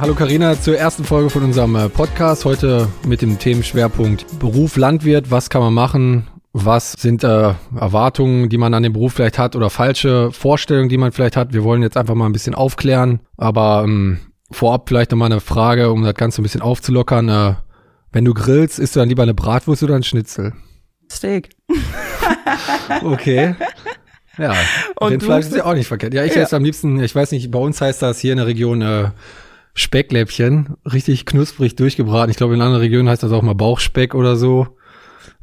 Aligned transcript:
Hallo 0.00 0.14
Karina 0.14 0.60
zur 0.60 0.78
ersten 0.78 1.02
Folge 1.02 1.28
von 1.28 1.42
unserem 1.42 1.74
äh, 1.74 1.88
Podcast. 1.88 2.44
Heute 2.44 2.86
mit 3.04 3.20
dem 3.20 3.36
Themenschwerpunkt 3.36 4.38
Beruf 4.38 4.76
Landwirt. 4.76 5.32
Was 5.32 5.50
kann 5.50 5.60
man 5.60 5.74
machen? 5.74 6.28
Was 6.52 6.92
sind 6.92 7.24
äh, 7.24 7.54
Erwartungen, 7.74 8.48
die 8.48 8.58
man 8.58 8.74
an 8.74 8.84
den 8.84 8.92
Beruf 8.92 9.14
vielleicht 9.14 9.40
hat 9.40 9.56
oder 9.56 9.70
falsche 9.70 10.30
Vorstellungen, 10.30 10.88
die 10.88 10.98
man 10.98 11.10
vielleicht 11.10 11.36
hat? 11.36 11.52
Wir 11.52 11.64
wollen 11.64 11.82
jetzt 11.82 11.96
einfach 11.96 12.14
mal 12.14 12.26
ein 12.26 12.32
bisschen 12.32 12.54
aufklären. 12.54 13.18
Aber 13.36 13.82
ähm, 13.84 14.20
vorab 14.52 14.88
vielleicht 14.88 15.10
nochmal 15.10 15.32
eine 15.32 15.40
Frage, 15.40 15.90
um 15.90 16.04
das 16.04 16.14
Ganze 16.14 16.42
ein 16.42 16.44
bisschen 16.44 16.62
aufzulockern. 16.62 17.28
Äh, 17.28 17.54
wenn 18.12 18.24
du 18.24 18.34
grillst, 18.34 18.78
isst 18.78 18.94
du 18.94 19.00
dann 19.00 19.08
lieber 19.08 19.24
eine 19.24 19.34
Bratwurst 19.34 19.82
oder 19.82 19.96
ein 19.96 20.04
Schnitzel? 20.04 20.52
Steak. 21.10 21.50
okay. 23.02 23.56
Ja, 24.38 24.54
und 24.94 25.10
Rindfleisch 25.10 25.46
ist 25.46 25.56
ja 25.56 25.64
auch 25.64 25.74
nicht 25.74 25.88
verkehrt. 25.88 26.14
Ja, 26.14 26.22
ich 26.22 26.36
ja. 26.36 26.42
esse 26.42 26.54
am 26.54 26.62
liebsten, 26.62 27.02
ich 27.02 27.12
weiß 27.12 27.32
nicht, 27.32 27.50
bei 27.50 27.58
uns 27.58 27.80
heißt 27.80 28.00
das 28.00 28.20
hier 28.20 28.30
in 28.30 28.38
der 28.38 28.46
Region 28.46 28.80
äh, 28.82 29.10
Speckläppchen, 29.78 30.74
richtig 30.84 31.24
knusprig 31.24 31.76
durchgebraten. 31.76 32.30
Ich 32.30 32.36
glaube, 32.36 32.54
in 32.54 32.60
anderen 32.60 32.80
Regionen 32.80 33.08
heißt 33.08 33.22
das 33.22 33.30
auch 33.30 33.42
mal 33.42 33.54
Bauchspeck 33.54 34.12
oder 34.14 34.34
so. 34.34 34.66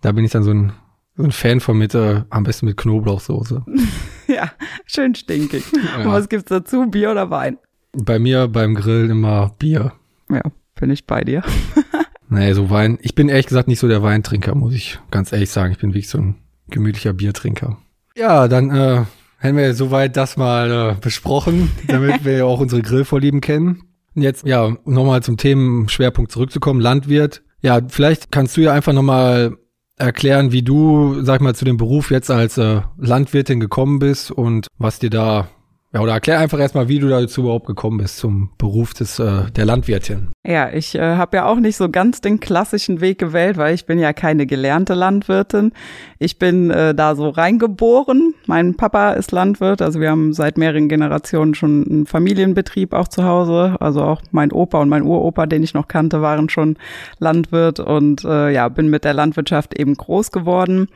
Da 0.01 0.11
bin 0.11 0.25
ich 0.25 0.31
dann 0.31 0.43
so 0.43 0.51
ein, 0.51 0.73
so 1.15 1.23
ein 1.23 1.31
Fan 1.31 1.61
von 1.61 1.77
mit, 1.77 1.95
äh, 1.95 2.23
am 2.29 2.43
besten 2.43 2.65
mit 2.65 2.75
Knoblauchsoße. 2.75 3.63
ja, 4.27 4.51
schön 4.85 5.15
stinkig. 5.15 5.63
Ja. 5.97 6.03
Und 6.03 6.11
was 6.11 6.27
gibt's 6.27 6.49
dazu? 6.49 6.85
Bier 6.87 7.11
oder 7.11 7.29
Wein? 7.29 7.57
Bei 7.93 8.19
mir 8.19 8.49
beim 8.49 8.75
Grillen 8.75 9.09
immer 9.09 9.53
Bier. 9.57 9.93
Ja, 10.29 10.41
bin 10.77 10.89
ich 10.89 11.05
bei 11.05 11.21
dir. 11.21 11.41
nee, 12.29 12.51
so 12.51 12.69
Wein. 12.69 12.99
Ich 13.01 13.15
bin 13.15 13.29
ehrlich 13.29 13.47
gesagt 13.47 13.69
nicht 13.69 13.79
so 13.79 13.87
der 13.87 14.03
Weintrinker, 14.03 14.53
muss 14.53 14.73
ich 14.73 14.99
ganz 15.11 15.31
ehrlich 15.31 15.49
sagen. 15.49 15.71
Ich 15.71 15.79
bin 15.79 15.91
wirklich 15.91 16.09
so 16.09 16.17
ein 16.17 16.35
gemütlicher 16.67 17.13
Biertrinker. 17.13 17.77
Ja, 18.17 18.49
dann 18.49 18.69
äh, 18.69 19.05
hätten 19.37 19.55
wir 19.55 19.73
soweit 19.75 20.17
das 20.17 20.35
mal 20.35 20.91
äh, 20.91 20.95
besprochen, 20.99 21.71
damit 21.87 22.25
wir 22.25 22.39
ja 22.39 22.45
auch 22.45 22.59
unsere 22.59 22.81
Grillvorlieben 22.81 23.39
kennen. 23.39 23.84
Jetzt, 24.15 24.45
ja, 24.45 24.77
nochmal 24.85 25.21
zum 25.23 25.37
Themenschwerpunkt 25.37 26.31
zurückzukommen, 26.31 26.79
Landwirt. 26.79 27.43
Ja, 27.61 27.79
vielleicht 27.87 28.31
kannst 28.31 28.55
du 28.55 28.61
ja 28.61 28.73
einfach 28.73 28.93
nochmal 28.93 29.57
erklären, 29.97 30.51
wie 30.51 30.61
du, 30.61 31.21
sag 31.21 31.41
mal, 31.41 31.55
zu 31.55 31.65
dem 31.65 31.77
Beruf 31.77 32.11
jetzt 32.11 32.31
als 32.31 32.57
äh, 32.57 32.81
Landwirtin 32.97 33.59
gekommen 33.59 33.99
bist 33.99 34.31
und 34.31 34.67
was 34.77 34.99
dir 34.99 35.09
da 35.09 35.49
ja, 35.95 36.01
oder 36.01 36.11
erklär 36.11 36.39
einfach 36.39 36.59
erstmal, 36.59 36.89
wie 36.89 36.99
du 36.99 37.07
dazu 37.07 37.43
überhaupt 37.43 37.67
gekommen 37.67 37.99
bist 37.99 38.17
zum 38.17 38.49
Beruf 38.57 38.93
des 38.93 39.17
äh, 39.17 39.49
der 39.55 39.63
Landwirtin. 39.63 40.33
Ja, 40.45 40.69
ich 40.69 40.93
äh, 40.95 41.15
habe 41.15 41.37
ja 41.37 41.45
auch 41.45 41.55
nicht 41.55 41.77
so 41.77 41.87
ganz 41.87 42.19
den 42.19 42.41
klassischen 42.41 42.99
Weg 42.99 43.17
gewählt, 43.17 43.55
weil 43.55 43.73
ich 43.73 43.85
bin 43.85 43.97
ja 43.97 44.11
keine 44.11 44.45
gelernte 44.45 44.93
Landwirtin. 44.93 45.71
Ich 46.19 46.37
bin 46.37 46.69
äh, 46.69 46.93
da 46.93 47.15
so 47.15 47.29
reingeboren. 47.29 48.33
Mein 48.45 48.75
Papa 48.75 49.13
ist 49.13 49.31
Landwirt, 49.31 49.81
also 49.81 50.01
wir 50.01 50.09
haben 50.09 50.33
seit 50.33 50.57
mehreren 50.57 50.89
Generationen 50.89 51.55
schon 51.55 51.85
einen 51.89 52.05
Familienbetrieb 52.05 52.91
auch 52.91 53.07
zu 53.07 53.23
Hause. 53.23 53.77
Also 53.79 54.01
auch 54.01 54.21
mein 54.31 54.51
Opa 54.51 54.81
und 54.81 54.89
mein 54.89 55.03
Uropa, 55.03 55.45
den 55.45 55.63
ich 55.63 55.73
noch 55.73 55.87
kannte, 55.87 56.21
waren 56.21 56.49
schon 56.49 56.75
Landwirt 57.19 57.79
und 57.79 58.25
äh, 58.25 58.49
ja, 58.51 58.67
bin 58.67 58.89
mit 58.89 59.05
der 59.05 59.13
Landwirtschaft 59.13 59.79
eben 59.79 59.93
groß 59.93 60.31
geworden 60.31 60.89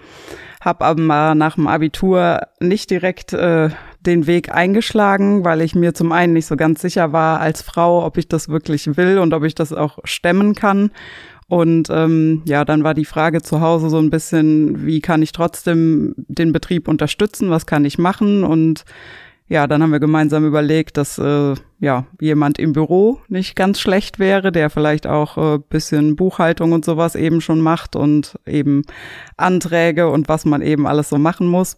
habe 0.61 0.83
aber 0.83 1.35
nach 1.35 1.55
dem 1.55 1.67
Abitur 1.67 2.41
nicht 2.59 2.89
direkt 2.89 3.31
äh, 3.33 3.69
den 4.01 4.27
Weg 4.27 4.53
eingeschlagen, 4.53 5.43
weil 5.43 5.61
ich 5.61 5.75
mir 5.75 5.93
zum 5.93 6.11
einen 6.11 6.33
nicht 6.33 6.45
so 6.45 6.55
ganz 6.55 6.81
sicher 6.81 7.11
war 7.11 7.39
als 7.39 7.61
Frau, 7.61 8.05
ob 8.05 8.17
ich 8.17 8.27
das 8.27 8.49
wirklich 8.49 8.97
will 8.97 9.19
und 9.19 9.33
ob 9.33 9.43
ich 9.43 9.55
das 9.55 9.73
auch 9.73 9.99
stemmen 10.03 10.55
kann. 10.55 10.91
Und 11.47 11.89
ähm, 11.89 12.43
ja, 12.45 12.63
dann 12.63 12.83
war 12.83 12.93
die 12.93 13.05
Frage 13.05 13.41
zu 13.41 13.59
Hause 13.59 13.89
so 13.89 13.97
ein 13.97 14.11
bisschen, 14.11 14.85
wie 14.85 15.01
kann 15.01 15.23
ich 15.23 15.31
trotzdem 15.31 16.13
den 16.15 16.53
Betrieb 16.53 16.87
unterstützen, 16.87 17.49
was 17.49 17.65
kann 17.65 17.85
ich 17.85 17.97
machen? 17.97 18.43
Und 18.43 18.85
ja, 19.47 19.65
dann 19.65 19.81
haben 19.81 19.91
wir 19.91 19.99
gemeinsam 19.99 20.45
überlegt, 20.45 20.95
dass 20.97 21.17
äh, 21.17 21.55
ja 21.79 22.05
jemand 22.21 22.59
im 22.59 22.73
Büro 22.73 23.19
nicht 23.29 23.55
ganz 23.55 23.79
schlecht 23.79 24.19
wäre, 24.19 24.51
der 24.51 24.69
vielleicht 24.69 25.07
auch 25.07 25.55
äh, 25.55 25.57
bisschen 25.57 26.15
Buchhaltung 26.15 26.71
und 26.71 26.85
sowas 26.85 27.15
eben 27.15 27.41
schon 27.41 27.59
macht 27.59 27.95
und 27.95 28.37
eben 28.45 28.83
Anträge 29.35 30.07
und 30.07 30.29
was 30.29 30.45
man 30.45 30.61
eben 30.61 30.85
alles 30.85 31.09
so 31.09 31.17
machen 31.17 31.47
muss 31.47 31.77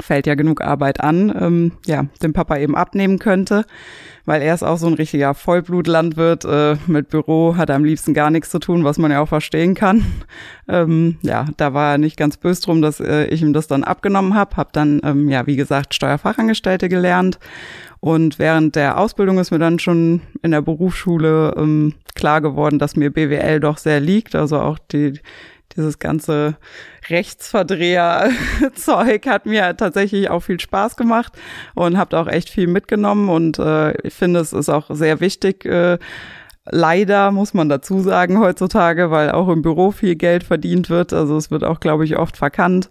fällt 0.00 0.26
ja 0.26 0.34
genug 0.34 0.60
Arbeit 0.60 1.00
an, 1.00 1.34
ähm, 1.40 1.72
ja, 1.86 2.06
dem 2.22 2.32
Papa 2.32 2.56
eben 2.58 2.76
abnehmen 2.76 3.18
könnte, 3.18 3.64
weil 4.24 4.42
er 4.42 4.54
ist 4.54 4.62
auch 4.62 4.76
so 4.76 4.86
ein 4.86 4.94
richtiger 4.94 5.34
Vollblutlandwirt. 5.34 6.44
Äh, 6.44 6.76
mit 6.86 7.08
Büro 7.08 7.56
hat 7.56 7.70
er 7.70 7.76
am 7.76 7.84
liebsten 7.84 8.12
gar 8.12 8.30
nichts 8.30 8.50
zu 8.50 8.58
tun, 8.58 8.84
was 8.84 8.98
man 8.98 9.10
ja 9.10 9.20
auch 9.20 9.28
verstehen 9.28 9.74
kann. 9.74 10.04
Ähm, 10.68 11.18
ja, 11.22 11.46
da 11.58 11.74
war 11.74 11.92
er 11.92 11.98
nicht 11.98 12.16
ganz 12.16 12.38
böse 12.38 12.60
drum, 12.62 12.82
dass 12.82 12.98
äh, 12.98 13.26
ich 13.26 13.40
ihm 13.40 13.52
das 13.52 13.68
dann 13.68 13.84
abgenommen 13.84 14.34
habe. 14.34 14.56
Hab 14.56 14.72
dann, 14.72 15.00
ähm, 15.04 15.28
ja, 15.28 15.46
wie 15.46 15.54
gesagt, 15.54 15.94
Steuerfachangestellte 15.94 16.88
gelernt. 16.88 17.38
Und 18.00 18.40
während 18.40 18.74
der 18.74 18.98
Ausbildung 18.98 19.38
ist 19.38 19.52
mir 19.52 19.60
dann 19.60 19.78
schon 19.78 20.22
in 20.42 20.50
der 20.50 20.62
Berufsschule 20.62 21.54
ähm, 21.56 21.94
klar 22.16 22.40
geworden, 22.40 22.80
dass 22.80 22.96
mir 22.96 23.12
BWL 23.12 23.60
doch 23.60 23.78
sehr 23.78 24.00
liegt. 24.00 24.34
Also 24.34 24.58
auch 24.58 24.80
die 24.80 25.20
dieses 25.76 25.98
ganze 25.98 26.56
Rechtsverdreher-Zeug 27.08 29.26
hat 29.26 29.46
mir 29.46 29.76
tatsächlich 29.76 30.30
auch 30.30 30.40
viel 30.40 30.60
Spaß 30.60 30.96
gemacht 30.96 31.32
und 31.74 31.98
habt 31.98 32.14
auch 32.14 32.28
echt 32.28 32.50
viel 32.50 32.66
mitgenommen 32.66 33.28
und 33.28 33.58
äh, 33.58 33.92
ich 34.06 34.14
finde, 34.14 34.40
es 34.40 34.52
ist 34.52 34.68
auch 34.68 34.86
sehr 34.90 35.20
wichtig, 35.20 35.64
äh, 35.64 35.98
Leider 36.68 37.30
muss 37.30 37.54
man 37.54 37.68
dazu 37.68 38.00
sagen 38.00 38.40
heutzutage, 38.40 39.12
weil 39.12 39.30
auch 39.30 39.48
im 39.48 39.62
Büro 39.62 39.92
viel 39.92 40.16
Geld 40.16 40.42
verdient 40.42 40.90
wird. 40.90 41.12
Also 41.12 41.36
es 41.36 41.50
wird 41.50 41.62
auch, 41.62 41.78
glaube 41.78 42.04
ich, 42.04 42.18
oft 42.18 42.36
verkannt. 42.36 42.90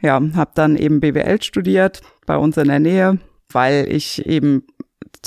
Ja, 0.00 0.20
habe 0.34 0.50
dann 0.54 0.76
eben 0.76 1.00
BWL 1.00 1.40
studiert 1.40 2.00
bei 2.26 2.36
uns 2.36 2.56
in 2.56 2.68
der 2.68 2.80
Nähe, 2.80 3.18
weil 3.52 3.86
ich 3.88 4.26
eben 4.26 4.66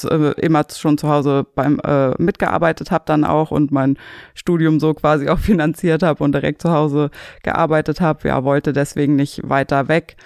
äh, 0.04 0.32
immer 0.38 0.66
schon 0.76 0.98
zu 0.98 1.08
Hause 1.10 1.46
beim 1.56 1.80
äh, 1.80 2.12
mitgearbeitet 2.22 2.92
habe 2.92 3.04
dann 3.06 3.24
auch 3.24 3.52
und 3.52 3.72
mein 3.72 3.98
Studium 4.34 4.80
so 4.80 4.94
quasi 4.94 5.30
auch 5.30 5.40
finanziert 5.50 6.04
habe 6.04 6.24
und 6.24 6.34
direkt 6.34 6.62
zu 6.62 6.72
Hause 6.72 7.10
gearbeitet 7.44 8.02
habe. 8.02 8.28
Ja, 8.28 8.44
wollte 8.44 8.74
deswegen 8.74 9.16
nicht 9.16 9.42
weiter 9.48 9.88
weg 9.88 10.18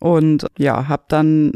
und 0.00 0.46
ja, 0.58 0.88
habe 0.88 1.04
dann 1.08 1.52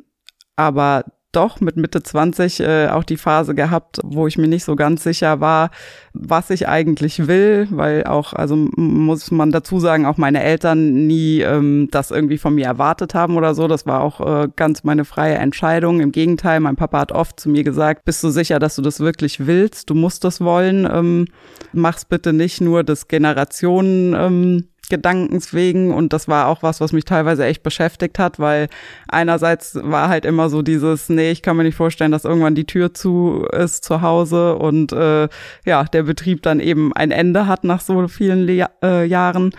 aber 0.56 1.05
doch 1.32 1.60
mit 1.60 1.76
Mitte 1.76 2.03
20 2.03 2.60
äh, 2.60 2.88
auch 2.88 3.04
die 3.04 3.16
Phase 3.16 3.54
gehabt, 3.54 4.00
wo 4.04 4.26
ich 4.26 4.38
mir 4.38 4.48
nicht 4.48 4.65
so 4.65 4.76
ganz 4.76 5.03
sicher 5.03 5.41
war, 5.41 5.70
was 6.12 6.50
ich 6.50 6.69
eigentlich 6.69 7.26
will, 7.26 7.66
weil 7.70 8.04
auch, 8.04 8.32
also 8.32 8.56
muss 8.56 9.31
man 9.31 9.50
dazu 9.50 9.81
sagen, 9.81 10.06
auch 10.06 10.19
meine 10.19 10.43
Eltern 10.43 11.06
nie 11.06 11.41
ähm, 11.41 11.88
das 11.91 12.10
irgendwie 12.10 12.38
von 12.38 12.54
mir 12.54 12.66
erwartet 12.66 13.15
haben 13.15 13.37
oder 13.37 13.54
so. 13.54 13.69
Das 13.69 13.87
war 13.87 14.03
auch 14.03 14.20
äh, 14.20 14.48
ganz 14.54 14.84
meine 14.84 15.04
freie 15.04 15.37
Entscheidung. 15.37 16.00
Im 16.00 16.12
Gegenteil, 16.12 16.60
mein 16.60 16.76
Papa 16.76 17.00
hat 17.00 17.12
oft 17.12 17.41
zu 17.41 17.49
mir 17.49 17.64
gesagt, 17.64 18.04
bist 18.04 18.22
du 18.22 18.31
sicher, 18.31 18.59
dass 18.59 18.76
du 18.76 18.82
das 18.82 19.00
wirklich 19.00 19.47
willst? 19.47 19.91
Du 19.91 19.94
musst 19.94 20.25
das 20.25 20.41
wollen. 20.41 20.88
Ähm, 20.91 21.26
mach's 21.72 22.04
bitte 22.04 22.32
nicht 22.32 22.60
nur 22.60 22.84
des 22.84 23.09
Generationen. 23.09 24.14
Ähm, 24.14 24.69
Gedankens 24.92 25.54
wegen 25.54 25.94
und 25.94 26.12
das 26.12 26.28
war 26.28 26.48
auch 26.48 26.62
was, 26.62 26.82
was 26.82 26.92
mich 26.92 27.06
teilweise 27.06 27.47
echt 27.47 27.62
beschäftigt 27.62 28.19
hat, 28.19 28.38
weil 28.38 28.69
einerseits 29.08 29.75
war 29.82 30.11
halt 30.11 30.26
immer 30.26 30.50
so 30.50 30.61
dieses, 30.61 31.08
nee, 31.08 31.31
ich 31.31 31.40
kann 31.40 31.56
mir 31.56 31.62
nicht 31.62 31.76
vorstellen, 31.76 32.12
dass 32.12 32.26
irgendwann 32.26 32.55
die 32.55 32.67
Tür 32.67 32.93
zu 32.93 33.46
ist 33.50 33.84
zu 33.84 34.02
Hause 34.02 34.56
und 34.56 34.93
äh, 34.93 35.31
ja, 35.64 35.84
der 35.84 36.02
Betrieb 36.02 36.43
dann 36.43 36.61
eben 36.61 36.93
ein 36.93 37.11
Ende 37.11 37.46
hat 37.46 37.64
nach 37.64 37.81
so 37.81 38.06
vielen 38.06 38.40
Le 38.40 38.67
äh, 38.82 39.06
Jahren. 39.06 39.52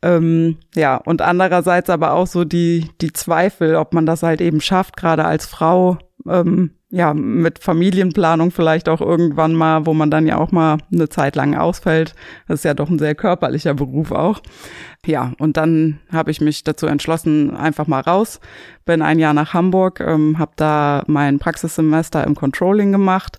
Ähm, 0.00 0.58
ja, 0.76 0.96
und 0.96 1.22
andererseits 1.22 1.90
aber 1.90 2.12
auch 2.12 2.28
so 2.28 2.44
die, 2.44 2.88
die 3.00 3.12
Zweifel, 3.12 3.74
ob 3.74 3.94
man 3.94 4.06
das 4.06 4.22
halt 4.22 4.40
eben 4.40 4.60
schafft, 4.60 4.96
gerade 4.96 5.24
als 5.24 5.46
Frau, 5.46 5.98
ähm, 6.28 6.77
ja, 6.90 7.12
mit 7.12 7.58
Familienplanung 7.58 8.50
vielleicht 8.50 8.88
auch 8.88 9.02
irgendwann 9.02 9.54
mal, 9.54 9.84
wo 9.84 9.92
man 9.92 10.10
dann 10.10 10.26
ja 10.26 10.38
auch 10.38 10.52
mal 10.52 10.78
eine 10.90 11.08
Zeit 11.10 11.36
lang 11.36 11.54
ausfällt. 11.54 12.14
Das 12.46 12.60
ist 12.60 12.64
ja 12.64 12.72
doch 12.72 12.88
ein 12.88 12.98
sehr 12.98 13.14
körperlicher 13.14 13.74
Beruf 13.74 14.10
auch. 14.10 14.40
Ja, 15.04 15.32
und 15.38 15.56
dann 15.58 16.00
habe 16.10 16.30
ich 16.30 16.40
mich 16.40 16.64
dazu 16.64 16.86
entschlossen, 16.86 17.54
einfach 17.54 17.86
mal 17.86 18.00
raus. 18.00 18.40
Bin 18.86 19.02
ein 19.02 19.18
Jahr 19.18 19.34
nach 19.34 19.52
Hamburg, 19.52 20.00
ähm, 20.00 20.38
habe 20.38 20.52
da 20.56 21.04
mein 21.06 21.38
Praxissemester 21.38 22.24
im 22.24 22.34
Controlling 22.34 22.90
gemacht 22.90 23.38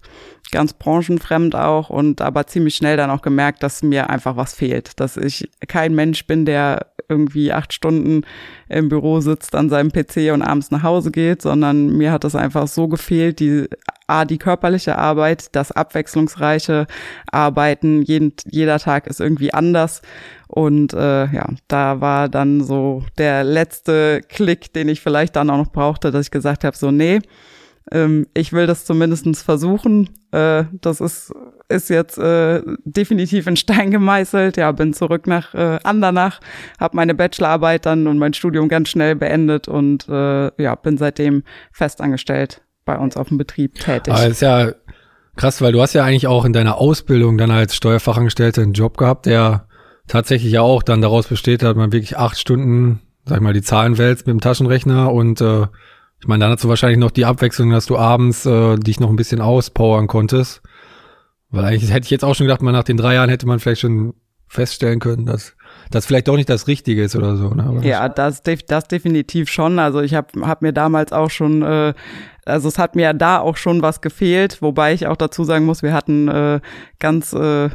ganz 0.51 0.73
branchenfremd 0.73 1.55
auch 1.55 1.89
und 1.89 2.21
aber 2.21 2.47
ziemlich 2.47 2.75
schnell 2.75 2.97
dann 2.97 3.09
auch 3.09 3.21
gemerkt, 3.21 3.63
dass 3.63 3.83
mir 3.83 4.09
einfach 4.09 4.35
was 4.35 4.53
fehlt, 4.53 4.99
dass 4.99 5.17
ich 5.17 5.49
kein 5.67 5.95
Mensch 5.95 6.25
bin, 6.25 6.45
der 6.45 6.87
irgendwie 7.09 7.51
acht 7.51 7.73
Stunden 7.73 8.21
im 8.69 8.87
Büro 8.87 9.19
sitzt 9.19 9.55
an 9.55 9.69
seinem 9.69 9.91
PC 9.91 10.31
und 10.31 10.43
abends 10.43 10.71
nach 10.71 10.83
Hause 10.83 11.11
geht, 11.11 11.41
sondern 11.41 11.97
mir 11.97 12.11
hat 12.11 12.23
es 12.23 12.35
einfach 12.35 12.67
so 12.67 12.87
gefehlt, 12.87 13.39
die 13.39 13.67
A, 14.07 14.25
die 14.25 14.37
körperliche 14.37 14.97
Arbeit, 14.97 15.55
das 15.55 15.71
abwechslungsreiche 15.71 16.87
Arbeiten, 17.31 18.01
jeden, 18.01 18.33
jeder 18.45 18.79
Tag 18.79 19.07
ist 19.07 19.19
irgendwie 19.19 19.53
anders. 19.53 20.01
Und 20.47 20.93
äh, 20.93 21.25
ja, 21.25 21.47
da 21.67 22.01
war 22.01 22.27
dann 22.27 22.63
so 22.63 23.03
der 23.17 23.43
letzte 23.43 24.21
Klick, 24.27 24.73
den 24.73 24.89
ich 24.89 25.01
vielleicht 25.01 25.35
dann 25.35 25.49
auch 25.49 25.57
noch 25.57 25.71
brauchte, 25.71 26.11
dass 26.11 26.27
ich 26.27 26.31
gesagt 26.31 26.63
habe, 26.63 26.75
so 26.75 26.89
nee, 26.89 27.19
ähm, 27.91 28.27
ich 28.33 28.53
will 28.53 28.67
das 28.67 28.85
zumindestens 28.85 29.41
versuchen. 29.41 30.09
Äh, 30.31 30.65
das 30.81 31.01
ist, 31.01 31.31
ist 31.69 31.89
jetzt 31.89 32.17
äh, 32.17 32.61
definitiv 32.83 33.47
in 33.47 33.55
Stein 33.55 33.91
gemeißelt. 33.91 34.57
Ja, 34.57 34.71
bin 34.71 34.93
zurück 34.93 35.27
nach 35.27 35.53
äh, 35.53 35.79
Andernach, 35.83 36.39
habe 36.79 36.95
meine 36.95 37.15
Bachelorarbeit 37.15 37.85
dann 37.85 38.07
und 38.07 38.17
mein 38.17 38.33
Studium 38.33 38.69
ganz 38.69 38.89
schnell 38.89 39.15
beendet 39.15 39.67
und 39.67 40.07
äh, 40.07 40.61
ja, 40.61 40.75
bin 40.75 40.97
seitdem 40.97 41.43
festangestellt 41.71 42.61
bei 42.85 42.97
uns 42.97 43.17
auf 43.17 43.29
dem 43.29 43.37
Betrieb 43.37 43.75
tätig. 43.75 44.13
Aber 44.13 44.27
ist 44.27 44.41
ja 44.41 44.71
krass, 45.35 45.61
weil 45.61 45.71
du 45.71 45.81
hast 45.81 45.93
ja 45.93 46.03
eigentlich 46.03 46.27
auch 46.27 46.45
in 46.45 46.53
deiner 46.53 46.77
Ausbildung 46.77 47.37
dann 47.37 47.51
als 47.51 47.75
Steuerfachangestellte 47.75 48.61
einen 48.61 48.73
Job 48.73 48.97
gehabt, 48.97 49.25
der 49.25 49.67
tatsächlich 50.07 50.51
ja 50.51 50.61
auch 50.61 50.83
dann 50.83 51.01
daraus 51.01 51.27
besteht, 51.27 51.61
dass 51.61 51.75
man 51.75 51.91
wirklich 51.91 52.17
acht 52.17 52.37
Stunden, 52.37 52.99
sag 53.25 53.37
ich 53.37 53.43
mal, 53.43 53.53
die 53.53 53.61
Zahlen 53.61 53.97
wälzt 53.97 54.27
mit 54.27 54.33
dem 54.33 54.41
Taschenrechner 54.41 55.11
und 55.13 55.39
äh, 55.39 55.67
ich 56.21 56.27
meine, 56.27 56.43
dann 56.43 56.51
hast 56.51 56.63
du 56.63 56.69
wahrscheinlich 56.69 56.99
noch 56.99 57.11
die 57.11 57.25
Abwechslung, 57.25 57.69
dass 57.69 57.85
du 57.85 57.97
abends 57.97 58.45
äh, 58.45 58.75
dich 58.75 58.99
noch 58.99 59.09
ein 59.09 59.15
bisschen 59.15 59.41
auspowern 59.41 60.07
konntest. 60.07 60.61
Weil 61.49 61.65
eigentlich 61.65 61.91
hätte 61.91 62.05
ich 62.05 62.11
jetzt 62.11 62.25
auch 62.25 62.35
schon 62.35 62.45
gedacht, 62.45 62.61
mal 62.61 62.71
nach 62.71 62.83
den 62.83 62.97
drei 62.97 63.15
Jahren 63.15 63.29
hätte 63.29 63.47
man 63.47 63.59
vielleicht 63.59 63.81
schon 63.81 64.13
feststellen 64.47 64.99
können, 64.99 65.25
dass 65.25 65.55
das 65.91 66.05
vielleicht 66.05 66.27
doch 66.27 66.35
nicht 66.35 66.49
das 66.49 66.67
Richtige 66.67 67.03
ist 67.03 67.15
oder 67.15 67.37
so. 67.37 67.49
Ne? 67.49 67.63
Aber 67.63 67.83
ja, 67.83 68.09
das, 68.09 68.41
das 68.43 68.87
definitiv 68.87 69.49
schon. 69.49 69.79
Also 69.79 70.01
ich 70.01 70.15
habe 70.15 70.27
hab 70.41 70.61
mir 70.61 70.73
damals 70.73 71.13
auch 71.13 71.29
schon, 71.29 71.61
äh, 71.61 71.93
also 72.45 72.67
es 72.67 72.77
hat 72.77 72.95
mir 72.95 73.03
ja 73.03 73.13
da 73.13 73.39
auch 73.39 73.57
schon 73.57 73.81
was 73.81 74.01
gefehlt, 74.01 74.61
wobei 74.61 74.93
ich 74.93 75.07
auch 75.07 75.17
dazu 75.17 75.43
sagen 75.43 75.65
muss, 75.65 75.83
wir 75.83 75.93
hatten 75.93 76.27
äh, 76.27 76.59
ganz 76.99 77.33
äh, 77.33 77.69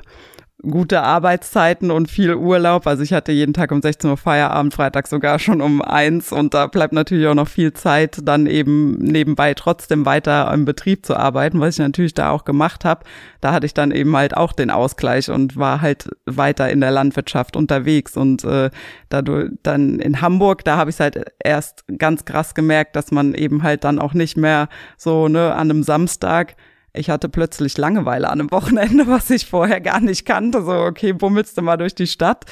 gute 0.69 1.03
Arbeitszeiten 1.03 1.91
und 1.91 2.11
viel 2.11 2.35
Urlaub. 2.35 2.87
Also 2.87 3.03
ich 3.03 3.13
hatte 3.13 3.33
jeden 3.33 3.53
Tag 3.55 3.73
um 3.73 3.83
16 3.83 4.11
Uhr 4.11 4.17
Feierabend, 4.17 4.75
Freitag 4.75 5.07
sogar 5.07 5.39
schon 5.39 5.61
um 5.61 5.83
eins 5.83 6.33
und 6.33 6.55
da 6.55 6.67
bleibt 6.67 6.93
natürlich 6.93 7.27
auch 7.27 7.35
noch 7.35 7.49
viel 7.49 7.73
Zeit, 7.73 8.19
dann 8.23 8.47
eben 8.47 8.97
nebenbei 8.99 9.55
trotzdem 9.55 10.07
weiter 10.07 10.53
im 10.53 10.65
Betrieb 10.65 11.05
zu 11.07 11.17
arbeiten, 11.17 11.61
was 11.61 11.75
ich 11.75 11.79
natürlich 11.79 12.15
da 12.15 12.31
auch 12.31 12.45
gemacht 12.45 12.85
habe. 12.85 13.05
Da 13.41 13.53
hatte 13.53 13.67
ich 13.67 13.75
dann 13.75 13.91
eben 13.91 14.17
halt 14.17 14.37
auch 14.37 14.53
den 14.53 14.71
Ausgleich 14.71 15.31
und 15.31 15.57
war 15.57 15.81
halt 15.81 16.09
weiter 16.27 16.71
in 16.71 16.81
der 16.81 16.91
Landwirtschaft 16.91 17.57
unterwegs 17.57 18.17
und 18.17 18.45
äh, 18.45 18.71
dadurch 19.09 19.51
dann 19.63 19.99
in 19.99 20.21
Hamburg, 20.21 20.65
da 20.65 20.77
habe 20.77 20.91
ich 20.91 21.01
halt 21.01 21.25
erst 21.43 21.85
ganz 21.99 22.25
krass 22.25 22.55
gemerkt, 22.55 22.97
dass 22.97 23.11
man 23.11 23.35
eben 23.35 23.63
halt 23.63 23.85
dann 23.85 23.99
auch 23.99 24.15
nicht 24.15 24.37
mehr 24.37 24.69
so 24.97 25.29
ne 25.29 25.53
an 25.55 25.71
einem 25.71 25.83
Samstag 25.83 26.57
ich 26.95 27.11
hatte 27.11 27.29
plötzlich 27.29 27.77
Langeweile 27.77 28.29
an 28.29 28.41
einem 28.41 28.51
Wochenende, 28.51 29.07
was 29.09 29.29
ich 29.31 29.47
vorher 29.47 29.81
gar 29.81 30.01
nicht 30.01 30.25
kannte. 30.25 30.63
So, 30.63 30.73
okay, 30.73 31.13
bummelst 31.13 31.59
du 31.59 31.63
mal 31.63 31.77
durch 31.77 31.95
die 31.95 32.07
Stadt. 32.07 32.45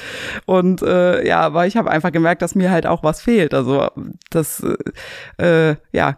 Und 0.45 0.81
äh, 0.81 1.25
ja, 1.25 1.39
aber 1.41 1.65
ich 1.65 1.77
habe 1.77 1.89
einfach 1.89 2.11
gemerkt, 2.11 2.41
dass 2.41 2.53
mir 2.53 2.69
halt 2.69 2.85
auch 2.85 3.03
was 3.03 3.21
fehlt. 3.21 3.53
Also 3.53 3.87
das, 4.29 4.63
äh, 5.37 5.75
ja, 5.91 6.17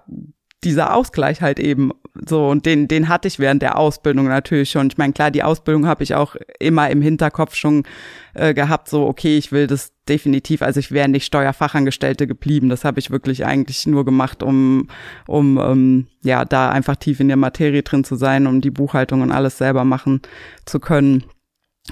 dieser 0.65 0.93
Ausgleich 0.93 1.41
halt 1.41 1.59
eben 1.59 1.91
so 2.27 2.49
und 2.49 2.65
den 2.65 2.87
den 2.87 3.07
hatte 3.07 3.27
ich 3.27 3.39
während 3.39 3.61
der 3.61 3.77
Ausbildung 3.77 4.27
natürlich 4.27 4.71
schon. 4.71 4.87
Ich 4.87 4.97
meine, 4.97 5.13
klar, 5.13 5.31
die 5.31 5.43
Ausbildung 5.43 5.85
habe 5.85 6.03
ich 6.03 6.15
auch 6.15 6.35
immer 6.59 6.89
im 6.89 7.01
Hinterkopf 7.01 7.55
schon 7.55 7.83
äh, 8.33 8.53
gehabt, 8.53 8.89
so 8.89 9.05
okay, 9.05 9.37
ich 9.37 9.51
will 9.51 9.67
das 9.67 9.93
definitiv, 10.09 10.61
also 10.61 10.79
ich 10.79 10.91
wäre 10.91 11.07
nicht 11.07 11.25
Steuerfachangestellte 11.25 12.27
geblieben. 12.27 12.69
Das 12.69 12.83
habe 12.83 12.99
ich 12.99 13.11
wirklich 13.11 13.45
eigentlich 13.45 13.85
nur 13.85 14.05
gemacht, 14.05 14.43
um 14.43 14.87
um 15.27 15.57
ähm, 15.59 16.07
ja, 16.23 16.45
da 16.45 16.69
einfach 16.69 16.95
tief 16.95 17.19
in 17.19 17.27
der 17.27 17.37
Materie 17.37 17.83
drin 17.83 18.03
zu 18.03 18.15
sein, 18.15 18.47
um 18.47 18.61
die 18.61 18.71
Buchhaltung 18.71 19.21
und 19.21 19.31
alles 19.31 19.57
selber 19.57 19.85
machen 19.85 20.21
zu 20.65 20.79
können, 20.79 21.23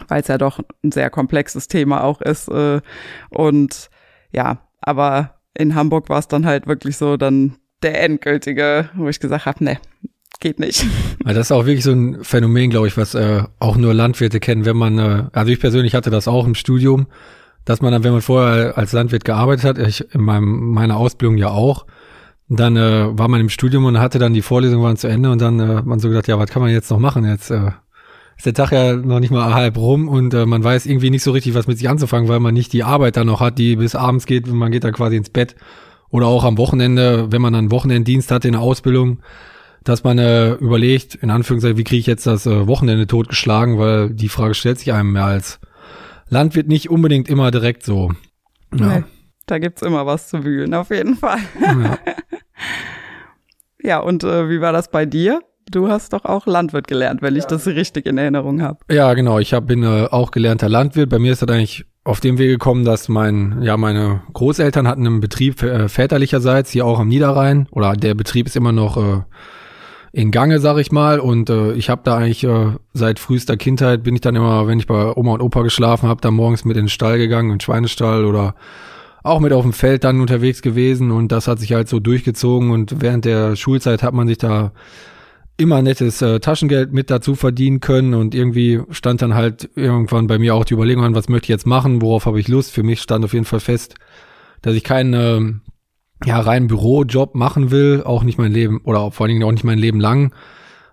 weil 0.08 0.22
es 0.22 0.28
ja 0.28 0.38
doch 0.38 0.60
ein 0.84 0.92
sehr 0.92 1.10
komplexes 1.10 1.68
Thema 1.68 2.04
auch 2.04 2.22
ist 2.22 2.50
äh, 2.50 2.81
und 3.30 3.90
ja, 4.31 4.60
aber 4.81 5.36
in 5.54 5.76
Hamburg 5.76 6.10
war 6.10 6.19
es 6.19 6.28
dann 6.28 6.46
halt 6.46 6.68
wirklich 6.68 6.98
so, 6.98 7.18
dann 7.18 7.56
der 7.83 8.01
endgültige, 8.01 8.89
wo 8.95 9.07
ich 9.09 9.19
gesagt 9.19 9.45
habe, 9.45 9.63
ne, 9.63 9.77
geht 10.39 10.59
nicht. 10.59 10.85
Also 11.25 11.39
das 11.39 11.47
ist 11.47 11.51
auch 11.53 11.65
wirklich 11.65 11.85
so 11.85 11.94
ein 11.94 12.21
Phänomen, 12.21 12.69
glaube 12.69 12.88
ich, 12.88 12.97
was 12.97 13.15
äh, 13.15 13.44
auch 13.59 13.77
nur 13.77 13.94
Landwirte 13.94 14.41
kennen, 14.41 14.65
wenn 14.65 14.75
man, 14.75 15.00
äh, 15.00 15.24
also 15.31 15.51
ich 15.53 15.59
persönlich 15.62 15.95
hatte 15.95 16.09
das 16.09 16.27
auch 16.27 16.45
im 16.45 16.53
Studium, 16.53 17.07
dass 17.63 17.81
man 17.81 17.94
dann, 17.94 18.03
wenn 18.03 18.12
man 18.12 18.21
vorher 18.21 18.77
als 18.77 18.91
Landwirt 18.91 19.24
gearbeitet 19.24 19.63
hat, 19.63 19.77
ich 19.77 20.13
in 20.13 20.21
meinem, 20.21 20.74
meiner 20.74 20.97
Ausbildung 20.97 21.38
ja 21.38 21.47
auch, 21.47 21.85
dann 22.50 22.75
äh, 22.75 23.18
war 23.18 23.30
man 23.30 23.39
im 23.39 23.47
Studium 23.47 23.85
und 23.85 24.00
hatte 24.00 24.19
dann 24.19 24.33
die 24.33 24.41
Vorlesungen 24.41 24.83
waren 24.83 24.97
zu 24.97 25.07
Ende 25.07 25.31
und 25.31 25.41
dann 25.41 25.59
äh, 25.62 25.81
man 25.81 26.00
so 26.00 26.09
gedacht, 26.09 26.27
ja, 26.27 26.38
was 26.38 26.50
kann 26.50 26.62
man 26.62 26.71
jetzt 26.71 26.91
noch 26.91 27.00
machen? 27.00 27.24
Jetzt 27.24 27.50
äh, 27.50 27.71
ist 28.35 28.45
der 28.45 28.53
Tag 28.53 28.74
ja 28.74 28.94
noch 28.97 29.21
nicht 29.21 29.31
mal 29.31 29.53
halb 29.53 29.77
rum 29.77 30.09
und 30.09 30.33
äh, 30.33 30.45
man 30.45 30.62
weiß 30.62 30.85
irgendwie 30.85 31.09
nicht 31.09 31.24
so 31.24 31.31
richtig, 31.31 31.53
was 31.53 31.68
mit 31.68 31.77
sich 31.77 31.88
anzufangen, 31.88 32.27
weil 32.27 32.41
man 32.41 32.53
nicht 32.53 32.74
die 32.74 32.83
Arbeit 32.83 33.15
dann 33.15 33.27
noch 33.27 33.39
hat, 33.39 33.59
die 33.59 33.77
bis 33.77 33.95
abends 33.95 34.25
geht 34.25 34.50
und 34.50 34.57
man 34.57 34.74
geht 34.74 34.83
dann 34.83 34.94
quasi 34.94 35.15
ins 35.15 35.30
Bett 35.30 35.56
oder 36.13 36.27
auch 36.27 36.44
am 36.44 36.60
Wochenende, 36.60 37.31
wenn 37.31 37.42
man 37.42 37.56
einen 37.56 37.71
Wochenenddienst 37.71 38.30
hat 38.30 38.45
in 38.45 38.51
der 38.51 38.62
Ausbildung, 38.62 39.24
dass 39.83 40.04
man 40.04 40.19
äh, 40.19 40.51
überlegt, 40.54 41.15
in 41.15 41.31
Anführungszeichen, 41.31 41.77
wie 41.77 41.83
kriege 41.83 42.01
ich 42.01 42.06
jetzt 42.06 42.27
das 42.27 42.45
äh, 42.45 42.68
Wochenende 42.68 43.07
totgeschlagen, 43.07 43.80
weil 43.80 44.12
die 44.12 44.30
Frage 44.30 44.54
stellt 44.54 44.77
sich 44.77 44.94
einem 44.94 45.12
mehr 45.12 45.25
als 45.25 45.60
Landwirt 46.30 46.68
nicht 46.68 46.92
unbedingt 46.92 47.27
immer 47.27 47.50
direkt 47.50 47.83
so. 47.83 48.12
Ja. 48.75 49.00
Nee, 49.00 49.04
da 49.48 49.57
gibt's 49.57 49.81
immer 49.81 50.06
was 50.06 50.30
zu 50.30 50.44
wühlen, 50.44 50.75
auf 50.75 50.92
jeden 50.92 51.15
Fall. 51.15 51.39
Ja, 51.60 51.98
ja 53.81 54.00
und 54.00 54.24
äh, 54.24 54.50
wie 54.50 54.62
war 54.62 54.71
das 54.71 54.92
bei 54.92 55.07
dir? 55.07 55.42
Du 55.71 55.89
hast 55.89 56.13
doch 56.13 56.25
auch 56.25 56.45
Landwirt 56.45 56.88
gelernt, 56.88 57.24
wenn 57.24 57.33
ja. 57.33 57.39
ich 57.39 57.45
das 57.45 57.66
richtig 57.66 58.06
in 58.06 58.19
Erinnerung 58.19 58.62
habe. 58.62 58.77
Ja, 58.88 59.16
genau. 59.16 59.39
Ich 59.39 59.56
hab, 59.56 59.66
bin 59.66 59.81
äh, 59.81 60.07
auch 60.12 60.30
gelernter 60.30 60.69
Landwirt. 60.69 61.09
Bei 61.09 61.18
mir 61.18 61.31
ist 61.31 61.42
das 61.42 61.50
eigentlich 61.50 61.86
auf 62.04 62.20
dem 62.20 62.38
Weg 62.38 62.50
gekommen, 62.50 62.84
dass 62.84 63.08
mein, 63.08 63.62
ja, 63.62 63.78
meine 63.78 64.24
Großeltern 64.34 64.88
hatten 64.88 65.08
einen 65.08 65.22
Betrieb 65.22 65.64
äh, 65.64 65.88
väterlicherseits 65.88 66.72
hier 66.72 66.86
auch 66.86 67.00
am 67.00 67.08
Niederrhein 67.08 67.68
oder 67.72 67.94
der 67.94 68.14
Betrieb 68.14 68.48
ist 68.48 68.58
immer 68.58 68.74
noch 68.74 68.98
äh, 68.98 69.22
in 70.12 70.32
Gange, 70.32 70.60
sag 70.60 70.78
ich 70.78 70.92
mal. 70.92 71.20
Und 71.20 71.50
äh, 71.50 71.74
ich 71.74 71.90
habe 71.90 72.02
da 72.04 72.18
eigentlich 72.18 72.44
äh, 72.44 72.74
seit 72.94 73.20
frühester 73.20 73.56
Kindheit 73.56 74.04
bin 74.04 74.16
ich 74.16 74.22
dann 74.22 74.36
immer, 74.36 74.68
wenn 74.68 74.80
ich 74.80 74.88
bei 74.88 75.16
Oma 75.16 75.34
und 75.34 75.42
Opa 75.42 75.62
geschlafen 75.62 76.10
habe, 76.10 76.22
dann 76.22 76.34
morgens 76.34 76.66
mit 76.66 76.76
in 76.76 76.84
den 76.84 76.90
Stall 76.90 77.18
gegangen, 77.18 77.52
in 77.52 77.56
den 77.56 77.62
Schweinestall 77.62 78.26
oder 78.26 78.56
auch 79.24 79.40
mit 79.40 79.54
auf 79.54 79.64
dem 79.64 79.74
Feld 79.74 80.04
dann 80.04 80.20
unterwegs 80.20 80.62
gewesen 80.62 81.10
und 81.10 81.32
das 81.32 81.48
hat 81.48 81.60
sich 81.60 81.72
halt 81.72 81.88
so 81.88 82.02
durchgezogen 82.02 82.72
und 82.72 83.02
während 83.02 83.24
der 83.24 83.56
Schulzeit 83.56 84.04
hat 84.04 84.14
man 84.14 84.28
sich 84.28 84.38
da 84.38 84.74
immer 85.57 85.81
nettes 85.81 86.22
äh, 86.22 86.40
Taschengeld 86.40 86.94
mit 86.94 87.10
dazu 87.10 87.36
verdienen 87.36 87.80
können 87.80 88.14
und 88.14 88.33
irgendwie 88.33 88.81
stand 88.90 89.22
dann 89.22 89.36
halt 89.36 89.69
irgendwann 89.76 90.28
bei 90.28 90.40
mir 90.40 90.56
auch 90.56 90.66
die 90.66 90.74
Überlegung 90.74 91.04
an, 91.04 91.16
was 91.16 91.30
möchte 91.30 91.45
ich 91.45 91.50
jetzt 91.50 91.68
machen, 91.68 92.02
worauf 92.02 92.26
habe 92.26 92.40
ich 92.40 92.48
Lust. 92.48 92.72
Für 92.72 92.83
mich 92.83 93.02
stand 93.02 93.24
auf 93.24 93.33
jeden 93.33 93.45
Fall 93.45 93.60
fest, 93.60 93.95
dass 94.62 94.74
ich 94.74 94.83
keinen 94.83 95.14
äh, 95.14 96.28
ja, 96.28 96.40
reinen 96.40 96.68
Bürojob 96.68 97.36
machen 97.36 97.72
will, 97.72 98.02
auch 98.04 98.24
nicht 98.24 98.38
mein 98.38 98.52
Leben 98.52 98.81
oder 98.83 99.12
vor 99.12 99.26
allen 99.26 99.36
Dingen 99.36 99.44
auch 99.44 99.52
nicht 99.52 99.64
mein 99.64 99.78
Leben 99.78 100.00
lang, 100.00 100.33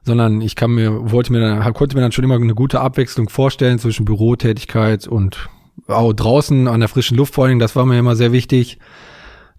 sondern 0.02 0.40
ich 0.40 0.56
kann 0.56 0.72
mir, 0.72 1.10
wollte 1.10 1.32
mir 1.32 1.40
dann, 1.40 1.72
konnte 1.72 1.96
mir 1.96 2.02
dann 2.02 2.12
schon 2.12 2.24
immer 2.24 2.36
eine 2.36 2.54
gute 2.54 2.80
Abwechslung 2.80 3.28
vorstellen 3.28 3.78
zwischen 3.78 4.04
Bürotätigkeit 4.04 5.06
und 5.06 5.48
auch 5.86 6.12
draußen 6.12 6.68
an 6.68 6.80
der 6.80 6.88
frischen 6.88 7.16
Luft 7.16 7.34
vor 7.34 7.44
allen 7.44 7.52
Dingen, 7.52 7.60
das 7.60 7.76
war 7.76 7.86
mir 7.86 7.98
immer 7.98 8.16
sehr 8.16 8.32
wichtig. 8.32 8.78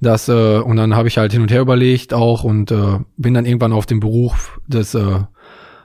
Das, 0.01 0.27
äh, 0.27 0.60
und 0.60 0.77
dann 0.77 0.96
habe 0.96 1.08
ich 1.08 1.17
halt 1.17 1.31
hin 1.31 1.43
und 1.43 1.51
her 1.51 1.62
überlegt 1.62 2.13
auch 2.13 2.43
und 2.43 2.72
äh, 2.72 3.00
bin 3.17 3.36
dann 3.36 3.46
irgendwann 3.46 3.72
auf 3.72 3.86
den 3.86 4.00
Beruf 4.00 4.60
des 4.67 4.96
äh, 4.96 5.20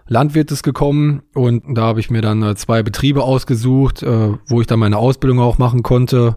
Landwirtes 0.09 0.63
gekommen 0.63 1.23
und 1.35 1.77
da 1.77 1.83
habe 1.83 2.01
ich 2.01 2.11
mir 2.11 2.23
dann 2.23 2.43
äh, 2.43 2.55
zwei 2.55 2.83
Betriebe 2.83 3.23
ausgesucht, 3.23 4.03
äh, 4.03 4.33
wo 4.47 4.61
ich 4.61 4.67
dann 4.67 4.79
meine 4.79 4.97
Ausbildung 4.97 5.41
auch 5.41 5.59
machen 5.59 5.83
konnte. 5.83 6.37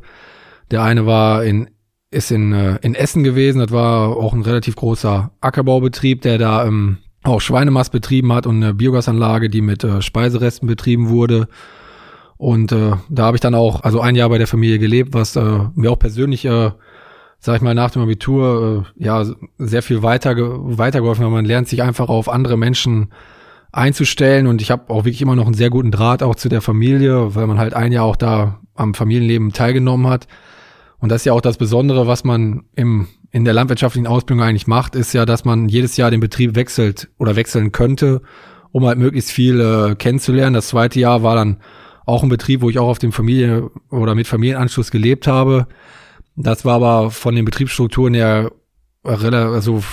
Der 0.72 0.84
eine 0.84 1.06
war 1.06 1.44
in 1.46 1.70
ist 2.12 2.32
in, 2.32 2.54
äh, 2.54 2.80
in 2.82 2.96
Essen 2.96 3.24
gewesen, 3.24 3.60
das 3.60 3.72
war 3.72 4.18
auch 4.18 4.34
ein 4.34 4.42
relativ 4.42 4.76
großer 4.76 5.32
Ackerbaubetrieb, 5.42 6.24
der 6.24 6.38
da 6.40 6.66
ähm, 6.66 6.98
auch 7.24 7.40
Schweinemast 7.40 7.92
betrieben 7.92 8.34
hat 8.34 8.48
und 8.48 8.64
eine 8.64 8.74
Biogasanlage, 8.74 9.50
die 9.50 9.62
mit 9.62 9.84
äh, 9.84 10.02
Speiseresten 10.02 10.68
betrieben 10.68 11.10
wurde. 11.10 11.48
Und 12.38 12.72
äh, 12.72 12.94
da 13.10 13.26
habe 13.26 13.38
ich 13.38 13.42
dann 13.42 13.54
auch, 13.54 13.84
also 13.84 14.02
ein 14.02 14.16
Jahr 14.16 14.30
bei 14.30 14.38
der 14.38 14.48
Familie 14.48 14.80
gelebt, 14.80 15.14
was 15.14 15.36
äh, 15.36 15.60
mir 15.76 15.92
auch 15.92 16.00
persönlich 16.00 16.46
äh, 16.46 16.72
sag 17.40 17.58
ich 17.58 17.62
mal, 17.62 17.74
nach 17.74 17.92
dem 17.92 18.02
Abitur 18.02 18.86
äh, 18.98 19.04
ja 19.04 19.26
sehr 19.58 19.82
viel 19.82 20.04
weiter 20.04 20.36
weitergeholfen, 20.38 21.24
weil 21.24 21.32
man 21.32 21.46
lernt 21.46 21.68
sich 21.68 21.82
einfach 21.82 22.10
auf 22.10 22.30
andere 22.30 22.58
Menschen 22.58 23.10
einzustellen 23.72 24.48
und 24.48 24.62
ich 24.62 24.72
habe 24.72 24.90
auch 24.90 25.06
wirklich 25.06 25.22
immer 25.22 25.36
noch 25.36 25.46
einen 25.46 25.54
sehr 25.54 25.70
guten 25.70 25.92
Draht 25.92 26.24
auch 26.24 26.36
zu 26.36 26.50
der 26.50 26.62
Familie, 26.62 27.36
weil 27.36 27.48
man 27.48 27.60
halt 27.60 27.74
ein 27.74 27.92
Jahr 27.92 28.06
auch 28.06 28.16
da 28.16 28.60
am 28.76 28.94
Familienleben 28.94 29.54
teilgenommen 29.54 30.08
hat. 30.08 30.28
Und 31.00 31.10
das 31.10 31.22
ist 31.22 31.26
ja 31.26 31.34
auch 31.34 31.42
das 31.42 31.58
Besondere, 31.58 32.08
was 32.08 32.24
man 32.24 32.64
im, 32.76 33.08
in 33.32 33.46
der 33.46 33.54
landwirtschaftlichen 33.54 34.08
Ausbildung 34.08 34.44
eigentlich 34.44 34.68
macht, 34.68 34.96
ist 34.96 35.14
ja, 35.14 35.26
dass 35.26 35.46
man 35.46 35.70
jedes 35.70 35.96
Jahr 35.98 36.12
den 36.12 36.20
Betrieb 36.20 36.56
wechselt 36.56 37.10
oder 37.20 37.36
wechseln 37.36 37.72
könnte 37.72 38.22
um 38.72 38.86
halt 38.86 38.98
möglichst 38.98 39.32
viel 39.32 39.60
äh, 39.60 39.96
kennenzulernen. 39.96 40.54
Das 40.54 40.70
zweite 40.70 41.00
Jahr 41.00 41.24
war 41.24 41.36
dann 41.36 41.58
auch 42.06 42.24
ein 42.24 42.30
Betrieb, 42.30 42.62
wo 42.62 42.70
ich 42.70 42.80
auch 42.80 42.88
auf 42.88 43.00
dem 43.00 43.12
Familie 43.12 43.70
oder 43.90 44.16
mit 44.16 44.28
Familienanschluss 44.28 44.92
gelebt 44.92 45.28
habe. 45.28 45.68
Das 46.42 46.64
war 46.64 46.76
aber 46.76 47.12
von 47.12 47.36
den 47.36 47.44
Betriebsstrukturen 47.44 48.14
her 48.14 48.52
relativ, 49.04 49.54
also 49.54 49.84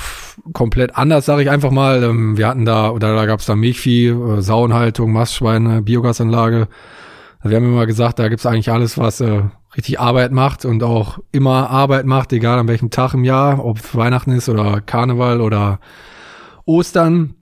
komplett 0.53 0.97
anders, 0.97 1.27
sage 1.27 1.43
ich 1.43 1.51
einfach 1.51 1.73
mal. 1.73 2.05
Ähm, 2.05 2.39
wir 2.39 2.47
hatten 2.47 2.65
da, 2.65 2.91
oder 2.91 3.17
da 3.17 3.27
gab 3.27 3.41
es 3.41 3.47
da 3.47 3.57
Milchvieh, 3.57 4.09
äh, 4.09 4.41
Sauenhaltung, 4.41 5.13
Mastschweine, 5.13 5.83
Biogasanlage. 5.83 6.69
Wir 7.43 7.57
haben 7.57 7.65
immer 7.65 7.87
gesagt, 7.87 8.21
da 8.21 8.29
gibt's 8.29 8.47
eigentlich 8.47 8.71
alles, 8.71 8.97
was 8.97 9.21
äh, 9.21 9.43
richtig 9.77 9.99
Arbeit 9.99 10.31
macht 10.31 10.65
und 10.65 10.85
auch 10.85 11.19
immer 11.33 11.69
Arbeit 11.69 12.07
macht, 12.07 12.33
egal 12.33 12.61
an 12.61 12.69
welchem 12.69 12.91
Tag 12.91 13.15
im 13.15 13.25
Jahr, 13.25 13.65
ob 13.65 13.95
Weihnachten 13.97 14.31
ist 14.31 14.49
oder 14.49 14.81
Karneval 14.81 15.41
oder 15.41 15.81
Ostern. 16.65 17.35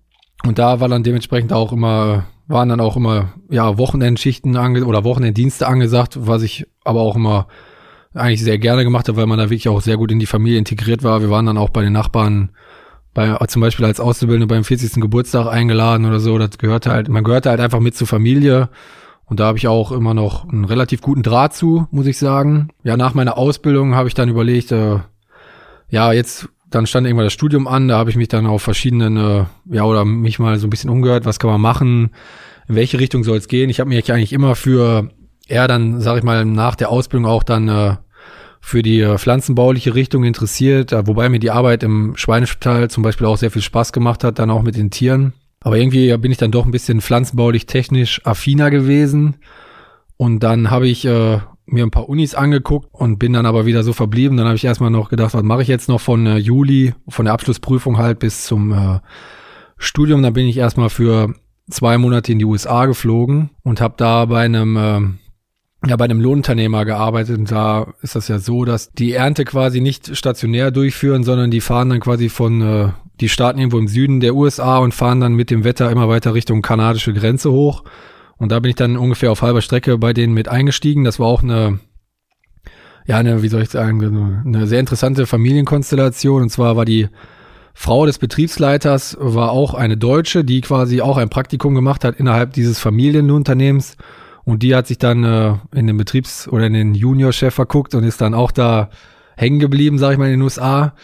Und 0.47 0.59
da 0.59 0.81
war 0.81 0.89
dann 0.89 1.03
dementsprechend 1.03 1.53
auch 1.53 1.73
immer, 1.73 2.25
waren 2.47 2.71
dann 2.71 2.81
auch 2.81 2.97
immer, 2.97 3.35
ja, 3.51 3.77
Wochenendschichten 3.77 4.57
ange 4.57 4.87
oder 4.87 5.05
Wochenenddienste 5.05 5.67
angesagt, 5.67 6.27
was 6.27 6.43
ich 6.43 6.67
aber 6.85 7.01
auch 7.01 7.17
immer 7.17 7.49
eigentlich 8.15 8.43
sehr 8.43 8.59
gerne 8.59 8.85
gemacht 8.85 9.09
habe, 9.09 9.19
weil 9.19 9.27
man 9.27 9.39
da 9.39 9.45
wirklich 9.45 9.69
auch 9.69 9.81
sehr 9.81 9.97
gut 9.97 10.13
in 10.13 10.21
die 10.21 10.27
Familie 10.27 10.59
integriert 10.59 11.03
war. 11.03 11.21
Wir 11.21 11.31
waren 11.31 11.47
dann 11.47 11.59
auch 11.59 11.71
bei 11.71 11.83
den 11.83 11.93
Nachbarn 11.93 12.51
bei, 13.13 13.37
zum 13.47 13.63
Beispiel 13.63 13.87
als 13.87 14.01
Auszubildende 14.01 14.47
beim 14.47 14.65
40. 14.65 15.01
Geburtstag 15.01 15.47
eingeladen 15.47 16.05
oder 16.05 16.21
so. 16.21 16.37
Das 16.39 16.59
gehörte 16.59 16.91
halt, 16.91 17.09
man 17.09 17.25
gehörte 17.25 17.51
halt 17.51 17.61
einfach 17.61 17.81
mit 17.81 17.97
zur 17.97 18.07
Familie. 18.07 18.69
Und 19.27 19.41
da 19.41 19.47
habe 19.47 19.59
ich 19.59 19.69
auch 19.69 19.91
immer 19.91 20.13
noch 20.13 20.49
einen 20.49 20.65
relativ 20.65 21.01
guten 21.01 21.23
Draht 21.23 21.55
zu, 21.55 21.87
muss 21.91 22.07
ich 22.07 22.19
sagen. 22.19 22.69
Ja, 22.83 22.97
nach 22.97 23.15
meiner 23.15 23.39
Ausbildung 23.39 23.95
habe 23.95 24.09
ich 24.09 24.15
dann 24.15 24.29
überlegt, 24.29 24.71
äh, 24.71 24.99
ja, 25.89 26.13
jetzt, 26.13 26.49
dann 26.69 26.87
stand 26.87 27.07
irgendwann 27.07 27.27
das 27.27 27.33
Studium 27.33 27.67
an, 27.67 27.89
da 27.89 27.97
habe 27.97 28.11
ich 28.11 28.17
mich 28.17 28.29
dann 28.29 28.47
auf 28.47 28.63
verschiedenen, 28.63 29.17
äh, 29.17 29.45
ja, 29.71 29.85
oder 29.85 30.05
mich 30.05 30.39
mal 30.39 30.59
so 30.59 30.67
ein 30.67 30.71
bisschen 30.71 30.91
umgehört, 30.91 31.25
was 31.25 31.39
kann 31.39 31.51
man 31.51 31.61
machen, 31.61 32.11
in 32.69 32.75
welche 32.75 33.01
Richtung 33.01 33.25
soll 33.25 33.39
es 33.39 33.49
gehen. 33.49 33.71
Ich 33.71 33.81
habe 33.81 33.89
mich 33.89 34.13
eigentlich 34.13 34.33
immer 34.33 34.57
für 34.57 35.11
eher 35.47 35.69
dann, 35.69 36.01
sag 36.01 36.19
ich 36.19 36.25
mal, 36.25 36.45
nach 36.45 36.75
der 36.75 36.91
Ausbildung 36.91 37.27
auch 37.27 37.45
dann 37.45 37.69
äh, 37.69 37.97
für 38.65 38.83
die 38.83 39.03
äh, 39.03 39.19
pflanzenbauliche 39.19 39.95
Richtung 39.95 40.25
interessiert, 40.25 40.93
äh, 40.93 41.07
wobei 41.07 41.29
mir 41.29 41.39
die 41.39 41.51
Arbeit 41.51 41.83
im 41.83 42.17
Schweinespital 42.17 42.89
zum 42.89 43.03
Beispiel 43.03 43.27
auch 43.27 43.37
sehr 43.37 43.51
viel 43.51 43.61
Spaß 43.61 43.93
gemacht 43.93 44.25
hat, 44.25 44.39
dann 44.39 44.51
auch 44.51 44.63
mit 44.63 44.75
den 44.75 44.91
Tieren. 44.91 45.35
Aber 45.61 45.77
irgendwie 45.77 46.17
bin 46.17 46.33
ich 46.33 46.39
dann 46.39 46.51
doch 46.51 46.65
ein 46.65 46.71
bisschen 46.71 47.03
pflanzenbaulich 47.03 47.67
technisch 47.67 48.25
affiner 48.25 48.71
gewesen. 48.71 49.37
Und 50.17 50.41
dann 50.41 50.71
habe 50.71 50.89
ich 50.89 51.05
äh, 51.05 51.41
mir 51.67 51.85
ein 51.85 51.91
paar 51.91 52.09
Unis 52.09 52.35
angeguckt 52.35 52.89
und 52.93 53.19
bin 53.19 53.35
dann 53.35 53.45
aber 53.45 53.67
wieder 53.67 53.83
so 53.83 53.93
verblieben. 53.93 54.39
Dann 54.39 54.47
habe 54.47 54.57
ich 54.57 54.65
erstmal 54.65 54.91
noch 54.91 55.11
gedacht, 55.11 55.35
was 55.35 55.43
mache 55.43 55.61
ich 55.61 55.69
jetzt 55.69 55.91
noch 55.91 56.01
von 56.01 56.27
äh, 56.27 56.39
Juli, 56.39 56.95
von 57.07 57.27
der 57.27 57.35
Abschlussprüfung 57.35 57.99
halt 57.99 58.19
bis 58.19 58.47
zum 58.47 58.73
äh, 58.73 59.01
Studium. 59.77 60.23
Dann 60.23 60.33
bin 60.33 60.47
ich 60.47 60.57
erstmal 60.57 60.89
für 60.89 61.35
zwei 61.69 61.99
Monate 61.99 62.33
in 62.33 62.39
die 62.39 62.47
USA 62.47 62.87
geflogen 62.87 63.51
und 63.63 63.83
habe 63.83 63.95
da 63.99 64.25
bei 64.25 64.43
einem 64.43 64.77
äh, 64.79 65.01
ja 65.87 65.97
bei 65.97 66.05
einem 66.05 66.21
Lohnunternehmer 66.21 66.85
gearbeitet 66.85 67.39
und 67.39 67.51
da 67.51 67.93
ist 68.03 68.17
das 68.17 68.29
ja 68.29 68.39
so, 68.39 68.65
dass 68.65 68.93
die 68.93 69.13
Ernte 69.13 69.45
quasi 69.45 69.81
nicht 69.81 70.17
stationär 70.17 70.71
durchführen, 70.71 71.25
sondern 71.25 71.51
die 71.51 71.61
fahren 71.61 71.91
dann 71.91 72.01
quasi 72.01 72.29
von, 72.29 72.61
äh, 72.61 72.89
die 73.21 73.29
starten 73.29 73.59
irgendwo 73.59 73.79
im 73.79 73.89
Süden 73.89 74.21
der 74.21 74.35
USA 74.35 74.79
und 74.79 74.95
fahren 74.95 75.21
dann 75.21 75.35
mit 75.35 75.51
dem 75.51 75.65
Wetter 75.65 75.91
immer 75.91 76.09
weiter 76.09 76.35
Richtung 76.35 76.63
kanadische 76.63 77.13
Grenze 77.13 77.53
hoch. 77.53 77.85
Und 78.37 78.51
da 78.51 78.59
bin 78.61 78.71
ich 78.71 78.77
dann 78.77 78.97
ungefähr 78.97 79.31
auf 79.31 79.43
halber 79.43 79.63
Strecke 79.63 79.99
bei 79.99 80.13
denen 80.13 80.35
mit 80.35 80.49
eingestiegen. 80.49 81.05
Das 81.05 81.21
war 81.21 81.29
auch 81.29 81.43
eine, 81.43 81.79
ja, 83.07 83.19
eine, 83.19 83.43
wie 83.43 83.49
soll 83.49 83.63
ich 83.63 83.71
sagen, 83.71 84.43
eine 84.45 84.67
sehr 84.67 84.81
interessante 84.81 85.27
Familienkonstellation. 85.27 86.43
Und 86.43 86.51
zwar 86.51 86.77
war 86.77 86.85
die 86.85 87.09
Frau 87.75 88.07
des 88.07 88.19
Betriebsleiters 88.19 89.17
war 89.21 89.51
auch 89.51 89.75
eine 89.75 89.97
Deutsche, 89.97 90.45
die 90.45 90.61
quasi 90.61 91.01
auch 91.01 91.17
ein 91.17 91.29
Praktikum 91.29 91.75
gemacht 91.75 92.05
hat 92.05 92.19
innerhalb 92.19 92.53
dieses 92.53 92.79
Familienunternehmens 92.79 93.97
und 94.45 94.63
die 94.63 94.75
hat 94.75 94.87
sich 94.87 94.99
dann 94.99 95.25
äh, 95.25 95.55
in 95.75 95.87
den 95.87 95.97
Betriebs- 95.97 96.49
oder 96.49 96.67
in 96.67 96.75
den 96.75 96.95
Juniorchef 96.95 97.55
verguckt 97.55 97.95
und 97.95 98.05
ist 98.05 98.21
dann 98.21 98.35
auch 98.35 98.51
da 98.51 98.91
hängen 99.37 99.59
geblieben, 99.59 99.99
sag 99.99 100.13
ich 100.13 100.19
mal, 100.19 100.27
in 100.27 100.33
den 100.33 100.43
USA. 100.43 100.95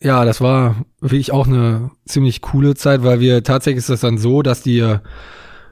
Ja, 0.00 0.24
das 0.24 0.40
war 0.40 0.76
wirklich 1.00 1.32
auch 1.32 1.48
eine 1.48 1.90
ziemlich 2.06 2.40
coole 2.40 2.74
Zeit, 2.76 3.02
weil 3.02 3.20
wir 3.20 3.42
tatsächlich 3.42 3.78
ist 3.78 3.90
das 3.90 4.00
dann 4.00 4.16
so, 4.16 4.42
dass 4.42 4.62
die, 4.62 4.96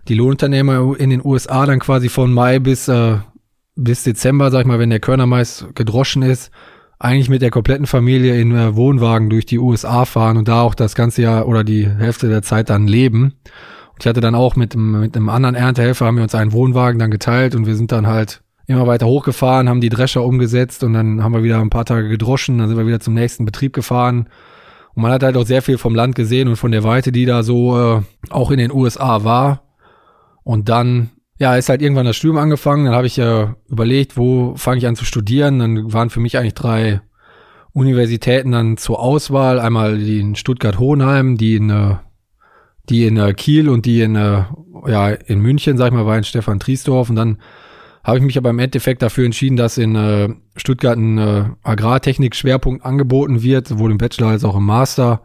die 0.09 0.15
Lohnunternehmer 0.15 0.99
in 0.99 1.11
den 1.11 1.25
USA 1.25 1.65
dann 1.65 1.79
quasi 1.79 2.09
von 2.09 2.33
Mai 2.33 2.59
bis, 2.59 2.89
äh, 2.89 3.19
bis 3.77 4.03
Dezember, 4.03 4.51
sag 4.51 4.63
ich 4.63 4.67
mal, 4.67 4.81
wenn 4.81 4.91
der 4.91 5.01
Körnermais 5.01 5.67
gedroschen 5.75 6.23
ist, 6.23 6.51
eigentlich 6.99 7.29
mit 7.29 7.43
der 7.43 7.51
kompletten 7.51 7.87
Familie 7.87 8.41
in 8.41 8.53
äh, 8.53 8.75
Wohnwagen 8.75 9.31
durch 9.31 9.47
die 9.47 9.59
USA 9.59 10.05
fahren 10.07 10.39
und 10.39 10.49
da 10.49 10.63
auch 10.63 10.75
das 10.75 10.95
ganze 10.95 11.23
Jahr 11.23 11.47
oder 11.47 11.63
die 11.63 11.89
Hälfte 11.89 12.29
der 12.29 12.43
Zeit 12.43 12.71
dann 12.71 12.89
leben. 12.89 13.35
Ich 13.99 14.07
hatte 14.07 14.21
dann 14.21 14.35
auch 14.35 14.57
mit, 14.57 14.77
mit 14.77 15.17
einem 15.17 15.29
anderen 15.29 15.55
Erntehelfer, 15.55 16.07
haben 16.07 16.17
wir 16.17 16.23
uns 16.23 16.35
einen 16.35 16.53
Wohnwagen 16.53 16.99
dann 16.99 17.11
geteilt 17.11 17.55
und 17.55 17.67
wir 17.67 17.77
sind 17.77 17.93
dann 17.93 18.07
halt 18.07 18.43
immer 18.67 18.87
weiter 18.87 19.07
hochgefahren, 19.07 19.69
haben 19.69 19.81
die 19.81 19.89
Drescher 19.89 20.23
umgesetzt 20.25 20.83
und 20.85 20.93
dann 20.93 21.23
haben 21.23 21.33
wir 21.33 21.43
wieder 21.43 21.61
ein 21.61 21.71
paar 21.71 21.85
Tage 21.85 22.09
gedroschen, 22.09 22.59
dann 22.59 22.69
sind 22.69 22.77
wir 22.77 22.87
wieder 22.87 23.01
zum 23.01 23.15
nächsten 23.15 23.45
Betrieb 23.45 23.73
gefahren. 23.73 24.29
Und 24.95 25.03
man 25.03 25.13
hat 25.13 25.23
halt 25.23 25.37
auch 25.37 25.47
sehr 25.47 25.63
viel 25.63 25.79
vom 25.79 25.95
Land 25.95 26.15
gesehen 26.15 26.49
und 26.49 26.57
von 26.57 26.73
der 26.73 26.83
Weite, 26.83 27.13
die 27.13 27.27
da 27.27 27.43
so 27.43 27.79
äh, 27.79 28.03
auch 28.31 28.51
in 28.51 28.59
den 28.59 28.73
USA 28.73 29.25
war. 29.25 29.63
Und 30.43 30.69
dann, 30.69 31.11
ja, 31.39 31.55
ist 31.57 31.69
halt 31.69 31.83
irgendwann 31.83 32.07
das 32.07 32.17
Studium 32.17 32.39
angefangen. 32.39 32.87
Dann 32.87 32.95
habe 32.95 33.07
ich 33.07 33.19
äh, 33.19 33.49
überlegt, 33.69 34.17
wo 34.17 34.55
fange 34.57 34.79
ich 34.79 34.87
an 34.87 34.97
zu 34.97 35.05
studieren. 35.05 35.59
Dann 35.59 35.93
waren 35.93 36.09
für 36.09 36.21
mich 36.21 36.39
eigentlich 36.39 36.55
drei 36.55 37.03
Universitäten 37.73 38.53
dann 38.53 38.79
zur 38.79 38.99
Auswahl. 38.99 39.61
Einmal 39.61 39.99
die 39.99 40.21
in 40.21 40.35
Stuttgart-Hohenheim, 40.35 41.37
die 41.37 41.57
in 41.57 41.69
äh, 41.69 41.97
die 42.89 43.07
in 43.07 43.17
äh, 43.17 43.33
Kiel 43.35 43.69
und 43.69 43.87
die 43.87 44.01
in, 44.03 44.17
äh, 44.17 44.45
ja, 44.87 45.09
in 45.11 45.41
München, 45.41 45.77
sag 45.77 45.89
ich 45.89 45.93
mal, 45.93 46.07
war 46.07 46.19
in 46.19 46.25
Stefan 46.25 46.61
Triesdorf. 46.61 47.11
Und 47.11 47.17
dann 47.17 47.39
habe 48.05 48.19
ich 48.19 48.25
mich 48.25 48.39
aber 48.39 48.51
im 48.51 48.59
Endeffekt 48.59 49.03
dafür 49.03 49.25
entschieden, 49.25 49.57
dass 49.57 49.79
in 49.79 49.97
äh, 49.97 50.29
Stuttgart 50.57 50.97
ein 50.97 51.19
äh, 51.19 51.45
Agrartechnik-Schwerpunkt 51.65 52.85
angeboten 52.85 53.43
wird, 53.43 53.67
sowohl 53.67 53.91
im 53.91 53.99
Bachelor 53.99 54.29
als 54.29 54.45
auch 54.45 54.57
im 54.57 54.65
Master. 54.65 55.23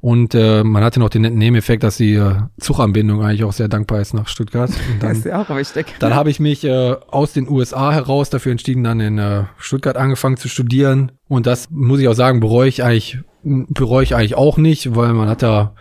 Und 0.00 0.34
äh, 0.34 0.62
man 0.62 0.84
hatte 0.84 1.00
noch 1.00 1.08
den 1.08 1.22
netten 1.22 1.38
Nebeneffekt, 1.38 1.82
dass 1.82 1.96
die 1.96 2.14
äh, 2.14 2.34
Zuganbindung 2.58 3.22
eigentlich 3.22 3.44
auch 3.44 3.52
sehr 3.52 3.68
dankbar 3.68 4.00
ist 4.00 4.12
nach 4.12 4.28
Stuttgart. 4.28 4.70
Und 4.92 5.02
dann, 5.02 5.10
das 5.10 5.18
ist 5.18 5.24
ja 5.26 5.42
auch 5.42 5.56
wichtig. 5.56 5.86
Dann 6.00 6.14
habe 6.14 6.30
ich 6.30 6.40
mich 6.40 6.64
äh, 6.64 6.96
aus 7.08 7.32
den 7.32 7.48
USA 7.48 7.92
heraus 7.92 8.28
dafür 8.28 8.52
entschieden, 8.52 8.84
dann 8.84 9.00
in 9.00 9.18
äh, 9.18 9.44
Stuttgart 9.56 9.96
angefangen 9.96 10.36
zu 10.36 10.48
studieren. 10.48 11.12
Und 11.28 11.46
das 11.46 11.70
muss 11.70 12.00
ich 12.00 12.08
auch 12.08 12.14
sagen, 12.14 12.40
bereue 12.40 12.68
ich 12.68 12.84
eigentlich, 12.84 13.18
bereue 13.42 14.02
ich 14.02 14.14
eigentlich 14.14 14.36
auch 14.36 14.58
nicht, 14.58 14.94
weil 14.94 15.12
man 15.12 15.28
hat 15.28 15.42
da 15.42 15.74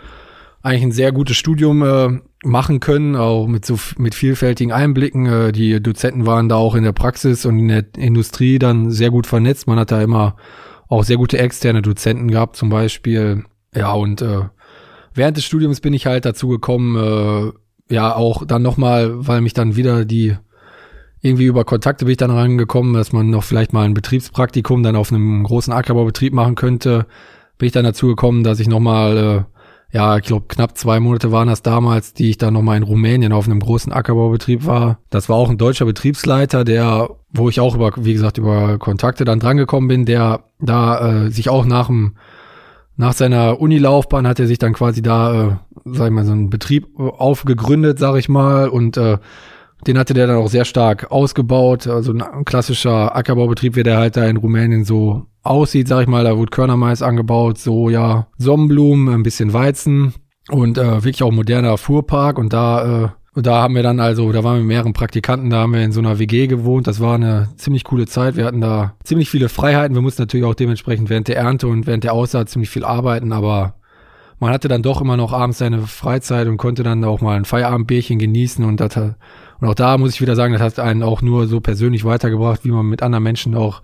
eigentlich 0.66 0.84
ein 0.84 0.92
sehr 0.92 1.12
gutes 1.12 1.38
Studium 1.38 1.84
äh, 1.84 2.20
machen 2.44 2.80
können, 2.80 3.16
auch 3.16 3.46
mit 3.46 3.66
so 3.66 3.78
mit 3.98 4.16
vielfältigen 4.16 4.74
Einblicken. 4.74 5.28
Äh, 5.28 5.52
die 5.52 5.82
Dozenten 5.82 6.26
waren 6.26 6.50
da 6.50 6.56
auch 6.56 6.74
in 6.74 6.84
der 6.84 6.92
Praxis 6.92 7.46
und 7.46 7.60
in 7.60 7.68
der 7.68 7.86
Industrie 7.96 8.58
dann 8.58 8.90
sehr 8.90 9.12
gut 9.12 9.28
vernetzt. 9.28 9.68
Man 9.68 9.78
hat 9.78 9.92
da 9.92 10.02
immer 10.02 10.38
auch 10.88 11.04
sehr 11.04 11.18
gute 11.18 11.38
externe 11.38 11.84
Dozenten 11.84 12.32
gehabt, 12.32 12.56
zum 12.56 12.70
Beispiel. 12.70 13.44
Ja, 13.76 13.92
und 13.94 14.24
äh, 14.24 14.42
während 15.14 15.38
des 15.38 15.46
Studiums 15.46 15.82
bin 15.82 15.94
ich 15.94 16.08
halt 16.08 16.26
dazu 16.26 16.48
gekommen, 16.48 16.96
äh, 16.96 17.94
ja, 17.94 18.16
auch 18.16 18.44
dann 18.44 18.64
nochmal, 18.64 19.28
weil 19.28 19.42
mich 19.42 19.54
dann 19.54 19.76
wieder 19.76 20.04
die 20.04 20.36
irgendwie 21.22 21.46
über 21.46 21.64
Kontakte 21.64 22.06
bin 22.06 22.14
ich 22.14 22.18
dann 22.18 22.32
rangekommen, 22.32 22.94
dass 22.96 23.14
man 23.14 23.30
noch 23.30 23.44
vielleicht 23.44 23.72
mal 23.72 23.86
ein 23.86 23.94
Betriebspraktikum 23.94 24.82
dann 24.82 24.96
auf 24.96 25.12
einem 25.12 25.44
großen 25.44 25.74
Ackerbaubetrieb 25.74 26.34
machen 26.34 26.56
könnte. 26.56 27.06
Bin 27.60 27.68
ich 27.68 27.72
dann 27.72 27.86
dazu 27.86 28.08
gekommen, 28.08 28.44
dass 28.44 28.60
ich 28.60 28.68
nochmal 28.68 29.18
äh, 29.18 29.55
ja, 29.96 30.18
ich 30.18 30.24
glaube, 30.24 30.48
knapp 30.50 30.78
zwei 30.78 31.00
Monate 31.00 31.32
waren 31.32 31.48
das 31.48 31.62
damals, 31.62 32.14
die 32.14 32.30
ich 32.30 32.38
dann 32.38 32.54
nochmal 32.54 32.76
in 32.76 32.84
Rumänien 32.84 33.32
auf 33.32 33.46
einem 33.46 33.62
großen 33.62 33.94
Ackerbaubetrieb 33.94 34.66
war. 34.66 35.00
Das 35.10 35.30
war 35.30 35.38
auch 35.38 35.50
ein 35.50 35.58
deutscher 35.58 35.86
Betriebsleiter, 35.86 36.66
der, 36.66 37.12
wo 37.30 37.48
ich 37.48 37.62
auch 37.62 37.76
über, 37.76 37.94
wie 37.96 38.12
gesagt, 38.12 38.38
über 38.38 38.78
Kontakte 38.78 39.24
dann 39.24 39.40
drangekommen 39.40 39.88
bin, 39.88 40.06
der 40.06 40.44
da 40.60 41.28
äh, 41.28 41.32
sich 41.32 41.48
auch 41.48 41.64
nach 41.64 41.88
dem 41.88 42.18
nach 42.98 43.14
seiner 43.14 43.62
Unilaufbahn 43.62 44.28
hat 44.28 44.38
er 44.38 44.48
sich 44.48 44.58
dann 44.58 44.74
quasi 44.74 45.02
da, 45.02 45.44
äh, 45.48 45.56
sag 45.86 46.08
ich 46.08 46.14
mal, 46.14 46.26
so 46.26 46.34
einen 46.34 46.50
Betrieb 46.50 46.88
aufgegründet, 47.00 47.98
sag 47.98 48.18
ich 48.18 48.28
mal, 48.28 48.68
und 48.68 48.98
äh, 48.98 49.18
den 49.88 49.98
hatte 49.98 50.14
der 50.14 50.28
dann 50.28 50.38
auch 50.38 50.50
sehr 50.50 50.66
stark 50.66 51.10
ausgebaut. 51.10 51.88
Also 51.88 52.12
ein 52.12 52.44
klassischer 52.44 53.16
Ackerbaubetrieb, 53.16 53.78
wie 53.78 53.84
der 53.84 53.98
halt 53.98 54.18
da 54.18 54.26
in 54.26 54.36
Rumänien 54.36 54.84
so 54.84 55.28
aussieht, 55.46 55.88
sag 55.88 56.02
ich 56.02 56.08
mal. 56.08 56.24
Da 56.24 56.38
wurde 56.38 56.50
Körnermais 56.50 57.02
angebaut, 57.02 57.58
Soja, 57.58 58.28
Sonnenblumen, 58.38 59.14
ein 59.14 59.24
bisschen 59.24 59.54
Weizen 59.54 60.14
und 60.50 60.78
äh, 60.78 61.04
wirklich 61.04 61.24
auch 61.24 61.32
moderner 61.32 61.78
Fuhrpark. 61.78 62.38
Und 62.38 62.54
da, 62.54 63.06
äh, 63.36 63.42
da 63.42 63.62
haben 63.62 63.76
wir 63.76 63.84
dann 63.84 64.00
also, 64.00 64.32
da 64.32 64.44
waren 64.44 64.56
wir 64.56 64.60
mit 64.62 64.68
mehreren 64.70 64.94
Praktikanten, 64.94 65.50
da 65.50 65.58
haben 65.58 65.74
wir 65.74 65.84
in 65.84 65.92
so 65.92 66.00
einer 66.00 66.20
WG 66.20 66.48
gewohnt. 66.48 66.88
Das 66.88 67.00
war 67.00 67.16
eine 67.16 67.50
ziemlich 67.58 67.84
coole 67.84 68.06
Zeit. 68.06 68.36
Wir 68.36 68.46
hatten 68.46 68.62
da 68.62 68.96
ziemlich 69.04 69.30
viele 69.30 69.50
Freiheiten. 69.50 69.96
Wir 69.96 70.02
mussten 70.02 70.22
natürlich 70.22 70.46
auch 70.46 70.56
dementsprechend 70.56 71.10
während 71.10 71.28
der 71.28 71.38
Ernte 71.38 71.68
und 71.68 71.88
während 71.88 72.04
der 72.04 72.14
Aussaat 72.14 72.50
ziemlich 72.50 72.70
viel 72.70 72.84
arbeiten, 72.84 73.32
aber 73.32 73.76
man 74.40 74.52
hatte 74.52 74.68
dann 74.68 74.84
doch 74.84 75.00
immer 75.00 75.16
noch 75.16 75.32
abends 75.32 75.60
seine 75.60 75.82
Freizeit 75.84 76.48
und 76.48 76.58
konnte 76.58 76.84
dann 76.84 77.06
auch 77.06 77.22
mal 77.22 77.38
ein 77.38 77.46
Feierabendbärchen 77.46 78.20
genießen 78.20 78.66
und 78.66 78.82
das 78.82 78.98
und 79.60 79.70
auch 79.70 79.74
da 79.74 79.98
muss 79.98 80.14
ich 80.14 80.22
wieder 80.22 80.36
sagen, 80.36 80.54
das 80.54 80.62
hat 80.62 80.80
einen 80.80 81.04
auch 81.04 81.22
nur 81.22 81.48
so 81.48 81.62
persönlich 81.62 82.04
weitergebracht, 82.04 82.66
wie 82.66 82.72
man 82.72 82.86
mit 82.88 83.02
anderen 83.02 83.24
Menschen 83.24 83.56
auch 83.56 83.82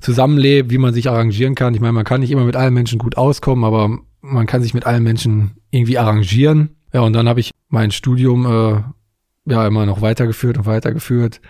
zusammenlebt, 0.00 0.70
wie 0.70 0.78
man 0.78 0.94
sich 0.94 1.08
arrangieren 1.08 1.54
kann. 1.54 1.74
Ich 1.74 1.80
meine, 1.80 1.92
man 1.92 2.04
kann 2.04 2.20
nicht 2.20 2.30
immer 2.30 2.44
mit 2.44 2.56
allen 2.56 2.74
Menschen 2.74 2.98
gut 2.98 3.16
auskommen, 3.16 3.64
aber 3.64 3.98
man 4.20 4.46
kann 4.46 4.62
sich 4.62 4.74
mit 4.74 4.86
allen 4.86 5.02
Menschen 5.02 5.52
irgendwie 5.70 5.98
arrangieren. 5.98 6.76
Ja, 6.92 7.00
und 7.00 7.12
dann 7.12 7.28
habe 7.28 7.40
ich 7.40 7.50
mein 7.68 7.90
Studium 7.90 8.46
äh, 8.46 8.82
ja 9.50 9.66
immer 9.66 9.86
noch 9.86 10.00
weitergeführt 10.00 10.58
und 10.58 10.66
weitergeführt. 10.66 11.40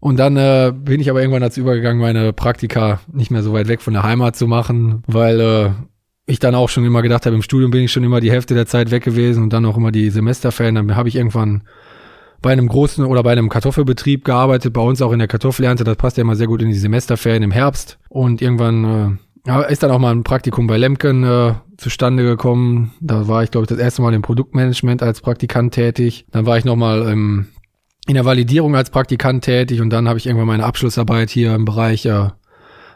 Und 0.00 0.16
dann 0.18 0.36
äh, 0.36 0.72
bin 0.74 1.00
ich 1.00 1.08
aber 1.10 1.20
irgendwann 1.20 1.42
dazu 1.42 1.60
übergegangen, 1.60 2.02
meine 2.02 2.32
Praktika 2.32 3.00
nicht 3.12 3.30
mehr 3.30 3.44
so 3.44 3.52
weit 3.52 3.68
weg 3.68 3.80
von 3.80 3.92
der 3.92 4.02
Heimat 4.02 4.34
zu 4.34 4.48
machen, 4.48 5.04
weil 5.06 5.40
äh, 5.40 5.70
ich 6.26 6.40
dann 6.40 6.54
auch 6.54 6.68
schon 6.68 6.84
immer 6.84 7.02
gedacht 7.02 7.24
habe, 7.24 7.36
im 7.36 7.42
Studium 7.42 7.70
bin 7.70 7.82
ich 7.82 7.92
schon 7.92 8.04
immer 8.04 8.20
die 8.20 8.30
Hälfte 8.30 8.54
der 8.54 8.66
Zeit 8.66 8.90
weg 8.90 9.04
gewesen 9.04 9.44
und 9.44 9.52
dann 9.52 9.64
auch 9.64 9.76
immer 9.76 9.92
die 9.92 10.10
Semesterferien. 10.10 10.74
Dann 10.74 10.96
habe 10.96 11.08
ich 11.08 11.16
irgendwann 11.16 11.62
bei 12.42 12.52
einem 12.52 12.68
großen 12.68 13.04
oder 13.04 13.22
bei 13.22 13.32
einem 13.32 13.48
Kartoffelbetrieb 13.48 14.24
gearbeitet, 14.24 14.72
bei 14.72 14.80
uns 14.80 15.00
auch 15.00 15.12
in 15.12 15.20
der 15.20 15.28
Kartoffelernte. 15.28 15.84
Das 15.84 15.96
passt 15.96 16.16
ja 16.16 16.22
immer 16.22 16.36
sehr 16.36 16.48
gut 16.48 16.60
in 16.60 16.68
die 16.68 16.78
Semesterferien 16.78 17.42
im 17.42 17.52
Herbst. 17.52 17.98
Und 18.08 18.42
irgendwann 18.42 19.20
äh, 19.46 19.72
ist 19.72 19.82
dann 19.82 19.90
auch 19.90 19.98
mal 19.98 20.14
ein 20.14 20.24
Praktikum 20.24 20.66
bei 20.66 20.76
Lemken 20.76 21.24
äh, 21.24 21.54
zustande 21.76 22.24
gekommen. 22.24 22.92
Da 23.00 23.28
war 23.28 23.42
ich, 23.42 23.50
glaube 23.50 23.64
ich, 23.64 23.68
das 23.68 23.78
erste 23.78 24.02
Mal 24.02 24.12
im 24.14 24.22
Produktmanagement 24.22 25.02
als 25.02 25.20
Praktikant 25.20 25.72
tätig. 25.74 26.26
Dann 26.30 26.44
war 26.44 26.58
ich 26.58 26.64
nochmal 26.64 27.08
im, 27.08 27.46
in 28.06 28.14
der 28.14 28.24
Validierung 28.24 28.76
als 28.76 28.90
Praktikant 28.90 29.44
tätig 29.44 29.80
und 29.80 29.90
dann 29.90 30.08
habe 30.08 30.18
ich 30.18 30.26
irgendwann 30.26 30.48
meine 30.48 30.64
Abschlussarbeit 30.64 31.30
hier 31.30 31.54
im 31.54 31.64
Bereich 31.64 32.04
äh, 32.06 32.28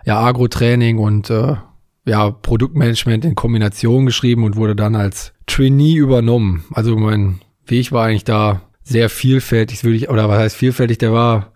ja, 0.05 0.21
Agro-Training 0.21 0.99
und 0.99 1.31
äh, 1.31 1.57
ja, 2.05 2.31
Produktmanagement 2.31 3.25
in 3.25 3.35
Kombination 3.35 4.07
geschrieben 4.07 4.45
und 4.45 4.57
wurde 4.57 4.76
dann 4.76 4.95
als 4.95 5.33
Trainee 5.47 5.97
übernommen. 5.97 6.65
Also 6.73 6.97
mein 6.97 7.41
Weg 7.67 7.91
war 7.91 8.07
eigentlich 8.07 8.25
da 8.25 8.62
sehr 8.87 9.11
vielfältig, 9.11 9.83
würde 9.83 9.97
ich, 9.97 10.09
oder 10.09 10.28
was 10.28 10.38
heißt 10.38 10.57
vielfältig, 10.57 10.99
der 10.99 11.12
war, 11.12 11.52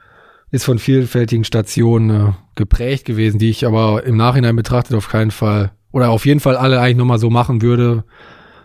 ist 0.50 0.64
von 0.64 0.80
vielfältigen 0.80 1.44
Stationen 1.44 2.10
äh, 2.10 2.32
geprägt 2.56 3.04
gewesen, 3.04 3.38
die 3.38 3.50
ich 3.50 3.64
aber 3.64 4.02
im 4.02 4.16
Nachhinein 4.16 4.56
betrachtet 4.56 4.96
auf 4.96 5.08
keinen 5.08 5.30
Fall, 5.30 5.70
oder 5.92 6.10
auf 6.10 6.26
jeden 6.26 6.40
Fall 6.40 6.56
alle 6.56 6.80
eigentlich 6.80 6.96
nochmal 6.96 7.20
so 7.20 7.30
machen 7.30 7.62
würde, 7.62 8.02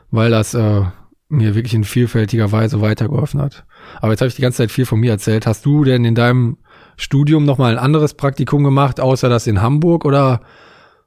weil 0.09 0.31
das 0.31 0.55
äh, 0.55 0.81
mir 1.29 1.53
wirklich 1.53 1.75
in 1.75 1.83
vielfältiger 1.83 2.51
Weise 2.51 2.81
weitergeholfen 2.81 3.39
hat. 3.39 3.65
Aber 4.01 4.11
jetzt 4.11 4.21
habe 4.21 4.29
ich 4.29 4.35
die 4.35 4.41
ganze 4.41 4.57
Zeit 4.57 4.71
viel 4.71 4.85
von 4.85 4.99
mir 4.99 5.11
erzählt. 5.11 5.45
Hast 5.45 5.65
du 5.65 5.83
denn 5.83 6.03
in 6.03 6.15
deinem 6.15 6.57
Studium 6.97 7.45
nochmal 7.45 7.73
ein 7.73 7.83
anderes 7.83 8.15
Praktikum 8.15 8.63
gemacht, 8.63 8.99
außer 8.99 9.29
das 9.29 9.45
in 9.45 9.61
Hamburg, 9.61 10.05
oder 10.05 10.41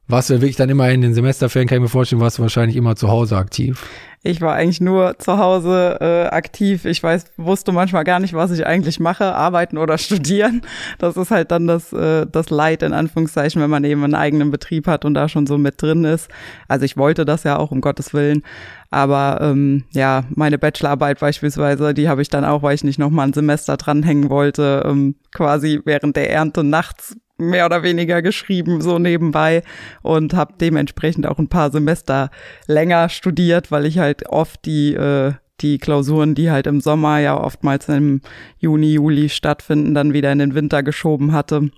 warst 0.09 0.31
du 0.31 0.35
wirklich 0.35 0.57
dann 0.57 0.71
immer 0.71 0.91
in 0.91 1.03
den 1.03 1.15
Semesterferien, 1.15 1.69
kann 1.69 1.77
ich 1.77 1.83
mir 1.83 1.89
vorstellen, 1.89 2.21
warst 2.21 2.39
du 2.39 2.43
wahrscheinlich 2.43 2.77
immer 2.77 2.97
zu 2.97 3.09
Hause 3.09 3.37
aktiv. 3.37 3.85
Ich 4.23 4.41
war 4.41 4.55
eigentlich 4.55 4.81
nur 4.81 5.17
zu 5.19 5.39
Hause 5.39 5.99
äh, 6.01 6.35
aktiv. 6.35 6.85
Ich 6.87 7.01
weiß, 7.01 7.27
wusste 7.37 7.71
manchmal 7.71 8.03
gar 8.03 8.19
nicht, 8.19 8.35
was 8.35 8.51
ich 8.51 8.67
eigentlich 8.67 8.99
mache, 8.99 9.35
arbeiten 9.35 9.79
oder 9.79 9.97
studieren. 9.99 10.63
Das 10.99 11.17
ist 11.17 11.31
halt 11.31 11.53
dann 11.53 11.67
das, 11.67 11.93
äh, 11.93 12.27
das 12.27 12.51
Leid 12.51 12.83
in 12.83 12.95
Anführungszeichen, 12.95 13.63
wenn 13.63 13.71
man 13.71 13.85
eben 13.85 14.03
einen 14.03 14.15
eigenen 14.15 14.51
Betrieb 14.51 14.87
hat 14.89 15.05
und 15.05 15.15
da 15.15 15.29
schon 15.29 15.47
so 15.47 15.57
mit 15.57 15.81
drin 15.81 16.05
ist. 16.05 16.29
Also 16.67 16.85
ich 16.85 16.97
wollte 16.97 17.25
das 17.25 17.45
ja 17.45 17.59
auch, 17.59 17.71
um 17.71 17.81
Gottes 17.81 18.13
Willen. 18.13 18.43
Aber 18.91 19.39
ähm, 19.43 19.85
ja, 19.93 20.25
meine 20.31 20.59
Bachelorarbeit 20.59 21.21
beispielsweise, 21.21 21.95
die 21.95 22.09
habe 22.09 22.23
ich 22.23 22.31
dann 22.31 22.45
auch, 22.45 22.63
weil 22.63 22.75
ich 22.75 22.83
nicht 22.83 22.99
nochmal 22.99 23.29
ein 23.29 23.35
Semester 23.35 23.77
dranhängen 23.77 24.31
wollte, 24.31 24.83
ähm, 24.87 25.15
quasi 25.33 25.81
während 25.85 26.17
der 26.17 26.31
Ernte 26.31 26.65
nachts 26.65 27.17
mehr 27.39 27.67
oder 27.67 27.83
weniger 27.83 28.21
geschrieben, 28.21 28.81
so 28.81 28.99
nebenbei 28.99 29.63
und 30.03 30.35
habe 30.35 30.55
dementsprechend 30.61 31.27
auch 31.27 31.39
ein 31.39 31.49
paar 31.49 31.71
Semester 31.71 32.31
länger 32.67 33.09
studiert, 33.09 33.71
weil 33.71 33.87
ich 33.87 33.99
halt 33.99 34.29
oft 34.29 34.65
die 34.65 34.95
äh, 34.95 35.33
die 35.61 35.79
Klausuren, 35.79 36.37
die 36.37 36.53
halt 36.53 36.69
im 36.69 36.81
Sommer 36.81 37.19
ja 37.19 37.37
oftmals 37.37 37.89
im 37.89 38.21
Juni, 38.59 38.93
Juli 38.93 39.29
stattfinden, 39.29 39.93
dann 39.93 40.13
wieder 40.13 40.31
in 40.31 40.39
den 40.39 40.55
Winter 40.55 40.85
geschoben 40.85 41.33
hatte 41.33 41.71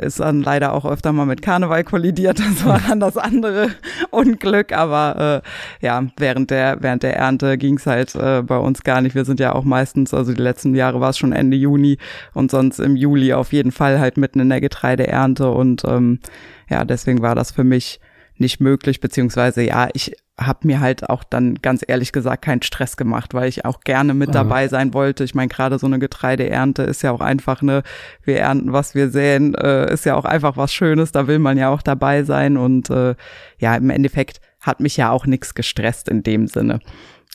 ist 0.00 0.18
dann 0.18 0.42
leider 0.42 0.72
auch 0.72 0.84
öfter 0.84 1.12
mal 1.12 1.26
mit 1.26 1.40
Karneval 1.42 1.84
kollidiert. 1.84 2.40
Das 2.40 2.64
war 2.64 2.80
dann 2.80 3.00
das 3.00 3.16
andere 3.16 3.70
Unglück. 4.10 4.72
Aber 4.72 5.42
äh, 5.80 5.86
ja, 5.86 6.04
während 6.16 6.50
der 6.50 6.78
während 6.80 7.02
der 7.02 7.16
Ernte 7.16 7.56
ging's 7.58 7.86
halt 7.86 8.14
äh, 8.14 8.42
bei 8.42 8.58
uns 8.58 8.82
gar 8.82 9.00
nicht. 9.00 9.14
Wir 9.14 9.24
sind 9.24 9.40
ja 9.40 9.54
auch 9.54 9.64
meistens, 9.64 10.12
also 10.12 10.32
die 10.32 10.42
letzten 10.42 10.74
Jahre 10.74 11.00
war 11.00 11.10
es 11.10 11.18
schon 11.18 11.32
Ende 11.32 11.56
Juni 11.56 11.98
und 12.32 12.50
sonst 12.50 12.80
im 12.80 12.96
Juli 12.96 13.32
auf 13.32 13.52
jeden 13.52 13.72
Fall 13.72 14.00
halt 14.00 14.16
mitten 14.16 14.40
in 14.40 14.48
der 14.48 14.60
Getreideernte. 14.60 15.50
Und 15.50 15.84
ähm, 15.84 16.20
ja, 16.68 16.84
deswegen 16.84 17.22
war 17.22 17.34
das 17.34 17.52
für 17.52 17.64
mich 17.64 18.00
nicht 18.36 18.60
möglich, 18.60 19.00
beziehungsweise 19.00 19.62
ja, 19.62 19.88
ich 19.92 20.16
habe 20.36 20.66
mir 20.66 20.80
halt 20.80 21.08
auch 21.08 21.22
dann 21.22 21.56
ganz 21.62 21.84
ehrlich 21.86 22.10
gesagt 22.10 22.44
keinen 22.44 22.62
Stress 22.62 22.96
gemacht, 22.96 23.34
weil 23.34 23.48
ich 23.48 23.64
auch 23.64 23.80
gerne 23.80 24.14
mit 24.14 24.34
dabei 24.34 24.66
sein 24.66 24.92
wollte. 24.92 25.22
Ich 25.22 25.34
meine, 25.34 25.48
gerade 25.48 25.78
so 25.78 25.86
eine 25.86 26.00
Getreideernte 26.00 26.82
ist 26.82 27.02
ja 27.02 27.12
auch 27.12 27.20
einfach 27.20 27.62
eine, 27.62 27.84
wir 28.24 28.38
ernten, 28.38 28.72
was 28.72 28.96
wir 28.96 29.10
säen, 29.10 29.54
äh, 29.54 29.92
ist 29.92 30.04
ja 30.04 30.16
auch 30.16 30.24
einfach 30.24 30.56
was 30.56 30.74
Schönes, 30.74 31.12
da 31.12 31.28
will 31.28 31.38
man 31.38 31.56
ja 31.56 31.68
auch 31.68 31.82
dabei 31.82 32.24
sein 32.24 32.56
und 32.56 32.90
äh, 32.90 33.14
ja, 33.58 33.76
im 33.76 33.90
Endeffekt 33.90 34.40
hat 34.60 34.80
mich 34.80 34.96
ja 34.96 35.10
auch 35.10 35.26
nichts 35.26 35.54
gestresst 35.54 36.08
in 36.08 36.22
dem 36.24 36.48
Sinne. 36.48 36.80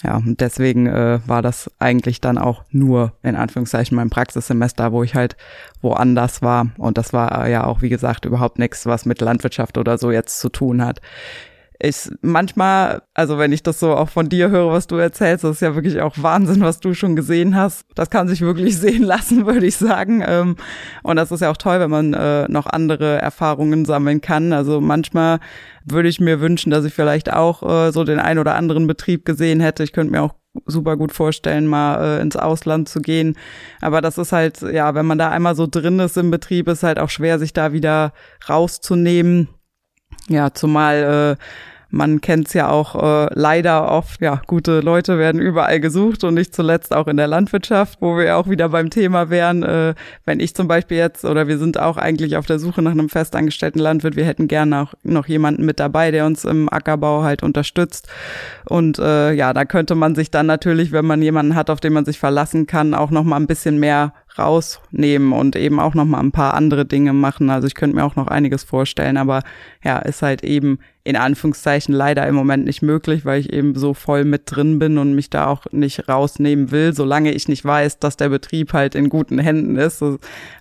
Ja, 0.04 0.18
und 0.18 0.40
deswegen 0.40 0.88
äh, 0.88 1.20
war 1.26 1.42
das 1.42 1.70
eigentlich 1.78 2.22
dann 2.22 2.38
auch 2.38 2.64
nur 2.72 3.14
in 3.22 3.36
Anführungszeichen 3.36 3.96
mein 3.96 4.10
Praxissemester, 4.10 4.94
wo 4.94 5.04
ich 5.04 5.14
halt 5.14 5.36
woanders 5.82 6.42
war. 6.42 6.68
Und 6.78 6.98
das 6.98 7.12
war 7.12 7.50
ja 7.50 7.66
auch, 7.66 7.82
wie 7.82 7.90
gesagt, 7.90 8.24
überhaupt 8.24 8.60
nichts, 8.60 8.86
was 8.86 9.06
mit 9.06 9.20
Landwirtschaft 9.20 9.78
oder 9.78 9.98
so 9.98 10.10
jetzt 10.10 10.40
zu 10.40 10.48
tun 10.48 10.84
hat 10.84 11.02
ich 11.82 12.10
manchmal, 12.22 13.02
also 13.14 13.38
wenn 13.38 13.54
ich 13.54 13.64
das 13.64 13.80
so 13.80 13.96
auch 13.96 14.10
von 14.10 14.28
dir 14.28 14.50
höre, 14.50 14.72
was 14.72 14.88
du 14.88 14.98
erzählst, 14.98 15.46
das 15.46 15.58
ist 15.58 15.62
ja 15.62 15.76
wirklich 15.76 16.02
auch 16.02 16.16
Wahnsinn, 16.18 16.62
was 16.62 16.82
du 16.82 16.94
schon 16.94 17.16
gesehen 17.16 17.56
hast. 17.56 17.86
Das 17.96 18.10
kann 18.10 18.28
sich 18.28 18.42
wirklich 18.42 18.78
sehen 18.80 19.04
lassen, 19.04 19.46
würde 19.46 19.66
ich 19.66 19.78
sagen. 19.78 20.22
Ähm, 20.26 20.58
und 21.04 21.16
das 21.16 21.32
ist 21.32 21.40
ja 21.40 21.50
auch 21.50 21.58
toll, 21.58 21.80
wenn 21.80 21.90
man 21.90 22.14
äh, 22.14 22.48
noch 22.50 22.68
andere 22.68 23.22
Erfahrungen 23.22 23.86
sammeln 23.86 24.20
kann. 24.20 24.52
Also 24.52 24.82
manchmal 24.82 25.40
würde 25.86 26.10
ich 26.10 26.20
mir 26.20 26.42
wünschen, 26.42 26.70
dass 26.70 26.84
ich 26.84 26.94
vielleicht 26.94 27.32
auch 27.32 27.64
äh, 27.64 27.92
so 27.92 28.04
den 28.04 28.20
ein 28.20 28.40
oder 28.40 28.56
anderen 28.56 28.86
Betrieb 28.86 29.26
gesehen 29.26 29.62
hätte. 29.62 29.84
Ich 29.84 29.94
könnte 29.94 30.12
mir 30.12 30.22
auch 30.22 30.36
super 30.66 30.98
gut 30.98 31.14
vorstellen, 31.14 31.68
mal 31.68 32.18
äh, 32.18 32.22
ins 32.22 32.36
Ausland 32.36 32.90
zu 32.90 33.02
gehen. 33.02 33.38
Aber 33.80 34.02
das 34.02 34.18
ist 34.18 34.34
halt, 34.34 34.62
ja, 34.62 34.96
wenn 34.96 35.06
man 35.06 35.18
da 35.18 35.30
einmal 35.30 35.56
so 35.56 35.66
drin 35.66 36.00
ist 36.00 36.18
im 36.18 36.32
Betrieb, 36.32 36.68
ist 36.68 36.84
halt 36.84 37.00
auch 37.00 37.10
schwer, 37.10 37.40
sich 37.40 37.54
da 37.54 37.72
wieder 37.72 38.12
rauszunehmen. 38.50 39.48
Ja, 40.30 40.54
zumal 40.54 41.38
äh, 41.38 41.44
man 41.92 42.22
kennt 42.22 42.48
es 42.48 42.54
ja 42.54 42.70
auch 42.70 42.96
äh, 42.96 43.30
leider 43.34 43.92
oft, 43.92 44.22
ja, 44.22 44.42
gute 44.46 44.80
Leute 44.82 45.18
werden 45.18 45.42
überall 45.42 45.80
gesucht 45.80 46.24
und 46.24 46.36
nicht 46.36 46.54
zuletzt 46.54 46.94
auch 46.94 47.08
in 47.08 47.18
der 47.18 47.28
Landwirtschaft, 47.28 47.98
wo 48.00 48.18
wir 48.18 48.38
auch 48.38 48.48
wieder 48.48 48.70
beim 48.70 48.90
Thema 48.92 49.30
wären. 49.30 49.64
Äh, 49.64 49.96
wenn 50.26 50.40
ich 50.40 50.56
zum 50.56 50.68
Beispiel 50.68 50.98
jetzt, 50.98 51.26
oder 51.26 51.48
wir 51.48 51.58
sind 51.58 51.80
auch 51.80 51.98
eigentlich 51.98 52.38
auf 52.38 52.46
der 52.46 52.60
Suche 52.60 52.82
nach 52.84 52.92
einem 52.92 53.10
festangestellten 53.10 53.82
Landwirt, 53.82 54.16
wir 54.16 54.26
hätten 54.26 54.48
gerne 54.48 54.82
auch 54.82 54.94
noch 55.04 55.28
jemanden 55.28 55.66
mit 55.66 55.80
dabei, 55.80 56.12
der 56.12 56.26
uns 56.26 56.46
im 56.46 56.72
Ackerbau 56.72 57.24
halt 57.24 57.42
unterstützt. 57.42 58.08
Und 58.68 59.00
äh, 59.00 59.34
ja, 59.34 59.54
da 59.54 59.66
könnte 59.66 59.96
man 59.96 60.14
sich 60.14 60.30
dann 60.30 60.46
natürlich, 60.46 60.92
wenn 60.92 61.06
man 61.06 61.24
jemanden 61.24 61.56
hat, 61.56 61.72
auf 61.72 61.80
den 61.80 61.94
man 61.94 62.06
sich 62.06 62.20
verlassen 62.20 62.68
kann, 62.68 62.94
auch 62.94 63.10
noch 63.10 63.24
mal 63.24 63.38
ein 63.38 63.48
bisschen 63.48 63.80
mehr 63.80 64.14
rausnehmen 64.40 65.34
und 65.34 65.56
eben 65.56 65.80
auch 65.80 65.94
noch 65.94 66.06
mal 66.06 66.20
ein 66.20 66.32
paar 66.32 66.56
andere 66.56 66.86
Dinge 66.86 67.14
machen. 67.14 67.50
Also 67.50 67.68
ich 67.68 67.76
könnte 67.76 67.96
mir 67.96 68.04
auch 68.04 68.16
noch 68.16 68.28
einiges 68.28 68.64
vorstellen, 68.64 69.18
aber 69.18 69.44
ja, 69.84 70.00
ist 70.00 70.22
halt 70.22 70.44
eben 70.44 70.80
in 71.04 71.16
Anführungszeichen 71.16 71.94
leider 71.94 72.28
im 72.28 72.36
Moment 72.36 72.66
nicht 72.66 72.82
möglich, 72.82 73.26
weil 73.26 73.40
ich 73.40 73.52
eben 73.52 73.74
so 73.74 73.94
voll 73.94 74.26
mit 74.26 74.44
drin 74.46 74.80
bin 74.80 74.98
und 74.98 75.16
mich 75.16 75.30
da 75.30 75.48
auch 75.48 75.66
nicht 75.72 76.08
rausnehmen 76.08 76.72
will, 76.72 76.94
solange 76.94 77.32
ich 77.32 77.48
nicht 77.48 77.66
weiß, 77.66 78.00
dass 78.00 78.18
der 78.18 78.30
Betrieb 78.30 78.74
halt 78.74 78.96
in 78.96 79.10
guten 79.10 79.40
Händen 79.40 79.76
ist. 79.76 80.04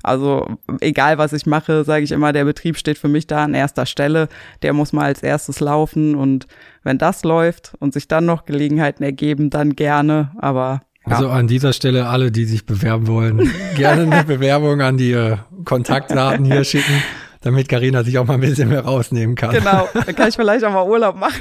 Also 0.03 0.47
egal 0.81 1.19
was 1.19 1.33
ich 1.33 1.45
mache, 1.45 1.85
sage 1.85 2.05
ich 2.05 2.13
immer, 2.13 2.33
der 2.33 2.45
Betrieb 2.45 2.79
steht 2.79 2.99
für 2.99 3.09
mich 3.09 3.27
da 3.27 3.45
an 3.45 3.53
erster 3.53 3.85
Stelle. 3.85 4.29
Der 4.63 4.73
muss 4.73 4.93
mal 4.93 5.05
als 5.05 5.23
erstes 5.23 5.61
laufen 5.61 6.15
und 6.15 6.47
wenn 6.83 6.99
das 6.99 7.25
läuft 7.25 7.75
und 7.81 7.93
sich 7.93 8.09
dann 8.09 8.25
noch 8.25 8.47
Gelegenheiten 8.47 9.03
ergeben, 9.03 9.51
dann 9.51 9.77
gerne. 9.77 10.33
Aber 10.39 10.81
also 11.11 11.29
an 11.29 11.47
dieser 11.47 11.73
Stelle 11.73 12.09
alle, 12.09 12.31
die 12.31 12.45
sich 12.45 12.67
bewerben 12.67 13.07
wollen, 13.07 13.51
gerne 13.77 14.03
eine 14.03 14.25
Bewerbung 14.25 14.81
an 14.81 14.97
die 14.97 15.13
äh, 15.13 15.37
Kontaktdaten 15.65 16.45
hier 16.45 16.65
schicken, 16.65 17.03
damit 17.41 17.69
Karina 17.69 18.05
sich 18.05 18.19
auch 18.19 18.27
mal 18.27 18.35
ein 18.35 18.41
bisschen 18.41 18.69
mehr 18.69 18.85
rausnehmen 18.85 19.37
kann. 19.37 19.51
Genau, 19.55 19.89
dann 19.95 20.15
kann 20.15 20.29
ich 20.29 20.37
vielleicht 20.37 20.65
auch 20.65 20.73
mal 20.73 20.87
Urlaub 20.87 21.17
machen. 21.17 21.41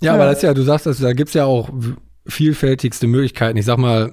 ja, 0.00 0.14
aber 0.14 0.26
das 0.26 0.38
ist 0.38 0.42
ja, 0.42 0.54
du 0.54 0.62
sagst, 0.62 0.86
das, 0.86 0.98
da 0.98 1.12
gibt's 1.12 1.34
ja 1.34 1.44
auch 1.44 1.70
vielfältigste 2.26 3.06
Möglichkeiten. 3.06 3.56
Ich 3.56 3.64
sag 3.64 3.78
mal, 3.78 4.12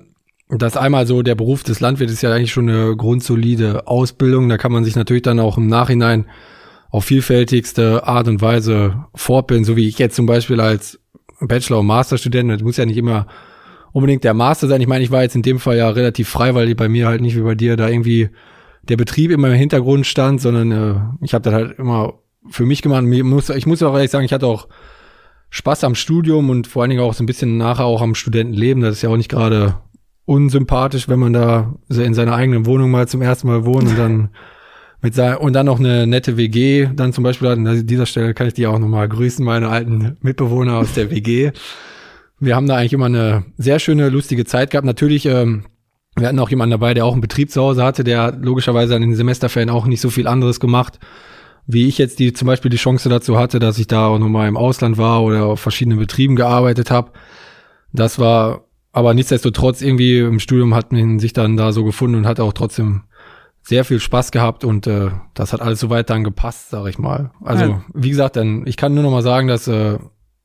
das 0.50 0.78
einmal 0.78 1.08
so, 1.08 1.22
der 1.22 1.36
Beruf 1.36 1.64
des 1.64 1.80
Landwirts 1.80 2.14
ist 2.14 2.22
ja 2.22 2.32
eigentlich 2.32 2.52
schon 2.52 2.70
eine 2.70 2.96
grundsolide 2.96 3.88
Ausbildung. 3.88 4.50
Da 4.50 4.58
kann 4.58 4.72
man 4.72 4.84
sich 4.84 4.96
natürlich 4.96 5.24
dann 5.24 5.40
auch 5.40 5.58
im 5.58 5.68
Nachhinein 5.68 6.28
auf 6.90 7.06
vielfältigste 7.06 8.06
Art 8.06 8.28
und 8.28 8.42
Weise 8.42 9.06
fortbilden, 9.16 9.66
so 9.66 9.76
wie 9.76 9.88
ich 9.88 9.98
jetzt 9.98 10.16
zum 10.16 10.28
Beispiel 10.28 10.62
als 10.62 11.00
Bachelor- 11.48 11.80
und 11.80 11.88
Masterstudenten. 11.88 12.58
Das 12.58 12.64
muss 12.64 12.78
ja 12.78 12.86
nicht 12.86 12.98
immer 12.98 13.28
unbedingt 13.92 14.24
der 14.24 14.34
Master 14.34 14.68
sein. 14.68 14.82
Ich 14.82 14.88
meine, 14.88 15.04
ich 15.04 15.12
war 15.12 15.22
jetzt 15.22 15.36
in 15.36 15.42
dem 15.42 15.60
Fall 15.60 15.78
ja 15.78 15.90
relativ 15.90 16.30
frei, 16.30 16.56
weil 16.56 16.74
bei 16.76 16.90
mir 16.90 17.08
halt 17.08 17.22
nicht 17.22 17.36
wie 17.36 17.42
bei 17.42 17.56
dir 17.56 17.78
da 17.78 17.88
irgendwie 17.88 18.30
der 18.84 18.98
Betrieb 18.98 19.32
immer 19.32 19.48
im 19.50 19.54
Hintergrund 19.54 20.06
stand, 20.06 20.42
sondern 20.42 20.72
äh, 20.72 21.26
ich 21.26 21.34
habe 21.34 21.44
das 21.44 21.54
halt 21.54 21.80
immer 21.80 22.16
für 22.50 22.66
mich 22.66 22.82
gemacht. 22.82 23.04
Ich 23.06 23.24
muss, 23.24 23.50
ich 23.50 23.66
muss 23.66 23.82
auch 23.84 23.94
ehrlich 23.94 24.12
sagen, 24.12 24.26
ich 24.26 24.34
hatte 24.34 24.48
auch 24.48 24.68
Spaß 25.50 25.84
am 25.84 25.96
Studium 25.96 26.50
und 26.50 26.68
vor 26.68 26.82
allen 26.82 26.90
Dingen 26.90 27.04
auch 27.04 27.14
so 27.14 27.24
ein 27.24 27.28
bisschen 27.28 27.58
nachher 27.58 27.86
auch 27.86 28.02
am 28.02 28.16
Studentenleben. 28.16 28.82
Das 28.82 28.96
ist 28.96 29.02
ja 29.04 29.10
auch 29.10 29.18
nicht 29.18 29.30
gerade 29.30 29.76
unsympathisch, 30.26 31.08
wenn 31.08 31.20
man 31.20 31.34
da 31.34 31.76
in 31.90 32.14
seiner 32.14 32.36
eigenen 32.36 32.66
Wohnung 32.66 32.92
mal 32.92 33.08
zum 33.08 33.22
ersten 33.22 33.48
Mal 33.48 33.66
wohnt 33.66 33.90
und 33.90 33.98
dann 33.98 34.30
mit 35.04 35.20
und 35.20 35.54
dann 35.54 35.66
noch 35.66 35.80
eine 35.80 36.08
nette 36.08 36.38
WG 36.38 36.88
dann 36.96 37.12
zum 37.12 37.26
Beispiel 37.26 37.50
an 37.50 37.86
dieser 37.86 38.06
Stelle 38.06 38.34
kann 38.34 38.48
ich 38.48 38.54
die 38.54 38.66
auch 38.68 38.80
nochmal 38.80 39.10
grüßen, 39.10 39.44
meine 39.44 39.68
alten 39.68 40.16
Mitbewohner 40.22 40.78
aus 40.78 40.94
der 40.94 41.12
WG. 41.12 41.52
wir 42.40 42.56
haben 42.56 42.68
da 42.68 42.78
eigentlich 42.78 42.94
immer 42.94 43.08
eine 43.08 43.44
sehr 43.58 43.80
schöne, 43.80 44.10
lustige 44.10 44.46
Zeit 44.46 44.72
gehabt. 44.72 44.86
Natürlich, 44.86 45.26
ähm, 45.26 45.66
wir 46.16 46.28
hatten 46.28 46.40
auch 46.40 46.50
jemanden 46.50 46.72
dabei, 46.72 46.94
der 46.94 47.06
auch 47.06 47.12
einen 47.12 47.22
Betrieb 47.22 47.52
zu 47.52 47.62
Hause 47.62 47.84
hatte, 47.84 48.06
der 48.06 48.32
logischerweise 48.32 48.96
an 48.96 49.02
den 49.02 49.16
Semesterferien 49.16 49.70
auch 49.70 49.86
nicht 49.86 50.00
so 50.00 50.10
viel 50.10 50.26
anderes 50.26 50.62
gemacht, 50.62 51.00
wie 51.68 51.88
ich 51.88 51.98
jetzt 51.98 52.20
die 52.20 52.32
zum 52.32 52.46
Beispiel 52.46 52.72
die 52.72 52.78
Chance 52.78 53.10
dazu 53.10 53.38
hatte, 53.38 53.60
dass 53.60 53.80
ich 53.80 53.88
da 53.88 54.08
auch 54.08 54.20
nochmal 54.20 54.48
im 54.48 54.58
Ausland 54.58 54.98
war 54.98 55.22
oder 55.22 55.46
auf 55.48 55.60
verschiedenen 55.60 56.00
Betrieben 56.00 56.38
gearbeitet 56.38 56.92
habe. 56.92 57.12
Das 57.92 58.20
war 58.20 58.66
aber 58.94 59.14
nichtsdestotrotz 59.14 59.82
irgendwie 59.82 60.20
im 60.20 60.40
Studium 60.40 60.76
hat 60.76 60.94
man 60.94 61.20
sich 61.20 61.34
dann 61.34 61.58
da 61.58 61.74
so 61.74 61.84
gefunden 61.84 62.16
und 62.16 62.26
hat 62.26 62.40
auch 62.40 62.54
trotzdem 62.54 63.02
sehr 63.64 63.86
viel 63.86 64.00
Spaß 64.00 64.32
gehabt 64.32 64.64
und 64.64 64.88
äh, 64.88 65.10
das 65.34 65.54
hat 65.54 65.62
alles 65.62 65.80
soweit 65.80 66.10
dann 66.10 66.24
gepasst, 66.24 66.70
sag 66.70 66.88
ich 66.88 67.00
mal. 67.00 67.32
Also 67.44 67.64
ja. 67.64 67.84
wie 67.94 68.10
gesagt, 68.10 68.36
dann 68.36 68.68
ich 68.68 68.78
kann 68.78 68.94
nur 68.94 69.04
noch 69.04 69.12
mal 69.12 69.24
sagen, 69.24 69.48
dass 69.48 69.68
äh, 69.68 69.98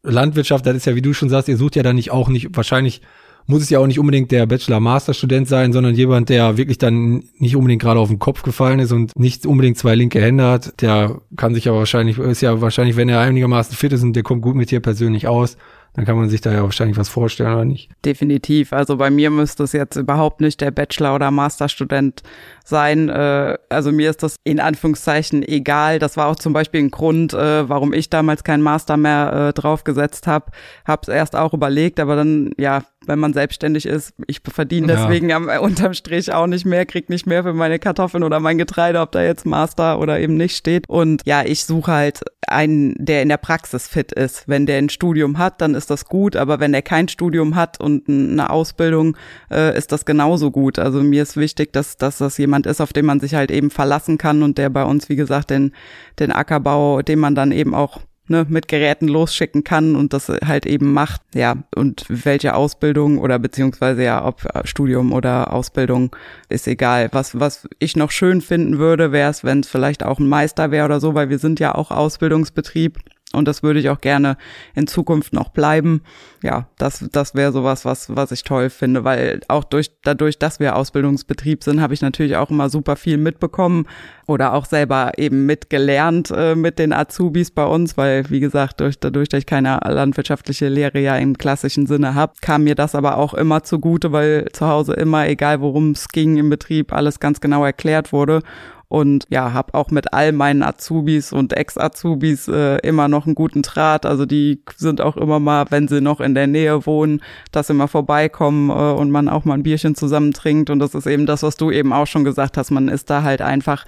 Landwirtschaft, 0.03 0.65
das 0.65 0.77
ist 0.77 0.87
ja 0.87 0.95
wie 0.95 1.03
du 1.03 1.13
schon 1.13 1.29
sagst, 1.29 1.49
ihr 1.49 1.57
sucht 1.57 1.77
ja 1.77 1.83
dann 1.83 1.97
nicht 1.97 2.13
auch 2.13 2.29
nicht 2.29 2.57
wahrscheinlich 2.57 3.03
muss 3.49 3.63
es 3.63 3.71
ja 3.71 3.79
auch 3.79 3.87
nicht 3.87 3.99
unbedingt 3.99 4.31
der 4.31 4.45
Bachelor-Master-Student 4.45 5.49
sein, 5.49 5.73
sondern 5.73 5.95
jemand, 5.95 6.29
der 6.29 6.59
wirklich 6.59 6.77
dann 6.77 7.25
nicht 7.39 7.57
unbedingt 7.57 7.81
gerade 7.81 7.99
auf 7.99 8.09
den 8.09 8.19
Kopf 8.19 8.43
gefallen 8.43 8.79
ist 8.79 8.93
und 8.93 9.19
nicht 9.19 9.47
unbedingt 9.47 9.79
zwei 9.79 9.95
linke 9.95 10.21
Hände 10.21 10.47
hat. 10.47 10.83
Der 10.83 11.23
kann 11.35 11.55
sich 11.55 11.65
ja 11.65 11.73
wahrscheinlich, 11.73 12.19
ist 12.19 12.43
ja 12.43 12.61
wahrscheinlich, 12.61 12.97
wenn 12.97 13.09
er 13.09 13.21
einigermaßen 13.21 13.75
fit 13.75 13.95
ist 13.95 14.03
und 14.03 14.13
der 14.13 14.23
kommt 14.23 14.43
gut 14.43 14.55
mit 14.55 14.71
dir 14.71 14.81
persönlich 14.81 15.29
aus, 15.29 15.57
dann 15.95 16.05
kann 16.05 16.17
man 16.17 16.29
sich 16.29 16.43
da 16.43 16.53
ja 16.53 16.63
wahrscheinlich 16.63 16.99
was 16.99 17.09
vorstellen, 17.09 17.55
oder 17.55 17.65
nicht? 17.65 17.89
Definitiv. 18.05 18.75
Also 18.75 18.99
bei 18.99 19.09
mir 19.09 19.31
müsste 19.31 19.63
es 19.63 19.73
jetzt 19.73 19.97
überhaupt 19.97 20.43
nicht 20.43 20.61
der 20.61 20.71
Bachelor- 20.71 21.15
oder 21.15 21.31
Masterstudent 21.31 22.23
sein. 22.69 23.09
Äh, 23.09 23.59
also 23.69 23.93
mir 23.93 24.11
ist 24.11 24.23
das 24.23 24.37
in 24.45 24.61
Anführungszeichen 24.61 25.43
egal. 25.43 25.99
Das 25.99 26.17
war 26.17 26.29
auch 26.29 26.37
zum 26.37 26.53
Beispiel 26.53 26.83
ein 26.83 26.91
Grund, 26.91 27.33
äh, 27.35 27.69
warum 27.69 27.93
ich 27.93 28.11
damals 28.11 28.45
keinen 28.45 28.63
Master 28.63 28.97
mehr 28.97 29.49
äh, 29.49 29.53
draufgesetzt 29.53 30.27
habe. 30.27 30.47
Hab's 30.85 31.09
erst 31.09 31.37
auch 31.37 31.55
überlegt, 31.55 32.01
aber 32.01 32.17
dann, 32.17 32.53
ja, 32.57 32.83
wenn 33.09 33.19
man 33.19 33.33
selbstständig 33.33 33.87
ist, 33.87 34.13
ich 34.27 34.41
verdiene 34.45 34.87
deswegen 34.87 35.31
ja. 35.31 35.37
am 35.37 35.49
unterm 35.63 35.95
Strich 35.95 36.33
auch 36.33 36.47
nicht 36.47 36.67
mehr, 36.67 36.85
krieg 36.87 37.09
nicht 37.09 37.27
mehr 37.27 37.43
für 37.43 37.55
meine 37.55 37.79
Kartoffeln 37.79 38.23
oder 38.23 38.39
mein 38.39 38.59
Getreide, 38.59 39.01
ob 39.01 39.13
da 39.13 39.23
jetzt 39.23 39.47
Master 39.47 39.99
oder 39.99 40.21
eben 40.21 40.37
nicht 40.37 40.57
steht. 40.57 40.85
Und 40.89 41.23
ja, 41.25 41.43
ich 41.45 41.65
suche 41.65 41.91
halt 41.91 42.21
einen, 42.47 42.95
der 42.99 43.23
in 43.23 43.29
der 43.29 43.37
Praxis 43.39 43.89
fit 43.89 44.13
ist. 44.13 44.47
Wenn 44.47 44.67
der 44.67 44.79
ein 44.79 44.89
Studium 44.89 45.39
hat, 45.39 45.61
dann 45.61 45.75
ist 45.75 45.91
das 45.91 46.05
gut, 46.05 46.37
aber 46.37 46.61
wenn 46.61 46.73
der 46.73 46.83
kein 46.83 47.09
Studium 47.09 47.57
hat 47.57 47.81
und 47.81 48.09
eine 48.09 48.51
Ausbildung, 48.51 49.17
äh, 49.51 49.77
ist 49.77 49.93
das 49.93 50.05
genauso 50.05 50.51
gut. 50.51 50.79
Also 50.79 51.03
mir 51.03 51.23
ist 51.23 51.37
wichtig, 51.37 51.73
dass, 51.73 51.97
dass 51.97 52.19
das 52.19 52.39
jemand 52.39 52.58
ist, 52.67 52.81
auf 52.81 52.93
den 52.93 53.07
man 53.07 53.21
sich 53.21 53.35
halt 53.35 53.51
eben 53.51 53.71
verlassen 53.71 54.19
kann 54.19 54.43
und 54.43 54.59
der 54.59 54.71
bei 54.71 54.85
uns, 54.85 55.09
wie 55.09 55.17
gesagt, 55.17 55.51
den, 55.51 55.73
den 56.19 56.33
Ackerbau, 56.33 57.03
den 57.03 57.19
man 57.19 57.35
dann 57.35 57.53
eben 57.53 57.75
auch 57.75 58.01
ne, 58.29 58.47
mit 58.49 58.69
Geräten 58.69 59.09
losschicken 59.09 59.65
kann 59.65 59.97
und 59.97 60.13
das 60.13 60.29
halt 60.29 60.67
eben 60.67 60.93
macht. 60.93 61.23
Ja, 61.35 61.57
und 61.75 62.05
welche 62.09 62.55
Ausbildung 62.55 63.19
oder 63.19 63.39
beziehungsweise 63.39 64.05
ja, 64.05 64.25
ob 64.25 64.47
Studium 64.65 65.13
oder 65.13 65.53
Ausbildung 65.53 66.15
ist 66.49 66.67
egal. 66.69 67.09
Was, 67.13 67.39
was 67.39 67.69
ich 67.79 67.97
noch 67.97 68.11
schön 68.11 68.41
finden 68.41 68.79
würde, 68.79 69.13
wäre 69.13 69.31
es, 69.31 69.45
wenn 69.45 69.61
es 69.61 69.69
vielleicht 69.69 70.05
auch 70.05 70.19
ein 70.19 70.29
Meister 70.29 70.71
wäre 70.71 70.85
oder 70.85 71.01
so, 71.01 71.15
weil 71.15 71.31
wir 71.31 71.39
sind 71.39 71.61
ja 71.61 71.75
auch 71.75 71.91
Ausbildungsbetrieb 71.91 72.99
und 73.35 73.47
das 73.47 73.63
würde 73.63 73.79
ich 73.79 73.91
auch 73.91 74.01
gerne 74.01 74.39
in 74.75 74.87
Zukunft 74.87 75.35
noch 75.35 75.51
bleiben. 75.51 76.03
Ja, 76.43 76.67
das, 76.79 77.05
das 77.13 77.35
wäre 77.35 77.53
sowas, 77.53 77.85
was, 77.85 78.15
was 78.17 78.33
ich 78.33 78.43
toll 78.43 78.71
finde, 78.71 79.05
weil 79.05 79.41
auch 79.49 79.65
durch, 79.65 79.91
dadurch, 80.03 80.39
dass 80.39 80.61
wir 80.61 80.77
Ausbildungsbetrieb 80.77 81.63
sind, 81.63 81.83
habe 81.83 81.93
ich 81.93 82.01
natürlich 82.01 82.37
auch 82.37 82.49
immer 82.49 82.71
super 82.71 82.97
viel 82.97 83.19
mitbekommen 83.19 83.87
oder 84.27 84.55
auch 84.55 84.65
selber 84.65 85.13
eben 85.19 85.45
mitgelernt 85.45 86.33
äh, 86.35 86.55
mit 86.55 86.79
den 86.79 86.95
Azubis 86.95 87.51
bei 87.51 87.67
uns, 87.67 87.99
weil, 87.99 88.31
wie 88.31 88.41
gesagt, 88.41 88.81
durch, 88.81 88.99
dadurch, 88.99 89.29
dass 89.29 89.41
ich 89.41 89.47
keine 89.47 89.79
landwirtschaftliche 89.85 90.69
Lehre 90.69 90.99
ja 90.99 91.17
im 91.17 91.37
klassischen 91.37 91.87
Sinne 91.87 92.15
habe, 92.15 92.33
kam 92.41 92.65
mir 92.65 92.77
das 92.77 92.95
aber 92.95 93.19
auch 93.19 93.35
immer 93.35 93.63
zugute, 93.63 94.11
weil 94.11 94.47
zu 94.53 94.67
Hause 94.67 94.95
immer, 94.95 95.29
egal 95.29 95.61
worum 95.61 95.91
es 95.91 96.09
ging 96.09 96.39
im 96.39 96.49
Betrieb, 96.49 96.95
alles 96.95 97.21
ganz 97.21 97.41
genau 97.41 97.63
erklärt 97.63 98.11
wurde 98.11 98.43
und 98.89 99.27
ja, 99.29 99.53
habe 99.53 99.75
auch 99.75 99.91
mit 99.91 100.15
all 100.15 100.33
meinen 100.33 100.63
Azubis 100.63 101.33
und 101.33 101.53
Ex-Azubis 101.53 102.49
äh, 102.49 102.79
immer 102.79 103.07
noch 103.07 103.27
einen 103.27 103.35
guten 103.35 103.61
Draht. 103.61 104.07
Also 104.07 104.25
die 104.25 104.63
sind 104.77 105.03
auch 105.03 105.19
immer 105.19 105.39
mal, 105.39 105.67
wenn 105.69 105.89
sie 105.89 106.01
noch 106.01 106.21
in 106.21 106.35
der 106.35 106.47
Nähe 106.47 106.87
wohnen, 106.87 107.21
dass 107.53 107.67
sie 107.67 107.75
mal 107.75 107.87
vorbeikommen 107.87 108.71
äh, 108.71 108.73
und 108.73 109.11
man 109.11 109.29
auch 109.29 109.45
mal 109.45 109.55
ein 109.55 109.63
Bierchen 109.63 109.95
zusammen 109.95 110.33
trinkt. 110.33 110.71
Und 110.71 110.79
das 110.79 110.95
ist 110.95 111.07
eben 111.07 111.27
das, 111.27 111.43
was 111.43 111.57
du 111.57 111.71
eben 111.71 111.93
auch 111.93 112.07
schon 112.07 112.25
gesagt 112.25 112.57
hast. 112.57 112.71
Man 112.71 112.89
ist 112.89 113.11
da 113.11 113.23
halt 113.23 113.43
einfach, 113.43 113.85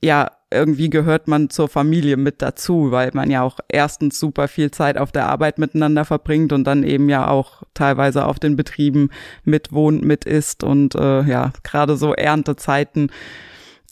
ja, 0.00 0.30
irgendwie 0.52 0.90
gehört 0.90 1.26
man 1.26 1.50
zur 1.50 1.68
Familie 1.68 2.16
mit 2.16 2.40
dazu, 2.40 2.90
weil 2.90 3.10
man 3.12 3.30
ja 3.30 3.42
auch 3.42 3.58
erstens 3.68 4.18
super 4.18 4.48
viel 4.48 4.70
Zeit 4.70 4.96
auf 4.96 5.12
der 5.12 5.28
Arbeit 5.28 5.58
miteinander 5.58 6.04
verbringt 6.04 6.52
und 6.52 6.64
dann 6.64 6.82
eben 6.82 7.08
ja 7.08 7.28
auch 7.28 7.62
teilweise 7.74 8.26
auf 8.26 8.38
den 8.38 8.56
Betrieben 8.56 9.10
mitwohnt, 9.44 10.04
mit 10.04 10.24
isst 10.24 10.64
und 10.64 10.94
äh, 10.94 11.22
ja, 11.22 11.52
gerade 11.62 11.96
so 11.96 12.14
Erntezeiten 12.14 13.10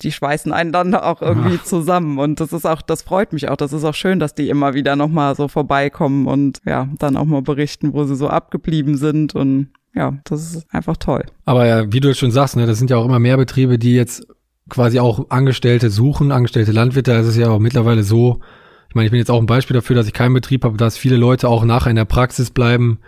die 0.02 0.12
schweißen 0.12 0.52
einen 0.52 0.72
dann 0.72 0.94
auch 0.94 1.22
irgendwie 1.22 1.58
Ach. 1.60 1.64
zusammen. 1.64 2.18
Und 2.18 2.40
das 2.40 2.52
ist 2.52 2.66
auch, 2.66 2.82
das 2.82 3.02
freut 3.02 3.32
mich 3.32 3.48
auch. 3.48 3.56
Das 3.56 3.72
ist 3.72 3.84
auch 3.84 3.94
schön, 3.94 4.18
dass 4.18 4.34
die 4.34 4.48
immer 4.48 4.74
wieder 4.74 4.96
nochmal 4.96 5.34
so 5.34 5.48
vorbeikommen 5.48 6.26
und 6.26 6.60
ja, 6.64 6.88
dann 6.98 7.16
auch 7.16 7.24
mal 7.24 7.42
berichten, 7.42 7.92
wo 7.92 8.04
sie 8.04 8.16
so 8.16 8.28
abgeblieben 8.28 8.96
sind. 8.96 9.34
Und 9.34 9.68
ja, 9.94 10.14
das 10.24 10.54
ist 10.54 10.74
einfach 10.74 10.96
toll. 10.96 11.24
Aber 11.44 11.66
ja, 11.66 11.92
wie 11.92 12.00
du 12.00 12.14
schon 12.14 12.30
sagst, 12.30 12.56
ne, 12.56 12.66
das 12.66 12.78
sind 12.78 12.90
ja 12.90 12.96
auch 12.96 13.04
immer 13.04 13.18
mehr 13.18 13.36
Betriebe, 13.36 13.78
die 13.78 13.94
jetzt 13.94 14.26
quasi 14.68 15.00
auch 15.00 15.30
Angestellte 15.30 15.90
suchen, 15.90 16.30
angestellte 16.30 16.72
Landwirte. 16.72 17.12
Es 17.12 17.26
ist 17.26 17.36
ja 17.36 17.48
auch 17.48 17.58
mittlerweile 17.58 18.02
so, 18.02 18.40
ich 18.88 18.94
meine, 18.94 19.06
ich 19.06 19.10
bin 19.10 19.18
jetzt 19.18 19.30
auch 19.30 19.40
ein 19.40 19.46
Beispiel 19.46 19.74
dafür, 19.74 19.96
dass 19.96 20.06
ich 20.06 20.12
keinen 20.12 20.34
Betrieb 20.34 20.64
habe, 20.64 20.76
dass 20.76 20.96
viele 20.96 21.16
Leute 21.16 21.48
auch 21.48 21.64
nachher 21.64 21.90
in 21.90 21.96
der 21.96 22.04
Praxis 22.04 22.50
bleiben, 22.50 22.98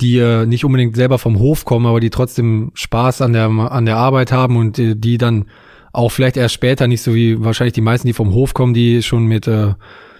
die 0.00 0.18
äh, 0.18 0.46
nicht 0.46 0.64
unbedingt 0.64 0.96
selber 0.96 1.18
vom 1.18 1.38
Hof 1.38 1.64
kommen, 1.64 1.86
aber 1.86 2.00
die 2.00 2.10
trotzdem 2.10 2.70
Spaß 2.74 3.22
an 3.22 3.32
der, 3.32 3.48
an 3.48 3.86
der 3.86 3.96
Arbeit 3.96 4.32
haben 4.32 4.56
und 4.56 4.76
die, 4.76 4.98
die 4.98 5.18
dann 5.18 5.46
auch 5.92 6.10
vielleicht 6.10 6.36
erst 6.36 6.54
später, 6.54 6.86
nicht 6.86 7.02
so 7.02 7.14
wie 7.14 7.42
wahrscheinlich 7.42 7.74
die 7.74 7.80
meisten, 7.80 8.06
die 8.06 8.12
vom 8.12 8.32
Hof 8.32 8.54
kommen, 8.54 8.74
die 8.74 9.02
schon 9.02 9.26
mit 9.26 9.46
äh, 9.46 9.74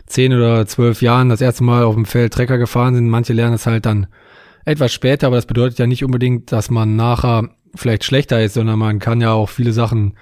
zehn 0.06 0.32
oder 0.32 0.66
zwölf 0.66 1.02
Jahren 1.02 1.28
das 1.28 1.40
erste 1.40 1.64
Mal 1.64 1.84
auf 1.84 1.94
dem 1.94 2.04
Feld 2.04 2.32
Trecker 2.32 2.58
gefahren 2.58 2.94
sind. 2.94 3.08
Manche 3.08 3.32
lernen 3.32 3.54
es 3.54 3.66
halt 3.66 3.86
dann 3.86 4.06
etwas 4.64 4.92
später, 4.92 5.28
aber 5.28 5.36
das 5.36 5.46
bedeutet 5.46 5.78
ja 5.78 5.86
nicht 5.86 6.04
unbedingt, 6.04 6.52
dass 6.52 6.70
man 6.70 6.96
nachher 6.96 7.48
vielleicht 7.74 8.04
schlechter 8.04 8.42
ist, 8.42 8.54
sondern 8.54 8.78
man 8.78 8.98
kann 8.98 9.20
ja 9.20 9.32
auch 9.32 9.48
viele 9.48 9.72
Sachen 9.72 10.14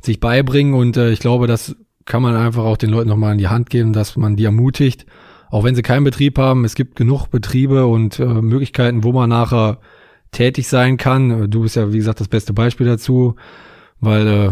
sich 0.00 0.20
beibringen 0.20 0.74
und 0.74 0.96
äh, 0.96 1.10
ich 1.10 1.20
glaube, 1.20 1.46
das 1.46 1.76
kann 2.04 2.22
man 2.22 2.36
einfach 2.36 2.64
auch 2.64 2.76
den 2.76 2.90
Leuten 2.90 3.08
nochmal 3.08 3.32
in 3.32 3.38
die 3.38 3.48
Hand 3.48 3.70
geben, 3.70 3.92
dass 3.92 4.16
man 4.16 4.36
die 4.36 4.44
ermutigt, 4.44 5.06
auch 5.50 5.64
wenn 5.64 5.74
sie 5.74 5.82
keinen 5.82 6.04
Betrieb 6.04 6.38
haben. 6.38 6.64
Es 6.64 6.74
gibt 6.74 6.96
genug 6.96 7.28
Betriebe 7.28 7.86
und 7.86 8.18
äh, 8.18 8.24
Möglichkeiten, 8.24 9.04
wo 9.04 9.12
man 9.12 9.30
nachher 9.30 9.78
tätig 10.32 10.68
sein 10.68 10.96
kann. 10.96 11.50
Du 11.50 11.62
bist 11.62 11.76
ja, 11.76 11.92
wie 11.92 11.98
gesagt, 11.98 12.20
das 12.20 12.28
beste 12.28 12.52
Beispiel 12.52 12.86
dazu, 12.86 13.36
weil 14.00 14.26
äh, 14.26 14.50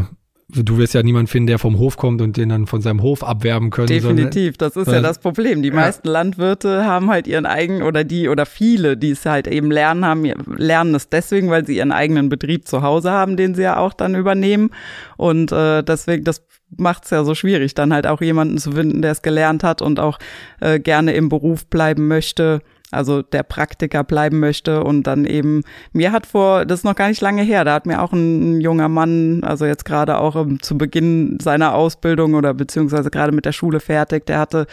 du 0.55 0.77
wirst 0.77 0.95
ja 0.95 1.03
niemand 1.03 1.31
finden, 1.31 1.47
der 1.47 1.59
vom 1.59 1.79
Hof 1.79 1.97
kommt 1.97 2.21
und 2.21 2.37
den 2.37 2.51
dann 2.51 2.67
von 2.67 2.81
seinem 2.83 3.03
Hof 3.03 3.25
abwerben 3.25 3.71
können. 3.71 3.89
Definitiv, 3.89 4.57
das 4.59 4.77
ist 4.77 4.89
ja 4.89 5.01
das 5.01 5.19
Problem. 5.19 5.63
Die 5.63 5.71
ja. 5.71 5.75
meisten 5.75 6.09
Landwirte 6.09 6.85
haben 6.85 7.11
halt 7.11 7.27
ihren 7.27 7.47
eigenen 7.47 7.83
oder 7.83 8.05
die 8.05 8.29
oder 8.29 8.47
viele, 8.47 8.97
die 8.97 9.11
es 9.11 9.25
halt 9.25 9.47
eben 9.47 9.71
lernen 9.71 10.05
haben, 10.05 10.25
lernen 10.57 10.95
es 10.95 11.09
deswegen, 11.09 11.51
weil 11.51 11.67
sie 11.67 11.77
ihren 11.77 11.93
eigenen 11.93 12.29
Betrieb 12.29 12.69
zu 12.69 12.83
Hause 12.83 13.11
haben, 13.11 13.37
den 13.37 13.55
sie 13.55 13.63
ja 13.63 13.79
auch 13.79 13.95
dann 13.95 14.15
übernehmen. 14.15 14.71
Und 15.17 15.53
äh, 15.53 15.83
deswegen, 15.83 16.25
das 16.25 16.45
macht 16.77 17.05
es 17.05 17.11
ja 17.11 17.25
so 17.25 17.35
schwierig, 17.35 17.75
dann 17.75 17.93
halt 17.93 18.07
auch 18.07 18.21
jemanden 18.21 18.59
zu 18.59 18.73
finden, 18.73 19.03
der 19.03 19.13
es 19.13 19.23
gelernt 19.23 19.65
hat 19.65 19.83
und 19.83 20.01
auch 20.01 20.19
äh, 20.61 20.79
gerne 20.79 21.13
im 21.15 21.29
Beruf 21.29 21.67
bleiben 21.67 22.09
möchte 22.09 22.61
also 22.93 23.23
der 23.23 23.43
Praktiker 23.43 24.05
bleiben 24.05 24.39
möchte 24.39 24.85
und 24.85 25.07
dann 25.07 25.25
eben, 25.25 25.63
mir 25.93 26.13
hat 26.13 26.27
vor, 26.27 26.65
das 26.65 26.81
ist 26.81 26.85
noch 26.85 26.95
gar 26.95 27.09
nicht 27.09 27.21
lange 27.21 27.43
her, 27.43 27.65
da 27.65 27.75
hat 27.75 27.87
mir 27.87 28.03
auch 28.03 28.13
ein, 28.13 28.61
junger 28.61 28.89
Mann, 28.89 29.43
also 29.43 29.65
jetzt 29.65 29.85
gerade 29.85 30.19
auch 30.19 30.35
um, 30.35 30.61
zu 30.63 30.79
Beginn 30.79 31.39
seiner 31.41 31.75
Ausbildung 31.75 32.35
oder 32.35 32.55
beziehungsweise 32.55 33.11
gerade 33.11 33.33
mit 33.33 33.45
der 33.45 33.53
Schule 33.53 33.81
fertig, 33.81 34.27
der 34.27 34.39
hatte 34.39 34.67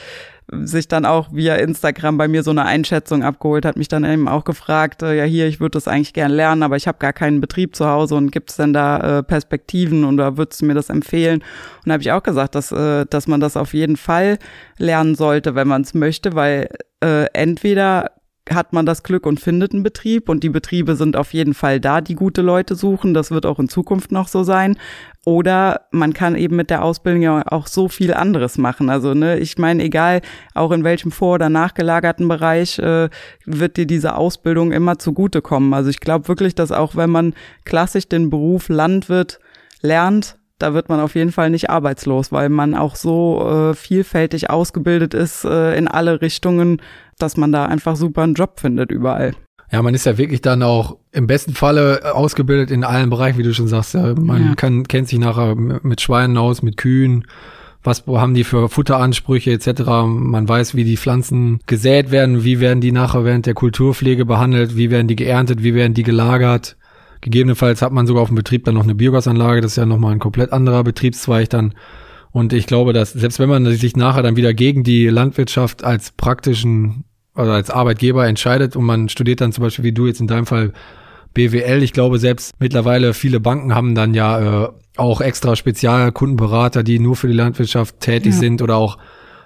sich 0.52 0.88
dann 0.88 1.06
auch 1.06 1.30
via 1.32 1.56
Instagram 1.56 2.18
bei 2.18 2.28
mir 2.28 2.44
so 2.44 2.52
eine 2.52 2.66
Einschätzung 2.66 3.24
abgeholt, 3.24 3.66
hat 3.66 3.78
mich 3.78 3.88
dann 3.88 4.04
eben 4.04 4.28
auch 4.28 4.44
gefragt, 4.44 5.04
äh, 5.04 5.16
ja 5.16 5.24
hier, 5.24 5.48
ich 5.48 5.60
würde 5.60 5.72
das 5.72 5.88
eigentlich 5.88 6.14
gern 6.14 6.32
lernen, 6.32 6.64
aber 6.64 6.76
ich 6.76 6.88
habe 6.88 6.98
gar 6.98 7.14
keinen 7.14 7.42
Betrieb 7.42 7.76
zu 7.76 7.88
Hause 7.88 8.16
und 8.16 8.32
gibt 8.32 8.50
es 8.50 8.58
denn 8.58 8.74
da 8.74 9.20
äh, 9.20 9.24
Perspektiven 9.24 10.04
oder 10.06 10.38
würdest 10.38 10.62
du 10.62 10.66
mir 10.66 10.74
das 10.74 10.90
empfehlen? 10.90 11.40
Und 11.40 11.88
da 11.88 11.94
habe 11.94 12.02
ich 12.02 12.12
auch 12.12 12.24
gesagt, 12.24 12.56
dass, 12.56 12.72
äh, 12.72 13.06
dass 13.10 13.28
man 13.28 13.40
das 13.40 13.58
auf 13.58 13.74
jeden 13.74 13.98
Fall 13.98 14.40
lernen 14.78 15.16
sollte, 15.16 15.56
wenn 15.56 15.68
man 15.68 15.84
es 15.84 15.94
möchte, 15.94 16.36
weil 16.36 16.70
äh, 17.04 17.26
entweder 17.34 18.12
hat 18.50 18.74
man 18.74 18.86
das 18.86 19.04
Glück 19.04 19.26
und 19.26 19.40
findet 19.40 19.74
einen 19.74 19.84
Betrieb 19.84 20.30
und 20.30 20.44
die 20.44 20.50
Betriebe 20.50 20.96
sind 20.96 21.16
auf 21.16 21.34
jeden 21.34 21.54
Fall 21.54 21.80
da, 21.80 22.02
die 22.02 22.16
gute 22.16 22.42
Leute 22.42 22.76
suchen. 22.76 23.14
Das 23.14 23.32
wird 23.32 23.46
auch 23.46 23.60
in 23.60 23.70
Zukunft 23.70 24.12
noch 24.12 24.28
so 24.28 24.44
sein. 24.44 24.78
Oder 25.26 25.82
man 25.92 26.14
kann 26.14 26.36
eben 26.36 26.56
mit 26.56 26.70
der 26.70 26.84
Ausbildung 26.84 27.22
ja 27.22 27.44
auch 27.46 27.68
so 27.68 27.88
viel 27.88 28.14
anderes 28.14 28.58
machen. 28.58 28.90
Also, 28.90 29.14
ne, 29.14 29.38
ich 29.38 29.58
meine, 29.58 29.84
egal, 29.84 30.22
auch 30.56 30.72
in 30.72 30.84
welchem 30.84 31.12
vor- 31.12 31.36
oder 31.36 31.50
nachgelagerten 31.50 32.28
Bereich 32.28 32.80
äh, 32.80 33.10
wird 33.46 33.78
dir 33.78 33.86
diese 33.86 34.16
Ausbildung 34.16 34.72
immer 34.72 34.98
zugutekommen. 34.98 35.74
Also 35.74 35.90
ich 35.90 36.00
glaube 36.00 36.28
wirklich, 36.28 36.56
dass 36.56 36.72
auch 36.72 36.96
wenn 36.96 37.10
man 37.10 37.34
klassisch 37.66 38.08
den 38.08 38.30
Beruf 38.30 38.70
Landwirt 38.70 39.40
lernt, 39.82 40.39
da 40.60 40.74
wird 40.74 40.90
man 40.90 41.00
auf 41.00 41.16
jeden 41.16 41.32
Fall 41.32 41.50
nicht 41.50 41.70
arbeitslos, 41.70 42.32
weil 42.32 42.50
man 42.50 42.76
auch 42.76 42.96
so 42.96 43.72
äh, 43.72 43.74
vielfältig 43.74 44.50
ausgebildet 44.50 45.14
ist 45.14 45.46
äh, 45.46 45.76
in 45.78 45.88
alle 45.88 46.22
Richtungen, 46.22 46.82
dass 47.18 47.38
man 47.38 47.52
da 47.52 47.66
einfach 47.66 47.96
super 47.96 48.22
einen 48.22 48.36
Job 48.36 48.60
findet 48.60 48.92
überall. 48.92 49.34
Ja, 49.72 49.82
man 49.82 49.94
ist 49.94 50.06
ja 50.06 50.18
wirklich 50.18 50.42
dann 50.42 50.64
auch 50.64 50.98
im 51.12 51.28
besten 51.28 51.54
Falle 51.54 52.14
ausgebildet 52.16 52.72
in 52.72 52.84
allen 52.84 53.10
Bereichen, 53.10 53.38
wie 53.38 53.44
du 53.44 53.54
schon 53.54 53.68
sagst. 53.68 53.94
Ja, 53.94 54.16
man 54.16 54.48
ja. 54.48 54.56
kann, 54.56 54.88
kennt 54.88 55.08
sich 55.08 55.20
nachher 55.20 55.56
mit 55.56 56.02
Schweinen 56.02 56.38
aus, 56.38 56.62
mit 56.62 56.78
Kühen. 56.78 57.26
Was 57.82 58.06
haben 58.08 58.34
die 58.34 58.44
für 58.44 58.68
Futteransprüche 58.68 59.52
etc. 59.52 59.84
Man 60.06 60.50
weiß, 60.50 60.76
wie 60.76 60.84
die 60.84 60.98
Pflanzen 60.98 61.60
gesät 61.66 62.12
werden, 62.12 62.44
wie 62.44 62.60
werden 62.60 62.82
die 62.82 62.92
nachher 62.92 63.24
während 63.24 63.46
der 63.46 63.54
Kulturpflege 63.54 64.26
behandelt, 64.26 64.76
wie 64.76 64.92
werden 64.92 65.08
die 65.08 65.16
geerntet, 65.16 65.64
wie 65.64 65.76
werden 65.76 65.94
die 65.94 66.04
gelagert. 66.04 66.76
Gegebenenfalls 67.22 67.82
hat 67.82 67.92
man 67.92 68.08
sogar 68.08 68.24
auf 68.24 68.30
dem 68.30 68.36
Betrieb 68.36 68.66
dann 68.66 68.76
noch 68.76 68.84
eine 68.84 68.96
Biogasanlage, 68.96 69.62
das 69.62 69.72
ist 69.72 69.78
ja 69.78 69.86
nochmal 69.86 70.14
ein 70.14 70.20
komplett 70.20 70.54
anderer 70.54 70.84
Betriebszweig 70.84 71.50
dann. 71.50 71.74
Und 72.32 72.54
ich 72.54 72.68
glaube, 72.68 72.94
dass 72.94 73.12
selbst 73.12 73.40
wenn 73.40 73.50
man 73.50 73.66
sich 73.66 73.96
nachher 73.96 74.24
dann 74.24 74.36
wieder 74.36 74.54
gegen 74.54 74.84
die 74.84 75.08
Landwirtschaft 75.08 75.84
als 75.84 76.12
praktischen 76.12 77.04
oder 77.36 77.54
als 77.54 77.70
Arbeitgeber 77.70 78.28
entscheidet 78.28 78.76
und 78.76 78.86
man 78.86 79.10
studiert 79.10 79.42
dann 79.42 79.52
zum 79.52 79.64
Beispiel 79.64 79.86
wie 79.86 79.92
du 79.92 80.08
jetzt 80.08 80.22
in 80.22 80.28
deinem 80.28 80.46
Fall 80.46 80.74
BWL, 81.34 81.84
ich 81.84 81.94
glaube 81.94 82.20
selbst 82.20 82.54
mittlerweile 82.60 83.14
viele 83.14 83.40
Banken 83.40 83.74
haben 83.76 83.96
dann 83.96 84.14
ja 84.14 84.66
äh, 84.66 84.70
auch 84.98 85.22
extra 85.22 85.56
Spezialkundenberater, 85.56 86.84
die 86.84 87.00
nur 87.00 87.16
für 87.16 87.28
die 87.28 87.34
Landwirtschaft 87.34 88.00
tätig 88.00 88.34
ja. 88.34 88.40
sind 88.40 88.62
oder 88.62 88.76
auch 88.76 88.98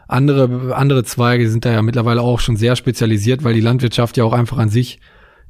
andere, 0.08 0.76
andere 0.76 1.04
Zweige 1.04 1.50
sind 1.50 1.66
da 1.66 1.72
ja 1.72 1.82
mittlerweile 1.82 2.22
auch 2.22 2.40
schon 2.40 2.56
sehr 2.56 2.76
spezialisiert, 2.76 3.44
weil 3.44 3.54
die 3.54 3.62
Landwirtschaft 3.62 4.18
ja 4.18 4.24
auch 4.24 4.34
einfach 4.34 4.58
an 4.58 4.70
sich 4.70 5.00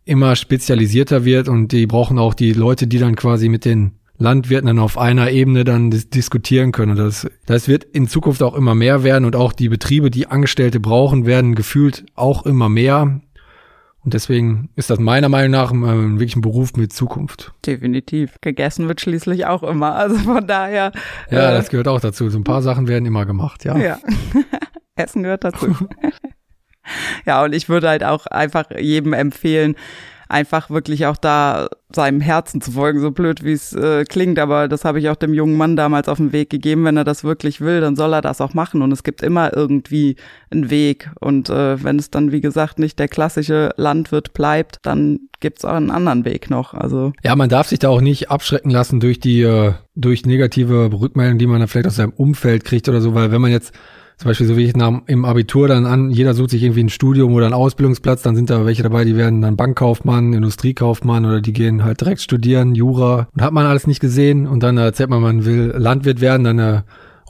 immer 0.05 0.35
spezialisierter 0.35 1.25
wird 1.25 1.47
und 1.47 1.71
die 1.71 1.87
brauchen 1.87 2.19
auch 2.19 2.33
die 2.33 2.53
Leute, 2.53 2.87
die 2.87 2.99
dann 2.99 3.15
quasi 3.15 3.49
mit 3.49 3.65
den 3.65 3.93
Landwirten 4.17 4.67
dann 4.67 4.79
auf 4.79 4.97
einer 4.97 5.31
Ebene 5.31 5.63
dann 5.63 5.91
dis 5.91 6.09
diskutieren 6.09 6.71
können. 6.71 6.91
Und 6.91 6.97
das, 6.97 7.27
das 7.45 7.67
wird 7.67 7.83
in 7.83 8.07
Zukunft 8.07 8.43
auch 8.43 8.53
immer 8.53 8.75
mehr 8.75 9.03
werden 9.03 9.25
und 9.25 9.35
auch 9.35 9.53
die 9.53 9.69
Betriebe, 9.69 10.11
die 10.11 10.27
Angestellte 10.27 10.79
brauchen, 10.79 11.25
werden 11.25 11.55
gefühlt 11.55 12.05
auch 12.15 12.45
immer 12.45 12.69
mehr. 12.69 13.21
Und 14.03 14.13
deswegen 14.13 14.69
ist 14.75 14.89
das 14.89 14.99
meiner 14.99 15.29
Meinung 15.29 15.51
nach 15.51 15.71
ein, 15.71 16.19
wirklich 16.19 16.35
ein 16.35 16.41
Beruf 16.41 16.73
mit 16.75 16.91
Zukunft. 16.91 17.53
Definitiv. 17.65 18.37
Gegessen 18.41 18.87
wird 18.89 18.99
schließlich 18.99 19.45
auch 19.45 19.63
immer. 19.63 19.95
Also 19.95 20.15
von 20.17 20.45
daher. 20.45 20.91
Ja, 21.31 21.51
äh, 21.51 21.53
das 21.53 21.69
gehört 21.69 21.87
auch 21.87 22.01
dazu. 22.01 22.29
So 22.29 22.37
ein 22.37 22.43
paar 22.43 22.61
Sachen 22.61 22.87
werden 22.87 23.05
immer 23.05 23.25
gemacht, 23.25 23.63
ja. 23.63 23.77
Ja. 23.77 23.99
Essen 24.95 25.23
gehört 25.23 25.45
dazu. 25.45 25.75
ja, 27.25 27.43
und 27.43 27.53
ich 27.53 27.69
würde 27.69 27.89
halt 27.89 28.03
auch 28.03 28.25
einfach 28.27 28.65
jedem 28.77 29.13
empfehlen, 29.13 29.75
einfach 30.33 30.69
wirklich 30.69 31.05
auch 31.05 31.17
da 31.17 31.69
seinem 31.93 32.19
Herzen 32.19 32.59
zu 32.59 32.71
folgen, 32.71 32.99
so 32.99 33.11
blöd 33.11 33.43
wie 33.43 33.51
es 33.51 33.71
äh, 33.73 34.03
klingt, 34.03 34.39
aber 34.39 34.67
das 34.67 34.83
habe 34.83 34.99
ich 34.99 35.09
auch 35.09 35.15
dem 35.15 35.33
jungen 35.33 35.55
Mann 35.55 35.75
damals 35.75 36.09
auf 36.09 36.17
den 36.17 36.33
Weg 36.33 36.49
gegeben. 36.49 36.85
Wenn 36.85 36.97
er 36.97 37.03
das 37.03 37.23
wirklich 37.23 37.61
will, 37.61 37.81
dann 37.81 37.95
soll 37.95 38.13
er 38.13 38.21
das 38.21 38.41
auch 38.41 38.55
machen 38.55 38.81
und 38.81 38.91
es 38.91 39.03
gibt 39.03 39.21
immer 39.21 39.55
irgendwie 39.55 40.15
einen 40.49 40.71
Weg 40.71 41.11
und 41.19 41.49
äh, 41.49 41.81
wenn 41.83 41.99
es 41.99 42.09
dann 42.09 42.31
wie 42.31 42.41
gesagt 42.41 42.79
nicht 42.79 42.97
der 42.97 43.07
klassische 43.07 43.73
Landwirt 43.77 44.33
bleibt, 44.33 44.77
dann 44.81 45.19
gibt 45.39 45.59
es 45.59 45.65
auch 45.65 45.75
einen 45.75 45.91
anderen 45.91 46.25
Weg 46.25 46.49
noch. 46.49 46.73
Also 46.73 47.13
ja, 47.23 47.35
man 47.35 47.49
darf 47.49 47.67
sich 47.67 47.79
da 47.79 47.89
auch 47.89 48.01
nicht 48.01 48.31
abschrecken 48.31 48.71
lassen 48.71 48.99
durch 48.99 49.19
die 49.19 49.41
äh, 49.41 49.73
durch 49.95 50.25
negative 50.25 50.89
Rückmeldungen, 50.91 51.37
die 51.37 51.47
man 51.47 51.59
dann 51.59 51.67
vielleicht 51.67 51.87
aus 51.87 51.97
seinem 51.97 52.13
Umfeld 52.13 52.65
kriegt 52.65 52.89
oder 52.89 53.01
so, 53.01 53.13
weil 53.13 53.31
wenn 53.31 53.41
man 53.41 53.51
jetzt 53.51 53.73
zum 54.17 54.29
Beispiel 54.29 54.47
so 54.47 54.57
wie 54.57 54.65
ich 54.65 54.75
nach, 54.75 55.01
im 55.07 55.25
Abitur 55.25 55.67
dann 55.67 55.85
an, 55.85 56.11
jeder 56.11 56.33
sucht 56.33 56.51
sich 56.51 56.63
irgendwie 56.63 56.83
ein 56.83 56.89
Studium 56.89 57.33
oder 57.33 57.45
einen 57.45 57.53
Ausbildungsplatz, 57.53 58.21
dann 58.21 58.35
sind 58.35 58.49
da 58.49 58.65
welche 58.65 58.83
dabei, 58.83 59.05
die 59.05 59.17
werden 59.17 59.41
dann 59.41 59.57
Bankkaufmann, 59.57 60.33
Industriekaufmann 60.33 61.25
oder 61.25 61.41
die 61.41 61.53
gehen 61.53 61.83
halt 61.83 62.01
direkt 62.01 62.21
studieren, 62.21 62.75
Jura 62.75 63.27
und 63.33 63.41
hat 63.41 63.53
man 63.53 63.65
alles 63.65 63.87
nicht 63.87 63.99
gesehen 63.99 64.47
und 64.47 64.63
dann 64.63 64.77
erzählt 64.77 65.09
man, 65.09 65.21
man 65.21 65.45
will 65.45 65.73
Landwirt 65.77 66.21
werden, 66.21 66.43
dann 66.43 66.59
äh, 66.59 66.81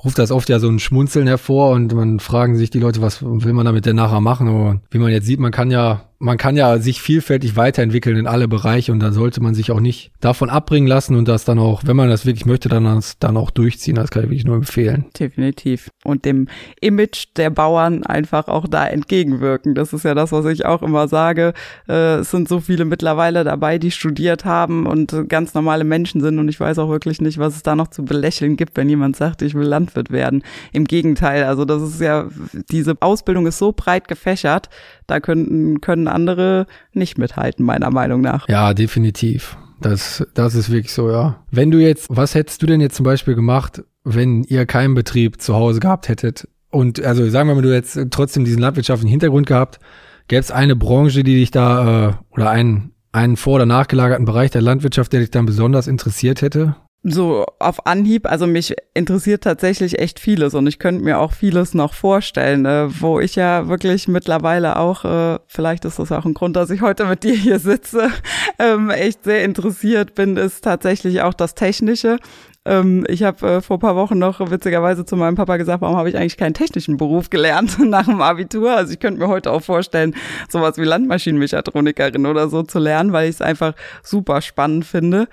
ruft 0.03 0.19
das 0.19 0.31
oft 0.31 0.49
ja 0.49 0.59
so 0.59 0.69
ein 0.69 0.79
Schmunzeln 0.79 1.27
hervor 1.27 1.71
und 1.71 1.93
man 1.93 2.19
fragen 2.19 2.55
sich 2.55 2.69
die 2.69 2.79
Leute, 2.79 3.01
was 3.01 3.21
will 3.23 3.53
man 3.53 3.65
damit 3.65 3.85
denn 3.85 3.95
nachher 3.95 4.21
machen? 4.21 4.47
Aber 4.47 4.81
wie 4.91 4.97
man 4.99 5.11
jetzt 5.11 5.25
sieht, 5.25 5.39
man 5.39 5.51
kann 5.51 5.71
ja 5.71 6.09
man 6.23 6.37
kann 6.37 6.55
ja 6.55 6.77
sich 6.77 7.01
vielfältig 7.01 7.57
weiterentwickeln 7.57 8.15
in 8.15 8.27
alle 8.27 8.47
Bereiche 8.47 8.93
und 8.93 9.01
da 9.01 9.11
sollte 9.11 9.43
man 9.43 9.53
sich 9.53 9.71
auch 9.71 9.81
nicht 9.81 10.13
davon 10.21 10.49
abbringen 10.49 10.87
lassen 10.87 11.17
und 11.17 11.27
das 11.27 11.43
dann 11.43 11.59
auch, 11.59 11.81
wenn 11.85 11.97
man 11.97 12.07
das 12.07 12.25
wirklich 12.25 12.45
möchte, 12.45 12.69
dann 12.69 12.85
das 12.85 13.19
dann 13.19 13.35
auch 13.35 13.51
durchziehen. 13.51 13.95
Das 13.95 14.09
kann 14.09 14.23
ich 14.23 14.29
wirklich 14.29 14.45
nur 14.45 14.55
empfehlen. 14.55 15.05
Definitiv. 15.19 15.89
Und 16.05 16.23
dem 16.23 16.47
Image 16.79 17.25
der 17.35 17.49
Bauern 17.49 18.05
einfach 18.05 18.47
auch 18.47 18.69
da 18.69 18.87
entgegenwirken. 18.87 19.75
Das 19.75 19.91
ist 19.91 20.05
ja 20.05 20.15
das, 20.15 20.31
was 20.31 20.45
ich 20.45 20.65
auch 20.65 20.81
immer 20.81 21.09
sage. 21.09 21.53
Äh, 21.89 22.19
es 22.19 22.31
sind 22.31 22.47
so 22.47 22.61
viele 22.61 22.85
mittlerweile 22.85 23.43
dabei, 23.43 23.77
die 23.77 23.91
studiert 23.91 24.45
haben 24.45 24.87
und 24.87 25.27
ganz 25.27 25.53
normale 25.53 25.83
Menschen 25.83 26.21
sind 26.21 26.39
und 26.39 26.47
ich 26.47 26.59
weiß 26.59 26.79
auch 26.79 26.89
wirklich 26.89 27.19
nicht, 27.19 27.37
was 27.37 27.57
es 27.57 27.63
da 27.63 27.75
noch 27.75 27.89
zu 27.89 28.05
belächeln 28.05 28.55
gibt, 28.55 28.77
wenn 28.77 28.87
jemand 28.87 29.17
sagt, 29.17 29.41
ich 29.41 29.55
will 29.55 29.67
Landwirt 29.67 30.09
werden. 30.09 30.41
Im 30.71 30.85
Gegenteil, 30.85 31.43
also 31.43 31.65
das 31.65 31.81
ist 31.81 31.99
ja, 31.99 32.29
diese 32.71 32.95
Ausbildung 33.01 33.45
ist 33.45 33.57
so 33.57 33.73
breit 33.73 34.07
gefächert, 34.07 34.69
da 35.05 35.19
können, 35.19 35.81
können 35.81 36.07
andere 36.13 36.67
nicht 36.93 37.17
mithalten, 37.17 37.65
meiner 37.65 37.91
Meinung 37.91 38.21
nach. 38.21 38.47
Ja, 38.47 38.73
definitiv. 38.73 39.57
Das, 39.81 40.25
das 40.33 40.55
ist 40.55 40.71
wirklich 40.71 40.93
so, 40.93 41.09
ja. 41.11 41.43
Wenn 41.51 41.69
du 41.69 41.79
jetzt, 41.79 42.07
was 42.09 42.35
hättest 42.35 42.61
du 42.61 42.65
denn 42.65 42.79
jetzt 42.79 42.95
zum 42.95 43.03
Beispiel 43.03 43.35
gemacht, 43.35 43.83
wenn 44.03 44.43
ihr 44.43 44.65
keinen 44.65 44.93
Betrieb 44.93 45.41
zu 45.41 45.55
Hause 45.55 45.79
gehabt 45.79 46.07
hättet? 46.07 46.47
Und 46.69 47.03
also 47.03 47.29
sagen 47.29 47.49
wir 47.49 47.55
mal, 47.55 47.61
du 47.61 47.73
hättest 47.73 47.99
trotzdem 48.11 48.45
diesen 48.45 48.61
landwirtschaftlichen 48.61 49.11
Hintergrund 49.11 49.45
gehabt, 49.45 49.79
gäbe 50.27 50.39
es 50.39 50.51
eine 50.51 50.75
Branche, 50.75 51.23
die 51.23 51.35
dich 51.35 51.51
da, 51.51 52.09
äh, 52.09 52.13
oder 52.31 52.49
einen, 52.49 52.93
einen 53.11 53.35
vor- 53.35 53.55
oder 53.55 53.65
nachgelagerten 53.65 54.25
Bereich 54.25 54.51
der 54.51 54.61
Landwirtschaft, 54.61 55.13
der 55.13 55.19
dich 55.19 55.31
dann 55.31 55.45
besonders 55.45 55.87
interessiert 55.87 56.41
hätte? 56.41 56.75
So 57.03 57.45
auf 57.59 57.85
Anhieb, 57.85 58.25
also 58.25 58.47
mich 58.47 58.75
interessiert 58.93 59.43
tatsächlich 59.43 59.99
echt 59.99 60.21
vieles 60.21 60.53
und 60.53 60.67
ich 60.67 60.79
könnte 60.79 61.03
mir 61.03 61.19
auch 61.19 61.33
vieles 61.33 61.73
noch 61.73 61.93
vorstellen, 61.93 62.65
äh, 62.65 62.87
wo 63.01 63.19
ich 63.19 63.35
ja 63.35 63.67
wirklich 63.67 64.07
mittlerweile 64.07 64.77
auch, 64.77 65.03
äh, 65.03 65.39
vielleicht 65.47 65.83
ist 65.83 65.99
das 65.99 66.13
auch 66.13 66.23
ein 66.23 66.33
Grund, 66.33 66.55
dass 66.55 66.69
ich 66.69 66.81
heute 66.81 67.05
mit 67.05 67.23
dir 67.23 67.35
hier 67.35 67.59
sitze, 67.59 68.09
ähm, 68.59 68.89
echt 68.89 69.25
sehr 69.25 69.43
interessiert 69.43 70.15
bin, 70.15 70.37
ist 70.37 70.63
tatsächlich 70.63 71.21
auch 71.21 71.33
das 71.33 71.55
Technische. 71.55 72.19
Ähm, 72.65 73.05
ich 73.09 73.23
habe 73.23 73.55
äh, 73.55 73.61
vor 73.61 73.77
paar 73.79 73.97
Wochen 73.97 74.17
noch 74.17 74.39
witzigerweise 74.49 75.03
zu 75.03 75.17
meinem 75.17 75.35
Papa 75.35 75.57
gesagt, 75.57 75.81
warum 75.81 75.97
habe 75.97 76.07
ich 76.07 76.15
eigentlich 76.15 76.37
keinen 76.37 76.53
technischen 76.53 76.95
Beruf 76.95 77.29
gelernt 77.29 77.77
nach 77.85 78.05
dem 78.05 78.21
Abitur? 78.21 78.71
Also 78.71 78.93
ich 78.93 78.99
könnte 78.99 79.19
mir 79.19 79.27
heute 79.27 79.51
auch 79.51 79.61
vorstellen, 79.61 80.15
sowas 80.47 80.77
wie 80.77 80.85
Landmaschinenmechatronikerin 80.85 82.25
oder 82.25 82.47
so 82.47 82.63
zu 82.63 82.79
lernen, 82.79 83.11
weil 83.11 83.27
ich 83.27 83.35
es 83.35 83.41
einfach 83.41 83.73
super 84.01 84.41
spannend 84.41 84.85
finde 84.85 85.27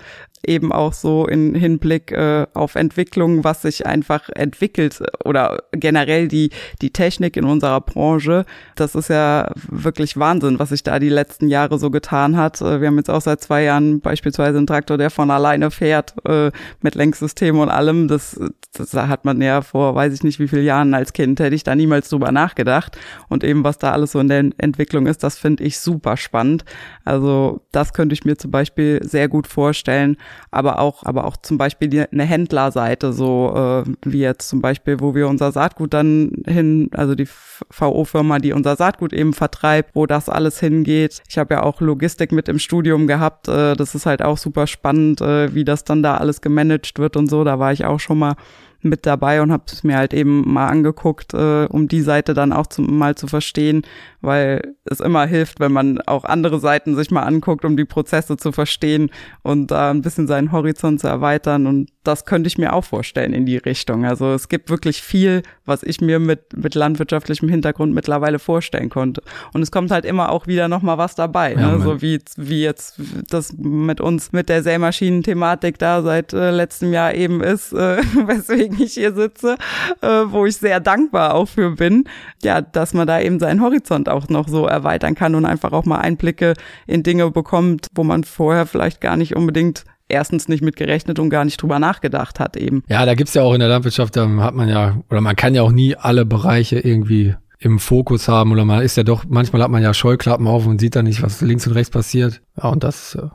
eben 0.45 0.71
auch 0.71 0.93
so 0.93 1.27
in 1.27 1.55
Hinblick 1.55 2.11
äh, 2.11 2.47
auf 2.53 2.75
Entwicklung, 2.75 3.43
was 3.43 3.61
sich 3.61 3.85
einfach 3.85 4.29
entwickelt 4.29 5.01
oder 5.23 5.63
generell 5.71 6.27
die, 6.27 6.49
die 6.81 6.91
Technik 6.91 7.37
in 7.37 7.45
unserer 7.45 7.81
Branche. 7.81 8.45
Das 8.75 8.95
ist 8.95 9.09
ja 9.09 9.51
wirklich 9.69 10.17
Wahnsinn, 10.17 10.59
was 10.59 10.69
sich 10.69 10.83
da 10.83 10.99
die 10.99 11.09
letzten 11.09 11.47
Jahre 11.47 11.77
so 11.77 11.91
getan 11.91 12.37
hat. 12.37 12.61
Äh, 12.61 12.81
wir 12.81 12.87
haben 12.87 12.97
jetzt 12.97 13.09
auch 13.09 13.21
seit 13.21 13.41
zwei 13.41 13.63
Jahren 13.63 14.01
beispielsweise 14.01 14.57
einen 14.57 14.67
Traktor, 14.67 14.97
der 14.97 15.09
von 15.09 15.31
alleine 15.31 15.71
fährt, 15.71 16.15
äh, 16.25 16.51
mit 16.81 16.95
Lenksystem 16.95 17.59
und 17.59 17.69
allem. 17.69 18.07
Das, 18.07 18.39
das 18.73 18.93
hat 18.93 19.25
man 19.25 19.41
ja 19.41 19.61
vor, 19.61 19.95
weiß 19.95 20.13
ich 20.13 20.23
nicht 20.23 20.39
wie 20.39 20.47
viele 20.47 20.63
Jahren 20.63 20.93
als 20.93 21.13
Kind, 21.13 21.39
hätte 21.39 21.55
ich 21.55 21.63
da 21.63 21.75
niemals 21.75 22.09
drüber 22.09 22.31
nachgedacht. 22.31 22.97
Und 23.29 23.43
eben, 23.43 23.63
was 23.63 23.77
da 23.77 23.91
alles 23.91 24.13
so 24.13 24.19
in 24.19 24.27
der 24.27 24.45
Entwicklung 24.57 25.05
ist, 25.07 25.23
das 25.23 25.37
finde 25.37 25.63
ich 25.63 25.79
super 25.79 26.17
spannend. 26.17 26.65
Also 27.05 27.61
das 27.71 27.93
könnte 27.93 28.13
ich 28.13 28.25
mir 28.25 28.37
zum 28.37 28.51
Beispiel 28.51 28.99
sehr 29.03 29.27
gut 29.27 29.47
vorstellen, 29.47 30.17
aber 30.51 30.79
auch, 30.79 31.03
aber 31.03 31.25
auch 31.25 31.37
zum 31.37 31.57
Beispiel 31.57 32.07
eine 32.11 32.23
Händlerseite, 32.23 33.13
so 33.13 33.83
äh, 33.85 33.91
wie 34.03 34.19
jetzt 34.19 34.49
zum 34.49 34.61
Beispiel, 34.61 34.99
wo 34.99 35.15
wir 35.15 35.27
unser 35.27 35.51
Saatgut 35.51 35.93
dann 35.93 36.31
hin, 36.45 36.89
also 36.93 37.15
die 37.15 37.27
VO-Firma, 37.69 38.39
die 38.39 38.53
unser 38.53 38.75
Saatgut 38.75 39.13
eben 39.13 39.33
vertreibt, 39.33 39.95
wo 39.95 40.05
das 40.05 40.29
alles 40.29 40.59
hingeht. 40.59 41.21
Ich 41.27 41.37
habe 41.37 41.55
ja 41.55 41.63
auch 41.63 41.81
Logistik 41.81 42.31
mit 42.31 42.49
im 42.49 42.59
Studium 42.59 43.07
gehabt. 43.07 43.47
Äh, 43.47 43.75
das 43.75 43.95
ist 43.95 44.05
halt 44.05 44.21
auch 44.21 44.37
super 44.37 44.67
spannend, 44.67 45.21
äh, 45.21 45.53
wie 45.53 45.63
das 45.63 45.83
dann 45.83 46.03
da 46.03 46.17
alles 46.17 46.41
gemanagt 46.41 46.99
wird 46.99 47.15
und 47.17 47.29
so. 47.29 47.43
Da 47.43 47.59
war 47.59 47.71
ich 47.71 47.85
auch 47.85 47.99
schon 47.99 48.19
mal 48.19 48.35
mit 48.83 49.05
dabei 49.05 49.41
und 49.41 49.51
habe 49.51 49.63
es 49.67 49.83
mir 49.83 49.97
halt 49.97 50.13
eben 50.13 50.51
mal 50.51 50.67
angeguckt, 50.67 51.33
äh, 51.33 51.65
um 51.65 51.87
die 51.87 52.01
Seite 52.01 52.33
dann 52.33 52.53
auch 52.53 52.67
zum, 52.67 52.97
mal 52.97 53.15
zu 53.15 53.27
verstehen, 53.27 53.83
weil 54.21 54.75
es 54.85 54.99
immer 54.99 55.25
hilft, 55.25 55.59
wenn 55.59 55.71
man 55.71 55.99
auch 56.01 56.23
andere 56.23 56.59
Seiten 56.59 56.95
sich 56.95 57.11
mal 57.11 57.23
anguckt, 57.23 57.65
um 57.65 57.77
die 57.77 57.85
Prozesse 57.85 58.37
zu 58.37 58.51
verstehen 58.51 59.11
und 59.43 59.71
da 59.71 59.91
ein 59.91 60.01
bisschen 60.01 60.27
seinen 60.27 60.51
Horizont 60.51 60.99
zu 60.99 61.07
erweitern. 61.07 61.67
Und 61.67 61.89
das 62.03 62.25
könnte 62.25 62.47
ich 62.47 62.57
mir 62.57 62.73
auch 62.73 62.83
vorstellen 62.83 63.33
in 63.33 63.45
die 63.45 63.57
Richtung. 63.57 64.05
Also 64.05 64.33
es 64.33 64.49
gibt 64.49 64.69
wirklich 64.69 65.01
viel, 65.01 65.43
was 65.65 65.83
ich 65.83 66.01
mir 66.01 66.19
mit, 66.19 66.57
mit 66.57 66.75
landwirtschaftlichem 66.75 67.49
Hintergrund 67.49 67.93
mittlerweile 67.93 68.39
vorstellen 68.39 68.89
konnte. 68.89 69.21
Und 69.53 69.61
es 69.61 69.71
kommt 69.71 69.91
halt 69.91 70.05
immer 70.05 70.31
auch 70.31 70.47
wieder 70.47 70.67
nochmal 70.67 70.97
was 70.97 71.15
dabei, 71.15 71.53
ja, 71.53 71.71
ne? 71.71 71.81
so 71.81 72.01
wie, 72.01 72.19
wie 72.37 72.63
jetzt 72.63 72.99
das 73.29 73.53
mit 73.57 74.01
uns 74.01 74.31
mit 74.31 74.49
der 74.49 74.63
Sämaschinen-Thematik 74.63 75.77
da 75.77 76.01
seit 76.01 76.33
äh, 76.33 76.51
letztem 76.51 76.93
Jahr 76.93 77.13
eben 77.13 77.41
ist, 77.41 77.73
äh, 77.73 77.97
weswegen 78.25 78.70
ich 78.79 78.93
hier 78.93 79.13
sitze, 79.13 79.57
äh, 80.01 80.07
wo 80.07 80.45
ich 80.45 80.57
sehr 80.57 80.79
dankbar 80.79 81.33
auch 81.33 81.47
für 81.47 81.71
bin, 81.71 82.05
ja, 82.43 82.61
dass 82.61 82.93
man 82.93 83.07
da 83.07 83.19
eben 83.19 83.39
seinen 83.39 83.61
Horizont 83.61 84.09
auch 84.09 84.29
noch 84.29 84.47
so 84.47 84.67
erweitern 84.67 85.15
kann 85.15 85.35
und 85.35 85.45
einfach 85.45 85.71
auch 85.71 85.85
mal 85.85 85.99
Einblicke 85.99 86.53
in 86.87 87.03
Dinge 87.03 87.31
bekommt, 87.31 87.87
wo 87.93 88.03
man 88.03 88.23
vorher 88.23 88.65
vielleicht 88.65 89.01
gar 89.01 89.17
nicht 89.17 89.35
unbedingt 89.35 89.85
erstens 90.11 90.47
nicht 90.47 90.61
mitgerechnet 90.61 91.19
und 91.19 91.29
gar 91.29 91.45
nicht 91.45 91.61
drüber 91.61 91.79
nachgedacht 91.79 92.39
hat 92.39 92.57
eben. 92.57 92.83
Ja, 92.87 93.05
da 93.05 93.15
gibt's 93.15 93.33
ja 93.33 93.43
auch 93.43 93.53
in 93.53 93.59
der 93.59 93.69
Landwirtschaft, 93.69 94.15
da 94.15 94.27
hat 94.27 94.53
man 94.53 94.69
ja, 94.69 94.97
oder 95.09 95.21
man 95.21 95.35
kann 95.35 95.55
ja 95.55 95.61
auch 95.61 95.71
nie 95.71 95.95
alle 95.95 96.25
Bereiche 96.25 96.79
irgendwie 96.79 97.35
im 97.59 97.79
Fokus 97.79 98.27
haben 98.27 98.51
oder 98.51 98.65
man 98.65 98.81
ist 98.81 98.97
ja 98.97 99.03
doch, 99.03 99.23
manchmal 99.27 99.61
hat 99.61 99.71
man 99.71 99.83
ja 99.83 99.93
Scheuklappen 99.93 100.47
auf 100.47 100.65
und 100.65 100.81
sieht 100.81 100.95
dann 100.95 101.05
nicht, 101.05 101.21
was 101.21 101.41
links 101.41 101.67
und 101.67 101.73
rechts 101.73 101.91
passiert. 101.91 102.41
Ja, 102.57 102.69
und 102.69 102.83
das 102.83 103.15
äh, 103.15 103.27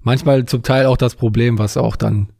manchmal 0.00 0.46
zum 0.46 0.62
Teil 0.62 0.86
auch 0.86 0.96
das 0.96 1.14
Problem, 1.14 1.58
was 1.58 1.76
auch 1.76 1.96
dann 1.96 2.30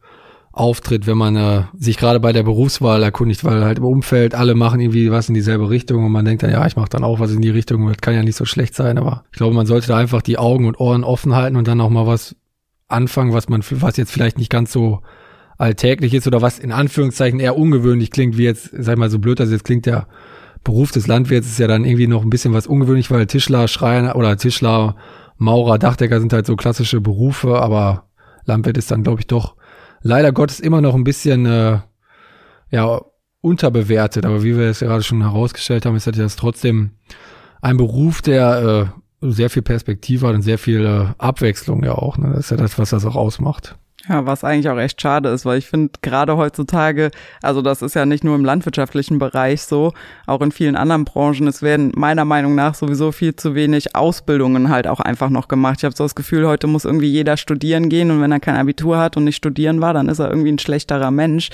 auftritt, 0.55 1.07
wenn 1.09 1.19
man 1.19 1.37
äh, 1.37 1.63
sich 1.77 1.97
gerade 1.97 2.21
bei 2.21 2.33
der 2.33 2.45
Berufswahl 2.45 3.03
erkundigt, 3.03 3.45
weil 3.45 3.65
halt 3.65 3.79
im 3.79 3.85
Umfeld 3.85 4.35
alle 4.37 4.55
machen 4.55 4.81
irgendwie 4.81 5.11
was 5.11 5.29
in 5.29 5.35
dieselbe 5.35 5.69
Richtung 5.69 6.05
und 6.05 6.13
man 6.13 6.25
denkt 6.25 6.45
dann, 6.45 6.51
ja, 6.51 6.65
ich 6.65 6.77
mache 6.77 6.89
dann 6.89 7.03
auch 7.03 7.19
was 7.19 7.33
in 7.33 7.43
die 7.43 7.51
Richtung, 7.51 7.89
das 7.89 7.99
kann 7.99 8.15
ja 8.15 8.23
nicht 8.23 8.37
so 8.37 8.45
schlecht 8.45 8.75
sein, 8.75 8.97
aber 8.97 9.25
ich 9.33 9.39
glaube, 9.39 9.55
man 9.55 9.67
sollte 9.67 9.89
da 9.89 9.97
einfach 9.97 10.23
die 10.23 10.39
Augen 10.39 10.67
und 10.67 10.79
Ohren 10.79 11.03
offen 11.03 11.35
halten 11.35 11.57
und 11.57 11.67
dann 11.67 11.81
auch 11.81 11.91
mal 11.91 12.07
was 12.07 12.37
anfangen, 12.87 13.33
was 13.33 13.49
man, 13.49 13.65
was 13.69 13.97
jetzt 13.97 14.13
vielleicht 14.13 14.39
nicht 14.39 14.51
ganz 14.51 14.73
so 14.73 15.01
alltäglich 15.59 16.15
ist 16.15 16.27
oder 16.29 16.41
was 16.41 16.61
in 16.61 16.71
Anführungszeichen 16.71 17.41
eher 17.41 17.57
ungewöhnlich 17.57 18.13
klingt, 18.13 18.39
wie 18.39 18.45
jetzt, 18.45 18.71
sag 18.73 18.95
ich 18.95 18.99
mal, 18.99 19.11
so 19.11 19.19
blöd 19.19 19.41
das 19.41 19.51
jetzt 19.51 19.65
klingt, 19.65 19.87
der 19.87 20.07
Beruf 20.63 20.93
des 20.93 21.09
Landwirts 21.09 21.49
ist 21.49 21.59
ja 21.59 21.67
dann 21.67 21.85
irgendwie 21.85 22.07
noch 22.07 22.23
ein 22.23 22.31
bisschen 22.31 22.55
was 22.55 22.69
ungewöhnlich, 22.69 23.11
weil 23.11 23.27
Tischler, 23.27 23.67
Schreiner 23.67 24.15
oder 24.15 24.37
Tischler, 24.37 24.97
Maurer, 25.37 25.79
Dachdecker 25.79 26.21
sind 26.21 26.33
halt 26.33 26.47
so 26.47 26.55
klassische 26.55 27.01
Berufe, 27.01 27.61
aber 27.61 28.05
Landwirt 28.45 28.79
ist 28.79 28.91
dann, 28.91 29.03
glaube 29.03 29.21
ich, 29.21 29.27
doch 29.27 29.57
leider 30.05 30.31
Gottes 30.31 30.61
immer 30.61 30.81
noch 30.81 30.95
ein 30.95 31.03
bisschen 31.03 31.47
äh, 31.47 31.81
ja 32.71 33.01
unterbewertet. 33.41 34.25
Aber 34.25 34.45
wie 34.45 34.57
wir 34.57 34.71
es 34.71 34.79
gerade 34.79 35.03
schon 35.03 35.23
herausgestellt 35.23 35.85
haben, 35.85 35.97
ist 35.97 36.07
das 36.07 36.37
trotzdem 36.37 36.93
ein 37.61 37.77
Beruf, 37.77 38.23
der 38.23 38.93
äh, 39.21 39.31
sehr 39.33 39.51
viel 39.51 39.63
Perspektive 39.63 40.29
hat 40.29 40.35
und 40.35 40.43
sehr 40.43 40.59
viel 40.59 40.85
äh, 40.85 41.07
Abwechslung 41.19 41.83
ja 41.83 41.93
auch. 41.93 42.19
Ne? 42.19 42.31
Das 42.31 42.47
ist 42.47 42.51
ja 42.51 42.57
das, 42.57 42.79
was 42.79 42.91
das 42.91 43.05
auch 43.05 43.17
ausmacht. 43.17 43.77
Ja, 44.09 44.27
was 44.27 44.45
eigentlich 44.45 44.69
auch 44.69 44.79
echt 44.79 45.01
schade 45.01 45.31
ist, 45.31 45.47
weil 45.47 45.59
ich 45.59 45.67
finde 45.67 45.93
gerade 46.03 46.37
heutzutage, 46.37 47.11
also 47.41 47.63
das 47.63 47.81
ist 47.81 47.95
ja 47.95 48.05
nicht 48.05 48.23
nur 48.23 48.35
im 48.35 48.45
landwirtschaftlichen 48.45 49.19
Bereich 49.19 49.63
so, 49.63 49.93
auch 50.27 50.43
in 50.43 50.53
vielen 50.53 50.77
anderen 50.77 51.07
Branchen, 51.07 51.49
es 51.49 51.63
werden 51.63 51.91
meiner 51.95 52.27
Meinung 52.27 52.55
nach 52.55 52.75
sowieso 52.75 53.13
viel 53.13 53.35
zu 53.35 53.55
wenig 53.55 53.97
Ausbildungen 53.97 54.69
halt 54.69 54.87
auch 54.87 55.01
einfach 55.01 55.31
noch 55.31 55.49
gemacht. 55.49 55.79
Ich 55.79 55.85
habe 55.85 55.97
so 55.97 56.05
das 56.05 56.15
Gefühl, 56.15 56.47
heute 56.47 56.67
muss 56.67 56.85
irgendwie 56.85 57.07
jeder 57.07 57.39
studieren 57.39 57.89
gehen 57.89 58.11
und 58.11 58.21
wenn 58.21 58.33
er 58.33 58.41
kein 58.41 58.57
Abitur 58.57 58.99
hat 58.99 59.17
und 59.17 59.25
nicht 59.25 59.37
studieren 59.37 59.81
war, 59.81 59.95
dann 59.95 60.09
ist 60.09 60.19
er 60.19 60.29
irgendwie 60.29 60.53
ein 60.53 60.59
schlechterer 60.59 61.11
Mensch. 61.11 61.49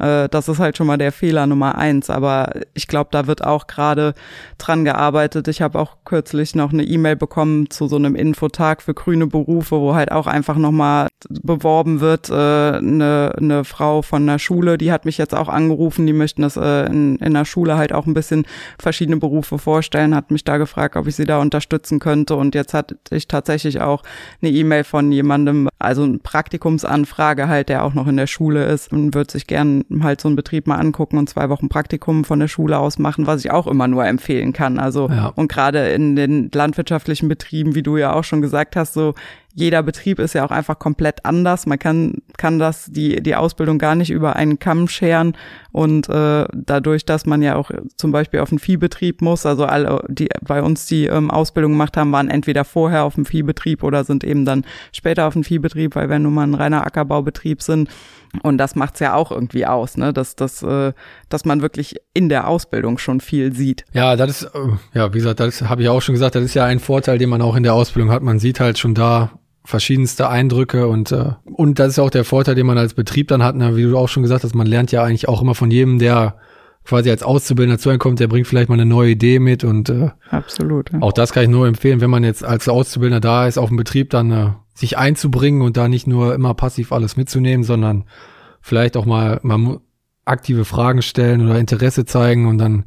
Äh, 0.00 0.28
das 0.28 0.48
ist 0.48 0.58
halt 0.58 0.76
schon 0.76 0.86
mal 0.86 0.98
der 0.98 1.12
Fehler 1.12 1.46
Nummer 1.46 1.76
eins. 1.76 2.10
Aber 2.10 2.52
ich 2.74 2.88
glaube, 2.88 3.10
da 3.12 3.26
wird 3.26 3.44
auch 3.44 3.66
gerade 3.66 4.14
dran 4.58 4.84
gearbeitet. 4.84 5.48
Ich 5.48 5.62
habe 5.62 5.78
auch 5.78 5.98
kürzlich 6.04 6.54
noch 6.54 6.72
eine 6.72 6.84
E-Mail 6.84 7.16
bekommen 7.16 7.70
zu 7.70 7.86
so 7.86 7.96
einem 7.96 8.16
Infotag 8.16 8.82
für 8.82 8.94
grüne 8.94 9.26
Berufe, 9.26 9.80
wo 9.80 9.94
halt 9.94 10.12
auch 10.12 10.26
einfach 10.26 10.56
nochmal 10.56 11.08
beworben 11.42 12.00
wird, 12.00 12.28
äh, 12.28 12.32
eine, 12.32 13.32
eine 13.36 13.64
Frau 13.64 14.02
von 14.02 14.26
der 14.26 14.38
Schule, 14.38 14.78
die 14.78 14.92
hat 14.92 15.04
mich 15.04 15.18
jetzt 15.18 15.34
auch 15.34 15.48
angerufen, 15.48 16.06
die 16.06 16.12
möchten 16.12 16.42
das 16.42 16.56
äh, 16.56 16.86
in, 16.86 17.16
in 17.16 17.34
der 17.34 17.44
Schule 17.44 17.76
halt 17.76 17.92
auch 17.92 18.06
ein 18.06 18.14
bisschen 18.14 18.46
verschiedene 18.78 19.16
Berufe 19.16 19.58
vorstellen, 19.58 20.14
hat 20.14 20.30
mich 20.30 20.44
da 20.44 20.58
gefragt, 20.58 20.96
ob 20.96 21.06
ich 21.06 21.16
sie 21.16 21.24
da 21.24 21.40
unterstützen 21.40 21.98
könnte 21.98 22.36
und 22.36 22.54
jetzt 22.54 22.74
hatte 22.74 22.98
ich 23.10 23.28
tatsächlich 23.28 23.80
auch 23.80 24.02
eine 24.42 24.50
E-Mail 24.50 24.84
von 24.84 25.12
jemandem, 25.12 25.68
also 25.78 26.02
eine 26.02 26.18
Praktikumsanfrage 26.18 27.48
halt, 27.48 27.68
der 27.68 27.84
auch 27.84 27.94
noch 27.94 28.06
in 28.06 28.16
der 28.16 28.26
Schule 28.26 28.64
ist 28.64 28.92
und 28.92 29.14
wird 29.14 29.30
sich 29.30 29.46
gern 29.46 29.84
halt 30.02 30.20
so 30.20 30.28
einen 30.28 30.36
Betrieb 30.36 30.66
mal 30.66 30.76
angucken 30.76 31.18
und 31.18 31.28
zwei 31.28 31.48
Wochen 31.48 31.68
Praktikum 31.68 32.24
von 32.24 32.40
der 32.40 32.48
Schule 32.48 32.78
aus 32.78 32.98
machen, 32.98 33.26
was 33.26 33.44
ich 33.44 33.50
auch 33.50 33.66
immer 33.66 33.88
nur 33.88 34.04
empfehlen 34.04 34.52
kann. 34.52 34.78
Also 34.78 35.08
ja. 35.08 35.32
und 35.34 35.48
gerade 35.48 35.88
in 35.90 36.16
den 36.16 36.50
landwirtschaftlichen 36.52 37.28
Betrieben, 37.28 37.74
wie 37.74 37.82
du 37.82 37.96
ja 37.96 38.12
auch 38.12 38.24
schon 38.24 38.42
gesagt 38.42 38.76
hast, 38.76 38.94
so 38.94 39.14
jeder 39.54 39.84
Betrieb 39.84 40.18
ist 40.18 40.34
ja 40.34 40.44
auch 40.44 40.50
einfach 40.50 40.78
komplett 40.78 41.24
anders. 41.24 41.66
Man 41.66 41.78
kann, 41.78 42.14
kann 42.36 42.58
das, 42.58 42.86
die, 42.86 43.22
die 43.22 43.36
Ausbildung 43.36 43.78
gar 43.78 43.94
nicht 43.94 44.10
über 44.10 44.34
einen 44.34 44.58
Kamm 44.58 44.88
scheren. 44.88 45.36
Und 45.70 46.08
äh, 46.08 46.46
dadurch, 46.52 47.06
dass 47.06 47.24
man 47.24 47.40
ja 47.40 47.54
auch 47.54 47.70
zum 47.96 48.10
Beispiel 48.10 48.40
auf 48.40 48.50
einen 48.50 48.58
Viehbetrieb 48.58 49.22
muss, 49.22 49.46
also 49.46 49.64
alle, 49.64 50.04
die 50.08 50.28
bei 50.42 50.60
uns 50.60 50.86
die 50.86 51.06
ähm, 51.06 51.30
Ausbildung 51.30 51.72
gemacht 51.72 51.96
haben, 51.96 52.10
waren 52.10 52.30
entweder 52.30 52.64
vorher 52.64 53.04
auf 53.04 53.14
dem 53.14 53.26
Viehbetrieb 53.26 53.84
oder 53.84 54.02
sind 54.02 54.24
eben 54.24 54.44
dann 54.44 54.64
später 54.92 55.26
auf 55.26 55.34
dem 55.34 55.44
Viehbetrieb, 55.44 55.94
weil 55.94 56.10
wir 56.10 56.18
nun 56.18 56.34
mal 56.34 56.46
ein 56.46 56.54
reiner 56.54 56.84
Ackerbaubetrieb 56.84 57.62
sind. 57.62 57.88
Und 58.42 58.58
das 58.58 58.74
macht's 58.74 58.98
ja 58.98 59.14
auch 59.14 59.30
irgendwie 59.30 59.66
aus, 59.66 59.96
ne? 59.96 60.12
Dass, 60.12 60.34
dass, 60.34 60.64
äh, 60.64 60.92
dass 61.28 61.44
man 61.44 61.62
wirklich 61.62 61.94
in 62.12 62.28
der 62.28 62.48
Ausbildung 62.48 62.98
schon 62.98 63.20
viel 63.20 63.54
sieht. 63.54 63.84
Ja, 63.92 64.16
das 64.16 64.42
ist, 64.42 64.54
äh, 64.54 64.58
ja, 64.94 65.14
wie 65.14 65.18
gesagt, 65.18 65.38
das 65.38 65.62
habe 65.62 65.82
ich 65.82 65.88
auch 65.88 66.02
schon 66.02 66.14
gesagt, 66.14 66.34
das 66.34 66.42
ist 66.42 66.54
ja 66.54 66.64
ein 66.64 66.80
Vorteil, 66.80 67.18
den 67.18 67.28
man 67.28 67.42
auch 67.42 67.54
in 67.54 67.62
der 67.62 67.74
Ausbildung 67.74 68.10
hat. 68.10 68.22
Man 68.22 68.40
sieht 68.40 68.58
halt 68.58 68.78
schon 68.78 68.94
da, 68.94 69.30
verschiedenste 69.64 70.28
Eindrücke 70.28 70.86
und 70.88 71.10
äh, 71.12 71.32
und 71.44 71.78
das 71.78 71.88
ist 71.88 71.98
auch 71.98 72.10
der 72.10 72.24
Vorteil, 72.24 72.54
den 72.54 72.66
man 72.66 72.78
als 72.78 72.94
Betrieb 72.94 73.28
dann 73.28 73.42
hat, 73.42 73.56
ne? 73.56 73.76
wie 73.76 73.82
du 73.82 73.96
auch 73.96 74.08
schon 74.08 74.22
gesagt 74.22 74.44
hast, 74.44 74.54
man 74.54 74.66
lernt 74.66 74.92
ja 74.92 75.02
eigentlich 75.02 75.28
auch 75.28 75.40
immer 75.40 75.54
von 75.54 75.70
jedem, 75.70 75.98
der 75.98 76.36
quasi 76.84 77.10
als 77.10 77.22
Auszubildender 77.22 77.78
zu 77.78 77.88
einem 77.88 77.98
kommt, 77.98 78.20
der 78.20 78.28
bringt 78.28 78.46
vielleicht 78.46 78.68
mal 78.68 78.74
eine 78.74 78.84
neue 78.84 79.12
Idee 79.12 79.38
mit 79.38 79.64
und 79.64 79.88
äh, 79.88 80.10
absolut. 80.30 80.92
Ja. 80.92 81.00
Auch 81.00 81.12
das 81.12 81.32
kann 81.32 81.44
ich 81.44 81.48
nur 81.48 81.66
empfehlen, 81.66 82.02
wenn 82.02 82.10
man 82.10 82.24
jetzt 82.24 82.44
als 82.44 82.68
Auszubildender 82.68 83.20
da 83.20 83.46
ist, 83.46 83.56
auf 83.56 83.68
dem 83.68 83.78
Betrieb 83.78 84.10
dann 84.10 84.30
äh, 84.30 84.50
sich 84.74 84.98
einzubringen 84.98 85.62
und 85.62 85.78
da 85.78 85.88
nicht 85.88 86.06
nur 86.06 86.34
immer 86.34 86.52
passiv 86.52 86.92
alles 86.92 87.16
mitzunehmen, 87.16 87.64
sondern 87.64 88.04
vielleicht 88.60 88.98
auch 88.98 89.06
mal 89.06 89.40
mal 89.42 89.80
aktive 90.26 90.64
Fragen 90.66 91.00
stellen 91.00 91.42
oder 91.42 91.58
Interesse 91.58 92.04
zeigen 92.04 92.46
und 92.46 92.58
dann 92.58 92.84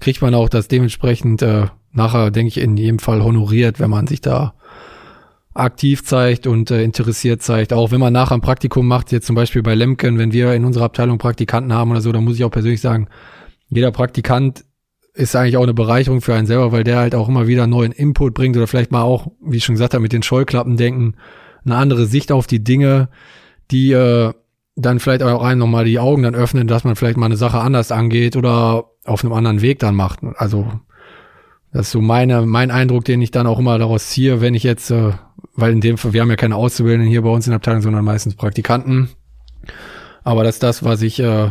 kriegt 0.00 0.22
man 0.22 0.34
auch 0.34 0.48
das 0.48 0.66
dementsprechend 0.68 1.42
äh, 1.42 1.66
nachher, 1.92 2.30
denke 2.30 2.48
ich, 2.48 2.58
in 2.58 2.76
jedem 2.76 2.98
Fall 2.98 3.22
honoriert, 3.22 3.80
wenn 3.80 3.90
man 3.90 4.06
sich 4.06 4.20
da 4.20 4.54
aktiv 5.56 6.04
zeigt 6.04 6.46
und 6.46 6.70
äh, 6.70 6.82
interessiert 6.82 7.42
zeigt. 7.42 7.72
Auch 7.72 7.90
wenn 7.90 8.00
man 8.00 8.12
nachher 8.12 8.34
ein 8.34 8.40
Praktikum 8.40 8.86
macht, 8.86 9.12
jetzt 9.12 9.26
zum 9.26 9.36
Beispiel 9.36 9.62
bei 9.62 9.74
Lemken, 9.74 10.18
wenn 10.18 10.32
wir 10.32 10.54
in 10.54 10.64
unserer 10.64 10.84
Abteilung 10.84 11.18
Praktikanten 11.18 11.72
haben 11.72 11.90
oder 11.90 12.00
so, 12.00 12.12
dann 12.12 12.24
muss 12.24 12.36
ich 12.36 12.44
auch 12.44 12.50
persönlich 12.50 12.80
sagen, 12.80 13.08
jeder 13.68 13.90
Praktikant 13.90 14.64
ist 15.14 15.34
eigentlich 15.34 15.56
auch 15.56 15.62
eine 15.62 15.74
Bereicherung 15.74 16.20
für 16.20 16.34
einen 16.34 16.46
selber, 16.46 16.72
weil 16.72 16.84
der 16.84 16.98
halt 16.98 17.14
auch 17.14 17.28
immer 17.28 17.46
wieder 17.46 17.66
neuen 17.66 17.92
Input 17.92 18.34
bringt 18.34 18.56
oder 18.56 18.66
vielleicht 18.66 18.92
mal 18.92 19.02
auch, 19.02 19.28
wie 19.40 19.56
ich 19.56 19.64
schon 19.64 19.74
gesagt 19.74 19.94
habe, 19.94 20.02
mit 20.02 20.12
den 20.12 20.22
Scheuklappen 20.22 20.76
denken, 20.76 21.14
eine 21.64 21.76
andere 21.76 22.06
Sicht 22.06 22.30
auf 22.30 22.46
die 22.46 22.62
Dinge, 22.62 23.08
die 23.70 23.92
äh, 23.92 24.32
dann 24.76 25.00
vielleicht 25.00 25.22
auch 25.22 25.42
einem 25.42 25.60
nochmal 25.60 25.86
die 25.86 25.98
Augen 25.98 26.22
dann 26.22 26.34
öffnen, 26.34 26.68
dass 26.68 26.84
man 26.84 26.96
vielleicht 26.96 27.16
mal 27.16 27.26
eine 27.26 27.38
Sache 27.38 27.58
anders 27.58 27.90
angeht 27.90 28.36
oder 28.36 28.90
auf 29.04 29.24
einem 29.24 29.32
anderen 29.32 29.62
Weg 29.62 29.78
dann 29.78 29.94
macht. 29.94 30.20
Also 30.36 30.70
das 31.72 31.86
ist 31.86 31.92
so 31.92 32.00
meine, 32.00 32.44
mein 32.46 32.70
Eindruck, 32.70 33.04
den 33.04 33.22
ich 33.22 33.30
dann 33.30 33.46
auch 33.46 33.58
immer 33.58 33.78
daraus 33.78 34.08
ziehe, 34.08 34.40
wenn 34.40 34.54
ich 34.54 34.62
jetzt, 34.62 34.90
äh, 34.90 35.12
weil 35.56 35.72
in 35.72 35.80
dem 35.80 35.98
Fall, 35.98 36.12
wir 36.12 36.20
haben 36.20 36.30
ja 36.30 36.36
keine 36.36 36.56
Auszubildenden 36.56 37.08
hier 37.08 37.22
bei 37.22 37.30
uns 37.30 37.46
in 37.46 37.50
der 37.50 37.56
Abteilung, 37.56 37.82
sondern 37.82 38.04
meistens 38.04 38.34
Praktikanten. 38.34 39.08
Aber 40.22 40.44
das 40.44 40.56
ist 40.56 40.62
das, 40.62 40.84
was 40.84 41.02
ich 41.02 41.20
äh, 41.20 41.50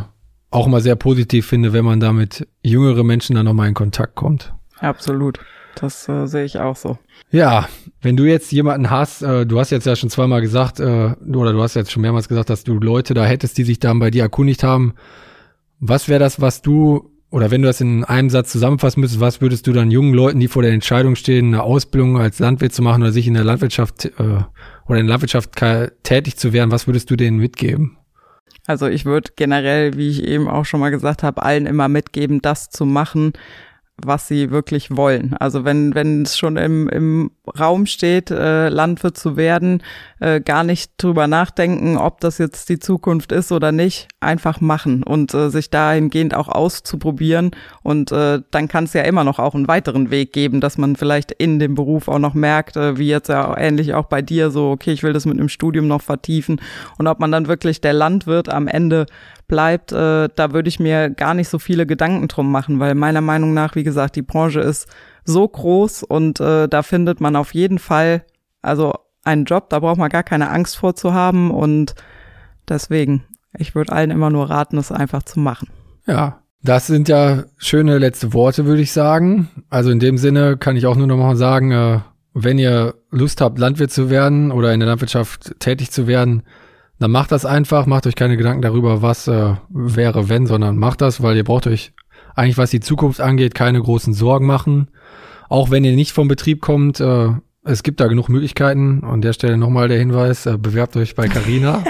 auch 0.51 0.67
immer 0.67 0.81
sehr 0.81 0.95
positiv 0.95 1.47
finde, 1.47 1.73
wenn 1.73 1.85
man 1.85 1.99
da 1.99 2.13
mit 2.13 2.47
jüngeren 2.61 3.05
Menschen 3.05 3.35
dann 3.35 3.45
nochmal 3.45 3.67
in 3.67 3.73
Kontakt 3.73 4.15
kommt. 4.15 4.53
Absolut. 4.79 5.39
Das 5.75 6.07
äh, 6.07 6.25
sehe 6.27 6.45
ich 6.45 6.59
auch 6.59 6.75
so. 6.75 6.97
Ja, 7.31 7.67
wenn 8.01 8.15
du 8.15 8.23
jetzt 8.23 8.51
jemanden 8.51 8.89
hast, 8.89 9.21
äh, 9.21 9.45
du 9.45 9.59
hast 9.59 9.71
jetzt 9.71 9.85
ja 9.85 9.95
schon 9.95 10.09
zweimal 10.09 10.41
gesagt, 10.41 10.79
äh, 10.79 11.15
oder 11.33 11.51
du 11.51 11.61
hast 11.61 11.75
jetzt 11.75 11.91
schon 11.91 12.01
mehrmals 12.01 12.29
gesagt, 12.29 12.49
dass 12.49 12.63
du 12.63 12.79
Leute 12.79 13.13
da 13.13 13.25
hättest, 13.25 13.57
die 13.57 13.63
sich 13.63 13.79
dann 13.79 13.99
bei 13.99 14.11
dir 14.11 14.23
erkundigt 14.23 14.63
haben. 14.63 14.93
Was 15.79 16.07
wäre 16.07 16.19
das, 16.19 16.39
was 16.39 16.61
du 16.61 17.11
oder 17.36 17.52
wenn 17.52 17.62
du 17.62 17.67
das 17.67 17.82
in 17.82 18.06
einem 18.06 18.30
Satz 18.30 18.54
zusammenfassen 18.54 19.02
müsstest, 19.02 19.19
was 19.19 19.41
würdest 19.41 19.67
du 19.67 19.74
dann 19.74 19.91
jungen 19.91 20.13
Leuten, 20.13 20.39
die 20.39 20.48
vor 20.48 20.62
der 20.62 20.71
Entscheidung 20.71 21.17
stehen, 21.17 21.48
eine 21.48 21.63
Ausbildung 21.63 22.17
als 22.17 22.39
Landwirt 22.39 22.71
zu 22.71 22.82
machen 22.82 23.04
oder 23.04 23.12
sich 23.12 23.28
in 23.28 23.34
der 23.34 23.43
Landwirtschaft 23.43 24.06
äh, 24.06 24.10
oder 24.88 25.00
in 25.00 25.06
der 25.06 25.17
Landwirtschaft 25.17 25.52
tätig 26.04 26.38
zu 26.38 26.54
werden, 26.54 26.71
was 26.71 26.88
würdest 26.88 27.12
du 27.12 27.17
denen 27.17 27.38
mitgeben? 27.38 27.98
Also 28.67 28.88
ich 28.88 29.04
würde 29.04 29.32
generell, 29.36 29.98
wie 29.98 30.08
ich 30.08 30.24
eben 30.24 30.48
auch 30.48 30.63
schon 30.63 30.80
mal 30.80 30.91
gesagt 30.91 31.24
habe, 31.24 31.43
allen 31.43 31.65
immer 31.65 31.89
mitgeben, 31.89 32.41
das 32.41 32.69
zu 32.69 32.86
machen, 32.86 33.34
was 34.03 34.27
sie 34.27 34.51
wirklich 34.51 34.95
wollen. 34.95 35.36
Also 35.39 35.63
wenn 35.63 35.95
wenn 35.95 36.23
es 36.23 36.38
schon 36.38 36.58
im, 36.58 36.89
im 36.89 37.31
Raum 37.58 37.86
steht, 37.86 38.29
äh, 38.29 38.69
Landwirt 38.69 39.17
zu 39.17 39.38
werden, 39.38 39.81
äh, 40.19 40.41
gar 40.41 40.63
nicht 40.63 40.91
drüber 40.97 41.27
nachdenken, 41.27 41.97
ob 41.97 42.19
das 42.19 42.38
jetzt 42.38 42.69
die 42.69 42.79
Zukunft 42.79 43.31
ist 43.31 43.51
oder 43.51 43.71
nicht, 43.71 44.08
einfach 44.19 44.60
machen 44.60 45.03
und 45.03 45.34
äh, 45.34 45.49
sich 45.49 45.69
dahingehend 45.69 46.34
auch 46.34 46.49
auszuprobieren. 46.49 47.51
Und 47.84 48.12
äh, 48.12 48.41
dann 48.51 48.67
kann 48.67 48.84
es 48.84 48.93
ja 48.93 49.03
immer 49.03 49.23
noch 49.23 49.39
auch 49.39 49.55
einen 49.55 49.67
weiteren 49.67 50.12
Weg 50.12 50.34
geben, 50.34 50.60
dass 50.60 50.77
man 50.77 50.95
vielleicht 50.95 51.31
in 51.31 51.60
dem 51.60 51.75
Beruf 51.75 52.08
auch 52.08 52.19
noch 52.19 52.34
merkt, 52.34 52.75
äh, 52.75 52.97
wie 52.97 53.08
jetzt 53.08 53.29
ja 53.29 53.58
ähnlich 53.58 53.93
auch 53.93 54.05
bei 54.05 54.21
dir, 54.21 54.51
so, 54.51 54.71
okay, 54.71 54.91
ich 54.91 55.03
will 55.03 55.13
das 55.13 55.25
mit 55.25 55.38
einem 55.38 55.49
Studium 55.49 55.88
noch 55.88 56.01
vertiefen. 56.01 56.60
Und 56.97 57.08
ob 57.08 57.19
man 57.19 57.31
dann 57.31 57.48
wirklich 57.48 57.79
der 57.81 57.93
Landwirt 57.93 58.50
am 58.50 58.67
Ende 58.67 59.06
bleibt, 59.48 59.91
äh, 59.91 60.29
da 60.35 60.52
würde 60.52 60.69
ich 60.69 60.79
mir 60.79 61.10
gar 61.10 61.33
nicht 61.33 61.50
so 61.50 61.60
viele 61.60 61.85
Gedanken 61.85 62.27
drum 62.27 62.52
machen, 62.52 62.79
weil 62.79 62.96
meiner 62.96 63.21
Meinung 63.21 63.54
nach, 63.54 63.75
wie 63.75 63.83
gesagt, 63.83 64.15
die 64.15 64.21
Branche 64.21 64.60
ist 64.60 64.87
so 65.23 65.48
groß 65.48 66.04
und 66.04 66.39
äh, 66.39 66.67
da 66.67 66.83
findet 66.83 67.21
man 67.21 67.35
auf 67.35 67.54
jeden 67.54 67.79
Fall, 67.79 68.23
also 68.62 68.93
einen 69.23 69.46
Job, 69.46 69.69
da 69.69 69.79
braucht 69.79 69.98
man 69.98 70.10
gar 70.10 70.23
keine 70.23 70.50
Angst 70.50 70.77
vor 70.77 70.96
zu 70.96 71.13
haben 71.13 71.52
und 71.52 71.96
deswegen, 72.67 73.23
ich 73.58 73.75
würde 73.75 73.91
allen 73.91 74.12
immer 74.12 74.29
nur 74.29 74.50
raten, 74.50 74.77
es 74.77 74.91
einfach 74.91 75.23
zu 75.23 75.39
machen. 75.39 75.69
Ja, 76.06 76.41
das 76.62 76.87
sind 76.87 77.08
ja 77.10 77.43
schöne 77.58 77.98
letzte 77.98 78.33
Worte, 78.33 78.65
würde 78.65 78.81
ich 78.81 78.91
sagen. 78.91 79.50
Also 79.69 79.91
in 79.91 80.00
dem 80.00 80.17
Sinne 80.17 80.58
kann 80.58 80.75
ich 80.75 80.85
auch 80.85 80.96
nur 80.96 81.08
noch 81.08 81.17
mal 81.17 81.35
sagen, 81.35 81.71
äh, 81.71 82.00
wenn 82.33 82.58
ihr 82.58 82.96
Lust 83.12 83.39
habt, 83.41 83.60
Landwirt 83.60 83.91
zu 83.91 84.10
werden 84.10 84.52
oder 84.52 84.73
in 84.73 84.79
der 84.79 84.89
Landwirtschaft 84.89 85.60
tätig 85.60 85.91
zu 85.91 86.06
werden, 86.06 86.43
dann 87.00 87.12
macht 87.12 87.31
das 87.31 87.46
einfach, 87.46 87.85
macht 87.85 88.08
euch 88.08 88.15
keine 88.15 88.37
Gedanken 88.37 88.62
darüber, 88.62 89.02
was 89.02 89.27
äh, 89.27 89.56
wäre, 89.69 90.29
wenn, 90.29 90.48
sondern 90.48 90.77
macht 90.77 91.02
das, 91.02 91.21
weil 91.21 91.35
ihr 91.35 91.43
braucht 91.43 91.67
euch 91.67 91.93
eigentlich, 92.35 92.58
was 92.58 92.69
die 92.69 92.79
Zukunft 92.79 93.21
angeht, 93.21 93.56
keine 93.56 93.81
großen 93.81 94.13
Sorgen 94.13 94.46
machen. 94.46 94.89
Auch 95.50 95.71
wenn 95.71 95.83
ihr 95.83 95.96
nicht 95.96 96.12
vom 96.12 96.27
Betrieb 96.27 96.62
kommt, 96.62 97.00
äh, 97.00 97.29
es 97.63 97.83
gibt 97.83 98.00
da 98.00 98.08
genug 98.08 98.29
Möglichkeiten. 98.29 99.04
An 99.04 99.21
der 99.21 99.33
Stelle 99.33 99.58
nochmal 99.58 99.87
der 99.87 100.00
Hinweis, 100.00 100.46
äh, 100.46 100.58
bewerbt 100.58 100.96
euch 100.98 101.15
bei 101.15 101.27
Carina. 101.27 101.83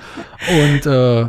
und 0.62 0.86
äh, 0.86 1.26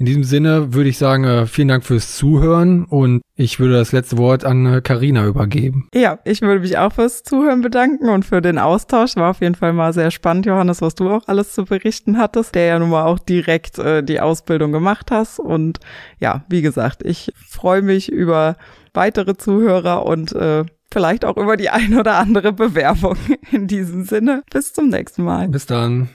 in 0.00 0.06
diesem 0.06 0.24
Sinne 0.24 0.72
würde 0.72 0.88
ich 0.88 0.96
sagen, 0.96 1.24
äh, 1.24 1.46
vielen 1.46 1.68
Dank 1.68 1.84
fürs 1.84 2.16
Zuhören 2.16 2.86
und 2.86 3.20
ich 3.36 3.60
würde 3.60 3.74
das 3.74 3.92
letzte 3.92 4.16
Wort 4.16 4.46
an 4.46 4.82
Karina 4.82 5.24
äh, 5.24 5.28
übergeben. 5.28 5.88
Ja, 5.94 6.18
ich 6.24 6.40
würde 6.40 6.60
mich 6.60 6.78
auch 6.78 6.94
fürs 6.94 7.22
Zuhören 7.22 7.60
bedanken 7.60 8.08
und 8.08 8.24
für 8.24 8.40
den 8.40 8.58
Austausch. 8.58 9.16
War 9.16 9.30
auf 9.30 9.42
jeden 9.42 9.56
Fall 9.56 9.74
mal 9.74 9.92
sehr 9.92 10.10
spannend, 10.10 10.46
Johannes, 10.46 10.80
was 10.80 10.94
du 10.94 11.10
auch 11.10 11.28
alles 11.28 11.52
zu 11.52 11.66
berichten 11.66 12.16
hattest, 12.16 12.54
der 12.54 12.64
ja 12.64 12.78
nun 12.78 12.88
mal 12.88 13.04
auch 13.04 13.18
direkt 13.18 13.78
äh, 13.78 14.02
die 14.02 14.20
Ausbildung 14.20 14.72
gemacht 14.72 15.10
hast. 15.10 15.38
Und 15.38 15.80
ja, 16.18 16.44
wie 16.48 16.62
gesagt, 16.62 17.04
ich 17.04 17.34
freue 17.34 17.82
mich 17.82 18.10
über 18.10 18.56
weitere 18.94 19.36
Zuhörer 19.36 20.06
und 20.06 20.32
äh, 20.32 20.64
vielleicht 20.90 21.26
auch 21.26 21.36
über 21.36 21.58
die 21.58 21.68
ein 21.68 21.98
oder 21.98 22.16
andere 22.16 22.54
Bewerbung. 22.54 23.16
In 23.52 23.66
diesem 23.66 24.04
Sinne, 24.04 24.44
bis 24.50 24.72
zum 24.72 24.88
nächsten 24.88 25.24
Mal. 25.24 25.48
Bis 25.48 25.66
dann. 25.66 26.08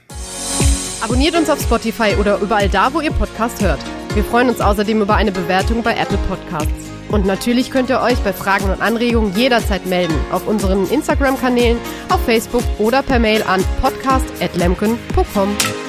Abonniert 1.06 1.38
uns 1.38 1.52
auf 1.52 1.62
Spotify 1.62 2.16
oder 2.20 2.40
überall 2.40 2.68
da, 2.68 2.92
wo 2.92 3.00
ihr 3.00 3.12
Podcast 3.12 3.62
hört. 3.62 3.80
Wir 4.16 4.24
freuen 4.24 4.50
uns 4.50 4.60
außerdem 4.60 5.04
über 5.04 5.14
eine 5.14 5.32
Bewertung 5.32 5.84
bei 5.84 5.96
Apple 5.96 6.18
Podcasts. 6.28 6.90
Und 7.10 7.28
natürlich 7.28 7.70
könnt 7.70 7.92
ihr 7.92 8.02
euch 8.02 8.18
bei 8.22 8.34
Fragen 8.34 8.72
und 8.72 8.82
Anregungen 8.82 9.32
jederzeit 9.36 9.86
melden 9.86 10.16
auf 10.32 10.48
unseren 10.48 10.90
Instagram-Kanälen, 10.90 11.78
auf 12.10 12.26
Facebook 12.26 12.64
oder 12.80 13.04
per 13.04 13.20
Mail 13.20 13.44
an 13.44 13.64
podcast.lemken.com. 13.84 15.85